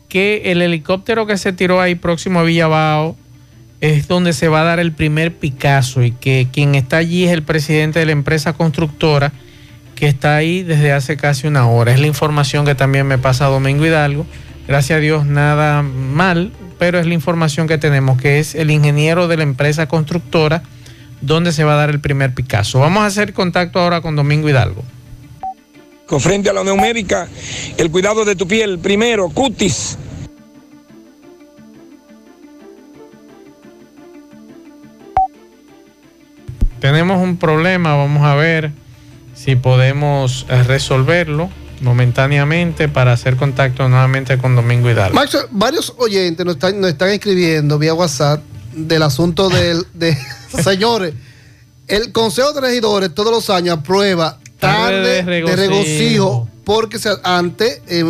que 0.10 0.51
el 0.51 0.62
helicóptero 0.62 1.26
que 1.26 1.38
se 1.38 1.53
tiró 1.53 1.82
ahí 1.82 1.95
próximo 1.95 2.39
a 2.39 2.43
Villabao 2.43 3.16
es 3.82 4.08
donde 4.08 4.34
se 4.34 4.47
va 4.47 4.62
a 4.62 4.64
dar 4.64 4.80
el 4.80 4.91
primer 4.91 5.36
Picasso 5.36 6.03
y 6.03 6.12
que 6.12 6.47
quien 6.51 6.76
está 6.76 6.97
allí 6.97 7.26
es 7.26 7.32
el 7.32 7.43
presidente 7.43 7.99
de 7.99 8.06
la 8.06 8.12
empresa 8.14 8.53
constructora 8.53 9.32
que 9.95 10.08
está 10.08 10.36
ahí 10.36 10.64
desde 10.64 10.91
hace 10.91 11.18
casi 11.18 11.47
una 11.47 11.68
hora. 11.68 11.93
Es 11.93 11.99
la 11.99 12.08
información 12.08 12.66
que 12.66 12.76
también 12.76 13.08
me 13.08 13.18
pasa 13.18 13.45
Domingo 13.45 13.86
Hidalgo. 13.86 14.26
Gracias 14.68 14.97
a 14.97 14.99
Dios 14.99 15.26
nada 15.26 15.82
mal, 15.84 16.51
pero 16.80 16.99
es 16.99 17.06
la 17.06 17.14
información 17.14 17.68
que 17.68 17.78
tenemos, 17.78 18.20
que 18.20 18.39
es 18.39 18.56
el 18.56 18.72
ingeniero 18.72 19.28
de 19.28 19.38
la 19.38 19.43
empresa 19.43 19.88
constructora 19.88 20.64
donde 21.22 21.51
se 21.51 21.64
va 21.64 21.74
a 21.74 21.78
dar 21.78 21.89
el 21.89 21.99
primer 21.99 22.34
Picasso. 22.34 22.80
Vamos 22.80 23.03
a 23.03 23.08
hacer 23.08 23.34
contacto 23.34 23.80
ahora 23.80 24.01
con 24.01 24.16
Domingo 24.16 24.49
Hidalgo. 24.49 24.84
Con 26.08 26.22
frente 26.22 26.49
a 26.49 26.53
la 26.53 26.62
Unión 26.62 26.80
Médica, 26.80 27.28
el 27.78 27.89
cuidado 27.89 28.26
de 28.26 28.36
tu 28.36 28.47
piel, 28.47 28.78
primero, 28.80 29.30
cutis. 29.30 29.97
Tenemos 36.80 37.22
un 37.22 37.38
problema, 37.38 37.95
vamos 37.95 38.24
a 38.24 38.36
ver 38.36 38.72
si 39.34 39.56
podemos 39.56 40.45
eh, 40.49 40.62
resolverlo 40.64 41.49
momentáneamente 41.82 42.88
para 42.88 43.14
hacer 43.14 43.36
contacto 43.36 43.88
nuevamente 43.89 44.38
con 44.38 44.56
Domingo 44.56 44.89
Hidalgo. 44.89 45.16
Max, 45.16 45.38
varios 45.49 45.93
oyentes 45.97 46.45
nos 46.45 46.56
están, 46.56 46.80
nos 46.80 46.91
están 46.91 47.10
escribiendo 47.10 47.80
vía 47.80 47.93
WhatsApp 47.93 48.41
del 48.74 49.01
asunto 49.01 49.49
del, 49.49 49.86
de, 49.93 50.18
señores, 50.64 51.14
el 51.88 52.12
Consejo 52.12 52.53
de 52.53 52.62
Regidores 52.62 53.14
todos 53.14 53.32
los 53.32 53.49
años 53.49 53.80
aprueba 53.80 54.39
tarde 54.60 55.24
de 55.24 55.41
de 55.43 55.56
regocijo, 55.56 56.47
porque 56.64 56.97
antes, 57.24 57.82
eh, 57.88 58.03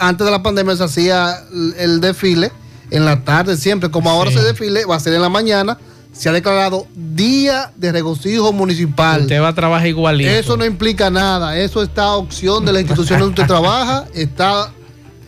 antes 0.00 0.24
de 0.24 0.30
la 0.30 0.42
pandemia 0.42 0.76
se 0.76 0.84
hacía 0.84 1.34
el- 1.52 1.74
el 1.78 2.00
desfile 2.00 2.50
en 2.90 3.04
la 3.04 3.22
tarde 3.24 3.56
siempre, 3.56 3.90
como 3.90 4.10
ahora 4.10 4.30
Sí. 4.30 4.38
se 4.38 4.42
desfile, 4.44 4.84
va 4.84 4.96
a 4.96 5.00
ser 5.00 5.14
en 5.14 5.22
la 5.22 5.28
mañana, 5.28 5.78
se 6.12 6.28
ha 6.28 6.32
declarado 6.32 6.86
día 6.96 7.70
de 7.76 7.92
regocijo 7.92 8.52
municipal. 8.52 9.22
Usted 9.22 9.40
va 9.40 9.48
a 9.48 9.54
trabajar 9.54 9.86
igualito. 9.86 10.28
Eso 10.30 10.56
no 10.56 10.64
implica 10.64 11.08
nada, 11.08 11.56
eso 11.56 11.82
está 11.82 12.02
a 12.04 12.16
opción 12.16 12.64
de 12.64 12.72
la 12.72 12.80
institución 12.80 13.20
donde 13.20 13.40
usted 13.40 13.46
trabaja, 13.54 14.06
está 14.14 14.72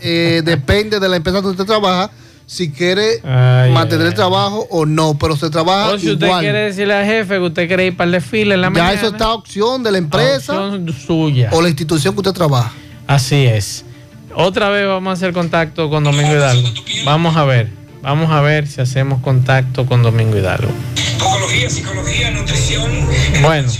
eh, 0.01 0.43
depende 0.45 0.99
de 0.99 1.09
la 1.09 1.15
empresa 1.17 1.37
donde 1.41 1.53
usted 1.53 1.65
trabaja 1.67 2.11
si 2.47 2.71
quiere 2.71 3.21
Ay, 3.25 3.71
mantener 3.73 4.07
ay, 4.07 4.09
el 4.11 4.15
trabajo 4.15 4.67
o 4.71 4.85
no, 4.87 5.17
pero 5.19 5.37
se 5.37 5.49
trabaja 5.51 5.91
O 5.95 5.99
si 5.99 6.11
usted 6.11 6.27
igual. 6.27 6.41
quiere 6.43 6.59
decirle 6.61 6.95
al 6.95 7.05
jefe 7.07 7.35
que 7.37 7.41
usted 7.41 7.67
quiere 7.69 7.87
ir 7.87 7.97
para 7.97 8.07
el 8.07 8.13
desfile 8.13 8.55
en 8.55 8.61
la 8.61 8.67
ya 8.69 8.71
mañana. 8.71 8.93
eso 8.93 9.07
está 9.09 9.25
a 9.27 9.33
opción 9.35 9.83
de 9.83 9.93
la 9.93 9.99
empresa 9.99 10.61
opción 10.61 10.93
suya. 10.93 11.49
o 11.53 11.63
la 11.63 11.69
institución 11.69 12.15
que 12.15 12.21
usted 12.21 12.33
trabaja. 12.33 12.73
Así 13.07 13.47
es. 13.47 13.85
Otra 14.35 14.69
vez 14.71 14.87
vamos 14.87 15.11
a 15.11 15.13
hacer 15.15 15.33
contacto 15.33 15.91
con 15.91 16.05
Domingo 16.05 16.33
Hidalgo. 16.33 16.69
Vamos 17.05 17.37
a 17.37 17.45
ver. 17.45 17.69
Vamos 18.03 18.31
a 18.33 18.41
ver 18.41 18.67
si 18.67 18.81
hacemos 18.81 19.21
contacto 19.21 19.87
con 19.87 20.03
Domingo 20.03 20.37
Hidalgo. 20.37 20.71
Psicología, 20.97 21.71
psicología, 21.71 22.31
nutrición. 22.33 22.91
Bueno, 23.43 23.71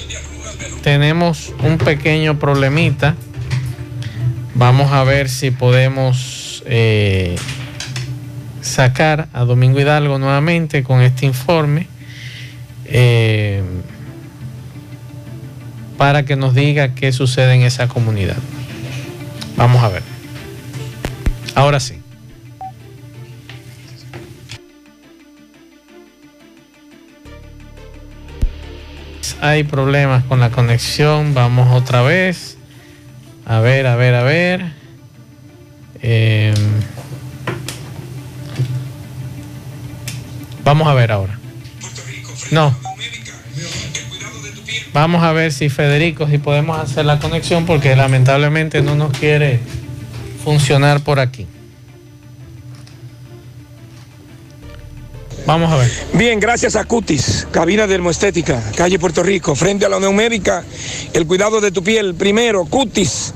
tenemos 0.83 1.53
un 1.63 1.79
pequeño 1.79 2.39
problemita. 2.39 3.15
Vamos 4.55 4.93
a 4.93 5.03
ver 5.05 5.29
si 5.29 5.51
podemos 5.51 6.63
eh, 6.67 7.35
sacar 8.63 9.29
a 9.33 9.45
Domingo 9.45 9.81
Hidalgo 9.81 10.19
nuevamente 10.19 10.83
con 10.83 11.03
este 11.03 11.27
informe 11.27 11.89
eh, 12.87 13.63
para 15.99 16.25
que 16.25 16.37
nos 16.37 16.55
diga 16.55 16.95
qué 16.95 17.13
sucede 17.13 17.55
en 17.55 17.63
esa 17.63 17.89
comunidad. 17.89 18.39
Vamos 19.57 19.83
a 19.83 19.89
ver. 19.89 20.03
Ahora 21.55 21.81
sí. 21.81 21.99
Hay 29.41 29.65
problemas 29.65 30.25
con 30.25 30.41
la 30.41 30.51
conexión. 30.51 31.35
Vamos 31.35 31.73
otra 31.73 32.03
vez. 32.03 32.57
A 33.45 33.61
ver, 33.61 33.87
a 33.87 33.97
ver, 33.97 34.15
a 34.15 34.23
ver. 34.23 34.73
Eh, 36.01 36.55
vamos 40.65 40.89
a 40.89 40.95
ver 40.95 41.13
ahora. 41.13 41.39
No. 42.51 42.75
Vamos 44.93 45.23
a 45.23 45.33
ver 45.33 45.53
si 45.53 45.71
Federico, 45.71 46.29
si 46.29 46.39
podemos 46.39 46.79
hacer 46.79 47.07
la 47.07 47.19
conexión 47.19 47.65
porque 47.65 47.97
lamentablemente 47.97 48.83
no 48.83 48.95
nos 48.95 49.17
quiere 49.17 49.61
funcionar 50.45 51.03
por 51.03 51.19
aquí. 51.19 51.47
Vamos 55.47 55.73
a 55.73 55.77
ver. 55.77 55.91
Bien, 56.13 56.39
gracias 56.39 56.77
a 56.77 56.85
Cutis, 56.85 57.49
cabina 57.51 57.87
de 57.87 57.97
Hermoestética, 57.97 58.63
calle 58.77 58.99
Puerto 58.99 59.23
Rico, 59.23 59.55
frente 59.57 59.85
a 59.85 59.89
la 59.89 59.97
Unión 59.97 60.15
Médica, 60.15 60.63
el 61.13 61.27
cuidado 61.27 61.61
de 61.61 61.73
tu 61.73 61.83
piel. 61.83 62.15
Primero, 62.15 62.65
Cutis, 62.67 63.35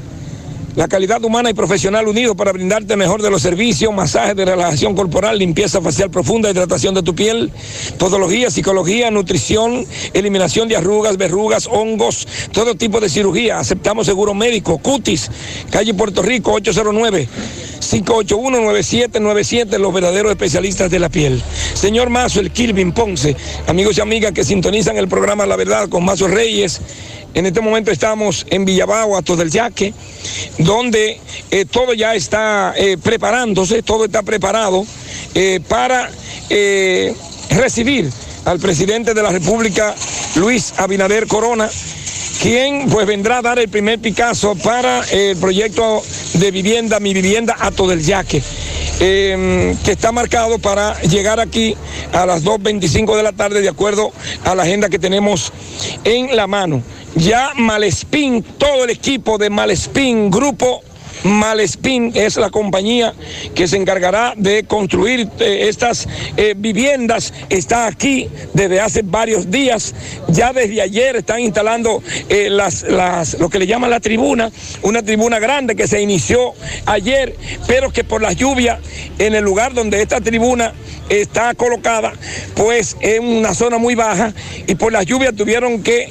la 0.77 0.89
calidad 0.89 1.24
humana 1.24 1.49
y 1.49 1.55
profesional 1.55 2.07
unido 2.07 2.37
para 2.37 2.53
brindarte 2.53 2.97
mejor 2.97 3.22
de 3.22 3.31
los 3.31 3.41
servicios, 3.41 3.93
masaje 3.95 4.35
de 4.35 4.45
relajación 4.45 4.95
corporal, 4.95 5.39
limpieza 5.39 5.81
facial 5.81 6.11
profunda, 6.11 6.51
hidratación 6.51 6.95
de 6.95 7.03
tu 7.03 7.14
piel, 7.14 7.51
podología, 7.99 8.51
psicología, 8.51 9.11
nutrición, 9.11 9.87
eliminación 10.12 10.68
de 10.68 10.77
arrugas, 10.77 11.16
verrugas, 11.16 11.66
hongos, 11.66 12.29
todo 12.53 12.74
tipo 12.74 13.01
de 13.01 13.09
cirugía. 13.09 13.59
Aceptamos 13.59 14.07
seguro 14.07 14.35
médico. 14.35 14.77
Cutis, 14.77 15.31
calle 15.70 15.95
Puerto 15.95 16.20
Rico, 16.20 16.53
809. 16.53 17.27
581-9797, 17.81 19.79
los 19.79 19.95
verdaderos 19.95 20.31
especialistas 20.33 20.91
de 20.91 20.99
la 20.99 21.09
piel. 21.09 21.43
Señor 21.74 22.11
Mazo, 22.11 22.41
el 22.41 22.51
Kilvin 22.51 22.93
Ponce, 22.93 23.37
amigos 23.66 23.97
y 23.99 24.01
amigas 24.01 24.33
que 24.33 24.45
sintonizan 24.45 24.97
el 24.97 25.09
programa 25.09 25.47
La 25.47 25.57
Verdad 25.57 25.89
con 25.89 26.05
Mazo 26.05 26.29
Reyes. 26.29 26.81
En 27.37 27.45
este 27.45 27.61
momento 27.61 27.91
estamos 27.91 28.47
en 28.49 28.64
Villabao, 28.64 29.14
Atos 29.14 29.37
del 29.37 29.51
Yaque, 29.51 29.93
donde 30.57 31.20
eh, 31.51 31.66
todo 31.66 31.93
ya 31.93 32.14
está 32.14 32.72
eh, 32.74 32.97
preparándose, 32.97 33.82
todo 33.82 34.07
está 34.07 34.22
preparado 34.22 34.87
eh, 35.34 35.61
para 35.68 36.11
recibir 37.51 38.11
al 38.47 38.59
presidente 38.59 39.12
de 39.12 39.22
la 39.22 39.28
República, 39.28 39.95
Luis 40.37 40.72
Abinader 40.78 41.26
Corona, 41.26 41.68
quien 42.41 42.89
pues 42.89 43.07
vendrá 43.07 43.39
a 43.39 43.43
dar 43.43 43.59
el 43.59 43.68
primer 43.68 43.99
Picasso 43.99 44.55
para 44.55 45.05
el 45.11 45.37
proyecto 45.37 46.03
de 46.32 46.51
vivienda, 46.51 47.01
mi 47.01 47.12
vivienda 47.12 47.55
Ato 47.61 47.87
del 47.87 48.03
Yaque. 48.03 48.43
Eh, 49.01 49.76
que 49.84 49.92
está 49.92 50.12
marcado 50.12 50.59
para 50.59 51.01
llegar 51.03 51.40
aquí 51.40 51.76
a 52.12 52.26
las 52.26 52.44
2.25 52.44 53.16
de 53.16 53.22
la 53.22 53.32
tarde 53.32 53.61
de 53.61 53.68
acuerdo 53.68 54.12
a 54.44 54.55
la 54.55 54.62
agenda 54.62 54.88
que 54.88 54.99
tenemos 54.99 55.53
en 56.05 56.34
la 56.36 56.47
mano. 56.47 56.82
Ya 57.14 57.53
Malespín, 57.57 58.42
todo 58.42 58.84
el 58.84 58.90
equipo 58.90 59.38
de 59.38 59.51
Malespín, 59.51 60.30
grupo 60.30 60.82
Malespín 61.27 62.12
es 62.14 62.37
la 62.37 62.51
compañía 62.51 63.12
que 63.55 63.66
se 63.66 63.77
encargará 63.77 64.35
de 64.37 64.64
construir 64.64 65.29
eh, 65.41 65.66
estas 65.68 66.07
eh, 66.37 66.55
viviendas. 66.57 67.35
Está 67.51 67.87
aquí 67.87 68.29
desde 68.55 68.81
hace 68.81 69.03
varios 69.03 69.51
días. 69.51 69.95
Ya 70.29 70.53
desde 70.53 70.81
ayer 70.81 71.16
están 71.16 71.41
instalando 71.41 72.03
eh, 72.29 72.49
las, 72.49 72.85
las, 72.85 73.39
lo 73.41 73.49
que 73.49 73.59
le 73.59 73.66
llaman 73.66 73.91
la 73.91 74.01
tribuna, 74.01 74.53
una 74.83 75.03
tribuna 75.03 75.41
grande 75.41 75.74
que 75.74 75.89
se 75.89 76.01
inició 76.01 76.55
ayer, 76.87 77.37
pero 77.66 77.91
que 77.91 78.05
por 78.05 78.22
las 78.22 78.37
lluvias 78.37 78.79
en 79.18 79.35
el 79.35 79.43
lugar 79.43 79.74
donde 79.74 80.03
esta 80.03 80.20
tribuna 80.20 80.74
está 81.09 81.55
colocada, 81.55 82.12
pues 82.55 82.97
en 83.01 83.24
una 83.24 83.55
zona 83.55 83.79
muy 83.79 83.95
baja 83.95 84.33
y 84.66 84.74
por 84.74 84.93
las 84.93 85.07
lluvias 85.07 85.35
tuvieron 85.35 85.83
que 85.83 86.11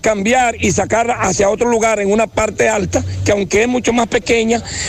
cambiar 0.00 0.56
y 0.60 0.72
sacarla 0.72 1.14
hacia 1.14 1.48
otro 1.48 1.68
lugar 1.68 2.00
en 2.00 2.10
una 2.10 2.26
parte 2.26 2.68
alta, 2.68 3.04
que 3.24 3.32
aunque 3.32 3.62
es 3.62 3.68
mucho 3.68 3.92
más 3.92 4.08
pequeña, 4.08 4.39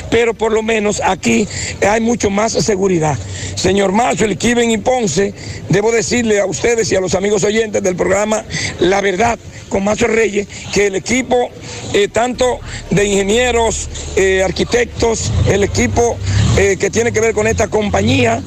pero 0.09 0.33
por 0.33 0.51
lo 0.51 0.63
menos 0.63 1.01
aquí 1.03 1.47
hay 1.87 2.01
mucho 2.01 2.29
más 2.29 2.53
seguridad. 2.53 3.17
Señor 3.55 3.91
Mazo, 3.91 4.25
el 4.25 4.37
Kiven 4.37 4.71
y 4.71 4.77
Ponce, 4.77 5.33
debo 5.69 5.91
decirle 5.91 6.39
a 6.39 6.45
ustedes 6.45 6.91
y 6.91 6.95
a 6.95 7.01
los 7.01 7.15
amigos 7.15 7.43
oyentes 7.43 7.83
del 7.83 7.95
programa 7.95 8.43
La 8.79 9.01
Verdad 9.01 9.37
con 9.71 9.85
Mazo 9.85 10.05
Reyes, 10.05 10.47
que 10.73 10.87
el 10.87 10.95
equipo, 10.95 11.49
eh, 11.93 12.09
tanto 12.09 12.59
de 12.91 13.05
ingenieros, 13.05 13.89
eh, 14.17 14.43
arquitectos, 14.43 15.31
el 15.47 15.63
equipo 15.63 16.17
eh, 16.57 16.75
que 16.77 16.89
tiene 16.89 17.13
que 17.13 17.21
ver 17.21 17.33
con 17.33 17.47
esta 17.47 17.69
compañía, 17.69 18.43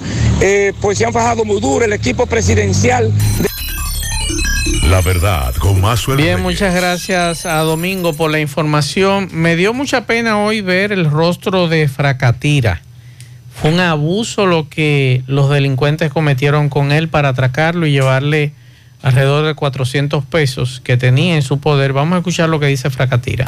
pues 0.82 0.98
se 0.98 1.06
han 1.06 1.12
fajado 1.14 1.44
muy 1.46 1.58
duro, 1.58 1.86
el 1.86 1.94
equipo 1.94 2.26
presidencial. 2.26 3.10
La 4.94 5.00
verdad, 5.00 5.52
con 5.56 5.80
más 5.80 6.06
Bien, 6.06 6.40
muchas 6.40 6.72
gracias 6.72 7.46
a 7.46 7.58
Domingo 7.62 8.14
por 8.14 8.30
la 8.30 8.38
información. 8.38 9.28
Me 9.32 9.56
dio 9.56 9.74
mucha 9.74 10.06
pena 10.06 10.38
hoy 10.38 10.60
ver 10.60 10.92
el 10.92 11.10
rostro 11.10 11.66
de 11.66 11.88
Fracatira. 11.88 12.80
Fue 13.52 13.72
un 13.72 13.80
abuso 13.80 14.46
lo 14.46 14.68
que 14.68 15.24
los 15.26 15.50
delincuentes 15.50 16.12
cometieron 16.12 16.68
con 16.68 16.92
él 16.92 17.08
para 17.08 17.30
atracarlo 17.30 17.88
y 17.88 17.90
llevarle 17.90 18.52
alrededor 19.02 19.44
de 19.44 19.56
400 19.56 20.24
pesos 20.26 20.80
que 20.84 20.96
tenía 20.96 21.34
en 21.34 21.42
su 21.42 21.58
poder. 21.58 21.92
Vamos 21.92 22.14
a 22.14 22.18
escuchar 22.18 22.48
lo 22.48 22.60
que 22.60 22.66
dice 22.66 22.88
Fracatira. 22.88 23.46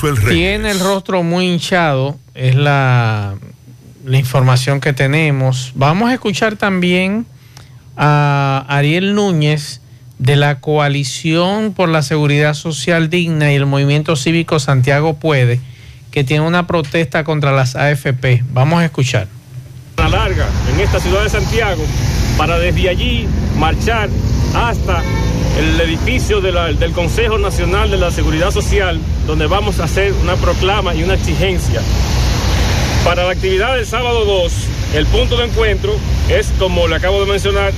Reyes. 0.00 0.20
Tiene 0.28 0.70
el 0.70 0.80
rostro 0.80 1.22
muy 1.22 1.46
hinchado, 1.46 2.18
es 2.34 2.54
la, 2.54 3.34
la 4.04 4.18
información 4.18 4.80
que 4.80 4.92
tenemos. 4.92 5.72
Vamos 5.74 6.10
a 6.10 6.14
escuchar 6.14 6.56
también 6.56 7.26
a 7.96 8.64
Ariel 8.68 9.14
Núñez 9.14 9.80
de 10.18 10.36
la 10.36 10.60
Coalición 10.60 11.72
por 11.72 11.88
la 11.88 12.02
Seguridad 12.02 12.54
Social 12.54 13.10
Digna 13.10 13.52
y 13.52 13.56
el 13.56 13.66
Movimiento 13.66 14.16
Cívico 14.16 14.58
Santiago 14.58 15.14
Puede, 15.14 15.60
que 16.10 16.24
tiene 16.24 16.46
una 16.46 16.66
protesta 16.66 17.24
contra 17.24 17.52
las 17.52 17.74
AFP. 17.76 18.44
Vamos 18.52 18.80
a 18.80 18.84
escuchar. 18.84 19.28
La 19.96 20.08
larga 20.08 20.46
en 20.72 20.80
esta 20.80 21.00
ciudad 21.00 21.24
de 21.24 21.30
Santiago 21.30 21.82
para 22.36 22.58
desde 22.58 22.88
allí 22.88 23.26
marchar 23.58 24.08
hasta 24.54 25.02
el 25.60 25.78
edificio 25.78 26.40
del 26.40 26.92
Consejo 26.92 27.36
Nacional 27.36 27.90
de 27.90 27.98
la 27.98 28.10
Seguridad 28.10 28.50
Social, 28.50 28.98
donde 29.26 29.46
vamos 29.46 29.78
a 29.78 29.84
hacer 29.84 30.14
una 30.22 30.34
proclama 30.36 30.94
y 30.94 31.02
una 31.02 31.12
exigencia. 31.14 31.82
Para 33.04 33.24
la 33.24 33.32
actividad 33.32 33.76
del 33.76 33.84
sábado 33.84 34.24
2, 34.24 34.52
el 34.94 35.04
punto 35.06 35.36
de 35.36 35.44
encuentro 35.44 35.92
es, 36.30 36.50
como 36.58 36.88
le 36.88 36.96
acabo 36.96 37.20
de 37.20 37.30
mencionar, 37.30 37.74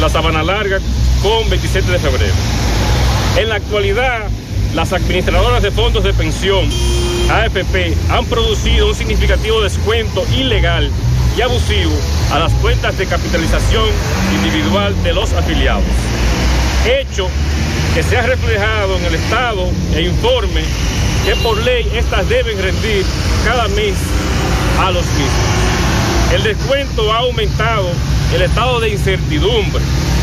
la 0.00 0.08
Sabana 0.08 0.42
Larga 0.42 0.80
con 1.22 1.48
27 1.48 1.92
de 1.92 1.98
febrero. 2.00 2.34
En 3.36 3.48
la 3.50 3.54
actualidad, 3.56 4.26
las 4.74 4.92
administradoras 4.92 5.62
de 5.62 5.70
fondos 5.70 6.02
de 6.02 6.12
pensión, 6.12 6.68
AFP, 7.30 7.94
han 8.10 8.24
producido 8.26 8.88
un 8.88 8.96
significativo 8.96 9.60
descuento 9.60 10.24
ilegal 10.36 10.90
y 11.38 11.40
abusivo 11.40 11.92
a 12.32 12.40
las 12.40 12.52
cuentas 12.54 12.98
de 12.98 13.06
capitalización 13.06 13.86
individual 14.34 15.00
de 15.04 15.12
los 15.12 15.32
afiliados. 15.34 15.84
Hecho 16.86 17.28
que 17.94 18.02
se 18.02 18.16
ha 18.16 18.22
reflejado 18.22 18.96
en 18.96 19.04
el 19.04 19.14
Estado 19.14 19.68
e 19.94 20.02
informe 20.02 20.62
que 21.24 21.36
por 21.36 21.58
ley 21.58 21.86
estas 21.94 22.28
deben 22.28 22.56
rendir 22.60 23.04
cada 23.44 23.68
mes 23.68 23.94
a 24.78 24.90
los 24.90 25.04
mismos. 25.04 25.60
El 26.32 26.42
descuento 26.42 27.12
ha 27.12 27.18
aumentado 27.18 27.88
el 28.34 28.42
estado 28.42 28.80
de 28.80 28.90
incertidumbre, 28.90 29.82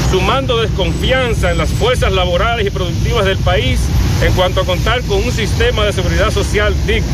sumando 0.09 0.61
desconfianza 0.61 1.51
en 1.51 1.57
las 1.57 1.69
fuerzas 1.69 2.11
laborales 2.11 2.65
y 2.65 2.69
productivas 2.69 3.25
del 3.25 3.37
país 3.39 3.81
en 4.21 4.33
cuanto 4.33 4.61
a 4.61 4.65
contar 4.65 5.01
con 5.03 5.23
un 5.23 5.31
sistema 5.31 5.83
de 5.85 5.93
seguridad 5.93 6.31
social 6.31 6.73
digno, 6.87 7.07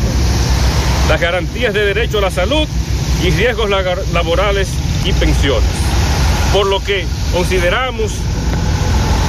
las 1.08 1.20
garantías 1.20 1.74
de 1.74 1.84
derecho 1.84 2.18
a 2.18 2.22
la 2.22 2.30
salud 2.30 2.66
y 3.22 3.30
riesgos 3.30 3.68
laborales 4.12 4.70
y 5.04 5.12
pensiones. 5.12 5.68
Por 6.52 6.66
lo 6.66 6.82
que 6.82 7.04
consideramos 7.32 8.12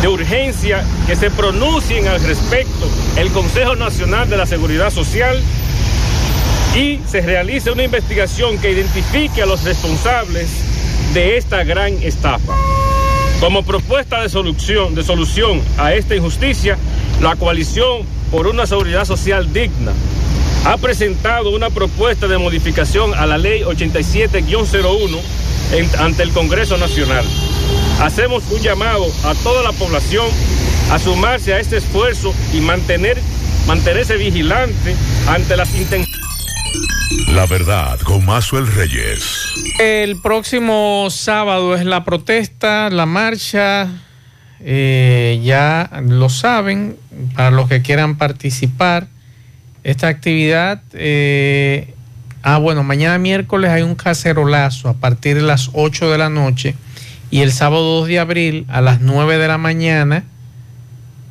de 0.02 0.08
urgencia 0.08 0.84
que 1.08 1.16
se 1.16 1.32
pronuncien 1.32 2.08
al 2.08 2.22
respecto 2.24 2.88
el 3.18 3.30
Consejo 3.32 3.76
Nacional 3.76 4.30
de 4.30 4.38
la 4.38 4.46
Seguridad 4.46 4.92
Social 4.92 5.42
y 6.76 7.00
se 7.10 7.22
realice 7.22 7.72
una 7.72 7.84
investigación 7.84 8.58
que 8.58 8.72
identifique 8.72 9.42
a 9.42 9.46
los 9.46 9.64
responsables 9.64 10.48
de 11.14 11.38
esta 11.38 11.64
gran 11.64 11.94
estafa. 12.04 12.54
Como 13.40 13.64
propuesta 13.64 14.22
de 14.22 14.30
solución, 14.30 14.96
de 14.96 15.04
solución 15.04 15.62
a 15.78 15.94
esta 15.94 16.16
injusticia, 16.16 16.78
la 17.22 17.36
coalición 17.36 18.02
por 18.32 18.48
una 18.48 18.66
seguridad 18.66 19.06
social 19.06 19.52
digna 19.54 19.92
ha 20.66 20.78
presentado 20.78 21.52
una 21.52 21.70
propuesta 21.70 22.28
de 22.28 22.38
modificación 22.38 23.14
a 23.14 23.26
la 23.26 23.38
ley 23.38 23.62
87-01 23.64 25.20
en- 25.72 25.90
ante 26.00 26.24
el 26.24 26.32
Congreso 26.32 26.78
Nacional. 26.78 27.24
Hacemos 28.02 28.44
un 28.52 28.60
llamado 28.60 29.06
a 29.24 29.34
toda 29.36 29.64
la 29.64 29.72
población 29.72 30.28
a 30.92 31.00
sumarse 31.00 31.54
a 31.54 31.60
este 31.60 31.78
esfuerzo 31.78 32.34
y 32.54 32.60
mantener, 32.60 33.18
mantenerse 33.68 34.18
vigilante 34.18 34.96
ante 35.28 35.56
las 35.56 35.74
intenciones. 35.74 36.10
La 37.34 37.46
verdad 37.46 37.98
con 38.02 38.26
Mazuel 38.26 38.68
Reyes. 38.68 39.48
El 39.80 40.20
próximo 40.22 41.08
sábado 41.10 41.74
es 41.76 41.86
la 41.86 42.04
protesta, 42.04 42.90
la 42.90 43.06
marcha. 43.06 43.88
eh, 44.60 45.40
ya 45.44 45.90
lo 46.08 46.30
saben, 46.30 46.98
para 47.36 47.52
los 47.52 47.70
que 47.70 47.82
quieran 47.82 48.18
participar. 48.18 49.08
Esta 49.84 50.08
actividad, 50.08 50.82
eh, 50.94 51.94
ah, 52.42 52.58
bueno, 52.58 52.84
mañana 52.84 53.18
miércoles 53.20 53.70
hay 53.72 53.84
un 53.84 53.96
cacerolazo 53.96 54.90
a 54.90 54.96
partir 54.96 55.36
de 55.36 55.44
las 55.44 55.70
8 55.74 56.12
de 56.12 56.18
la 56.18 56.30
noche 56.30 56.76
y 57.32 57.42
el 57.42 57.52
sábado 57.52 58.00
2 58.00 58.08
de 58.08 58.20
abril 58.20 58.66
a 58.70 58.82
las 58.82 59.02
9 59.02 59.38
de 59.38 59.48
la 59.48 59.58
mañana 59.58 60.24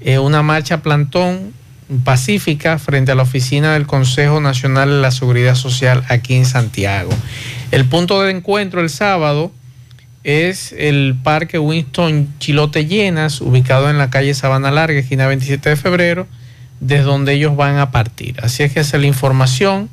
eh, 0.00 0.18
una 0.18 0.42
marcha 0.42 0.82
plantón 0.82 1.52
pacífica 2.04 2.78
frente 2.78 3.12
a 3.12 3.14
la 3.14 3.22
oficina 3.22 3.74
del 3.74 3.86
Consejo 3.86 4.40
Nacional 4.40 4.90
de 4.90 5.00
la 5.00 5.10
Seguridad 5.10 5.54
Social 5.54 6.04
aquí 6.08 6.34
en 6.34 6.46
Santiago. 6.46 7.10
El 7.70 7.84
punto 7.86 8.22
de 8.22 8.30
encuentro 8.30 8.80
el 8.80 8.90
sábado 8.90 9.52
es 10.22 10.72
el 10.72 11.16
Parque 11.22 11.58
Winston 11.58 12.34
Chilote 12.38 12.86
Llenas, 12.86 13.40
ubicado 13.40 13.90
en 13.90 13.98
la 13.98 14.10
calle 14.10 14.34
Sabana 14.34 14.70
Larga, 14.70 14.98
esquina 14.98 15.26
27 15.26 15.70
de 15.70 15.76
febrero, 15.76 16.26
desde 16.80 17.04
donde 17.04 17.34
ellos 17.34 17.56
van 17.56 17.78
a 17.78 17.90
partir. 17.90 18.36
Así 18.42 18.62
es 18.62 18.72
que 18.72 18.80
esa 18.80 18.96
es 18.96 19.00
la 19.00 19.06
información. 19.06 19.90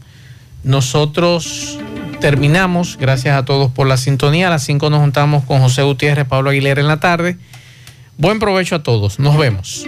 Nosotros 0.64 1.80
terminamos. 2.22 2.98
Gracias 2.98 3.36
a 3.36 3.44
todos 3.44 3.70
por 3.70 3.88
la 3.88 3.98
sintonía. 3.98 4.48
A 4.48 4.52
las 4.52 4.64
5 4.64 4.90
nos 4.90 5.02
juntamos 5.02 5.44
con 5.44 5.60
José 5.60 5.82
Gutiérrez, 5.82 6.26
Pablo 6.26 6.52
Aguilera 6.52 6.80
en 6.80 6.88
la 6.88 7.02
tarde. 7.02 7.38
Buen 8.18 8.40
provecho 8.40 8.76
a 8.76 8.84
todos. 8.84 9.20
Nos 9.20 9.38
vemos. 9.38 9.86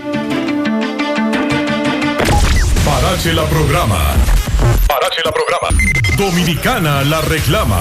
Parache 2.83 3.33
la 3.33 3.45
programa. 3.45 3.99
Parache 4.87 5.21
la 5.23 5.31
programa. 5.31 5.69
Dominicana 6.17 7.03
la 7.03 7.21
reclama. 7.21 7.79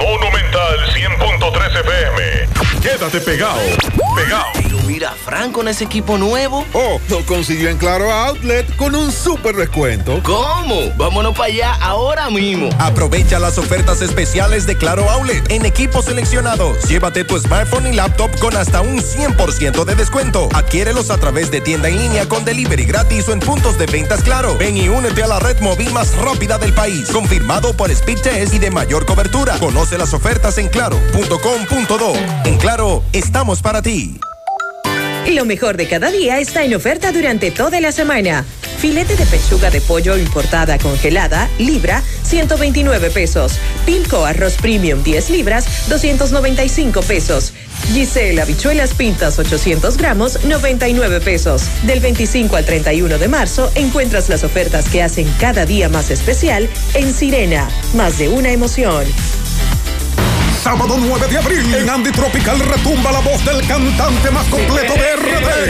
Monumental 0.00 0.78
100.13 0.94 1.80
FM. 1.80 2.80
Quédate 2.82 3.20
pegado. 3.20 3.58
Pegado. 4.14 4.44
Pero 4.62 4.78
mira, 4.86 5.12
Frank 5.24 5.52
con 5.52 5.68
ese 5.68 5.84
equipo 5.84 6.18
nuevo. 6.18 6.64
Oh, 6.72 7.00
lo 7.08 7.24
consiguió 7.26 7.68
en 7.68 7.78
Claro 7.78 8.10
Outlet 8.12 8.76
con 8.76 8.94
un 8.94 9.10
super 9.10 9.56
descuento. 9.56 10.20
¿Cómo? 10.22 10.92
Vámonos 10.96 11.32
para 11.36 11.46
allá 11.46 11.74
ahora 11.80 12.30
mismo. 12.30 12.68
Aprovecha 12.78 13.38
las 13.38 13.58
ofertas 13.58 14.00
especiales 14.02 14.66
de 14.66 14.76
Claro 14.76 15.08
Outlet 15.10 15.50
en 15.50 15.64
equipos 15.66 16.04
seleccionados. 16.06 16.82
Llévate 16.88 17.24
tu 17.24 17.38
smartphone 17.38 17.86
y 17.88 17.92
laptop 17.92 18.30
con 18.38 18.56
hasta 18.56 18.80
un 18.82 18.98
100% 19.00 19.84
de 19.84 19.94
descuento. 19.94 20.48
Adquiérelos 20.54 21.10
a 21.10 21.18
través 21.18 21.50
de 21.50 21.60
tienda 21.60 21.88
en 21.88 21.98
línea 21.98 22.28
con 22.28 22.44
delivery 22.44 22.84
gratis 22.84 23.28
o 23.28 23.32
en 23.32 23.40
puntos 23.40 23.78
de 23.78 23.86
ventas 23.86 24.22
Claro. 24.22 24.56
Ven 24.58 24.76
y 24.76 24.88
únete 24.88 25.22
a 25.22 25.26
la 25.26 25.38
red 25.38 25.58
móvil 25.60 25.90
más 25.92 26.14
rápida 26.16 26.58
del 26.58 26.72
país. 26.72 27.08
Confirmado 27.10 27.74
por 27.76 27.90
Speed 27.90 28.20
Test 28.22 28.54
y 28.54 28.58
de 28.58 28.70
mayor 28.70 29.06
cobertura. 29.06 29.58
Conoce 29.58 29.85
las 29.92 30.12
ofertas 30.12 30.58
en 30.58 30.68
claro.com.do. 30.68 32.12
En 32.44 32.58
Claro, 32.58 33.04
estamos 33.12 33.62
para 33.62 33.82
ti. 33.82 34.18
Lo 35.28 35.44
mejor 35.44 35.76
de 35.76 35.88
cada 35.88 36.10
día 36.10 36.40
está 36.40 36.64
en 36.64 36.74
oferta 36.74 37.12
durante 37.12 37.50
toda 37.50 37.80
la 37.80 37.92
semana. 37.92 38.44
Filete 38.78 39.16
de 39.16 39.24
pechuga 39.26 39.70
de 39.70 39.80
pollo 39.80 40.18
importada 40.18 40.78
congelada, 40.78 41.48
libra, 41.58 42.02
129 42.24 43.10
pesos. 43.10 43.54
Pilco 43.86 44.24
arroz 44.24 44.54
premium 44.54 45.02
10 45.02 45.30
libras, 45.30 45.88
295 45.88 47.00
pesos. 47.02 47.52
Giselle 47.92 48.40
habichuelas 48.42 48.92
pintas 48.94 49.38
800 49.38 49.96
gramos, 49.96 50.44
99 50.44 51.20
pesos. 51.20 51.62
Del 51.84 52.00
25 52.00 52.56
al 52.56 52.64
31 52.64 53.18
de 53.18 53.28
marzo 53.28 53.70
encuentras 53.76 54.28
las 54.28 54.44
ofertas 54.44 54.88
que 54.88 55.02
hacen 55.02 55.32
cada 55.40 55.64
día 55.64 55.88
más 55.88 56.10
especial 56.10 56.68
en 56.94 57.14
Sirena. 57.14 57.68
Más 57.94 58.18
de 58.18 58.28
una 58.28 58.50
emoción. 58.50 59.06
Sábado 60.66 60.96
9 60.98 61.28
de 61.28 61.38
abril 61.38 61.74
en 61.76 61.88
Andy 61.88 62.10
Tropical 62.10 62.58
retumba 62.58 63.12
la 63.12 63.20
voz 63.20 63.44
del 63.44 63.64
cantante 63.68 64.32
más 64.32 64.48
completo 64.48 64.94
de 64.94 65.14
RD. 65.14 65.56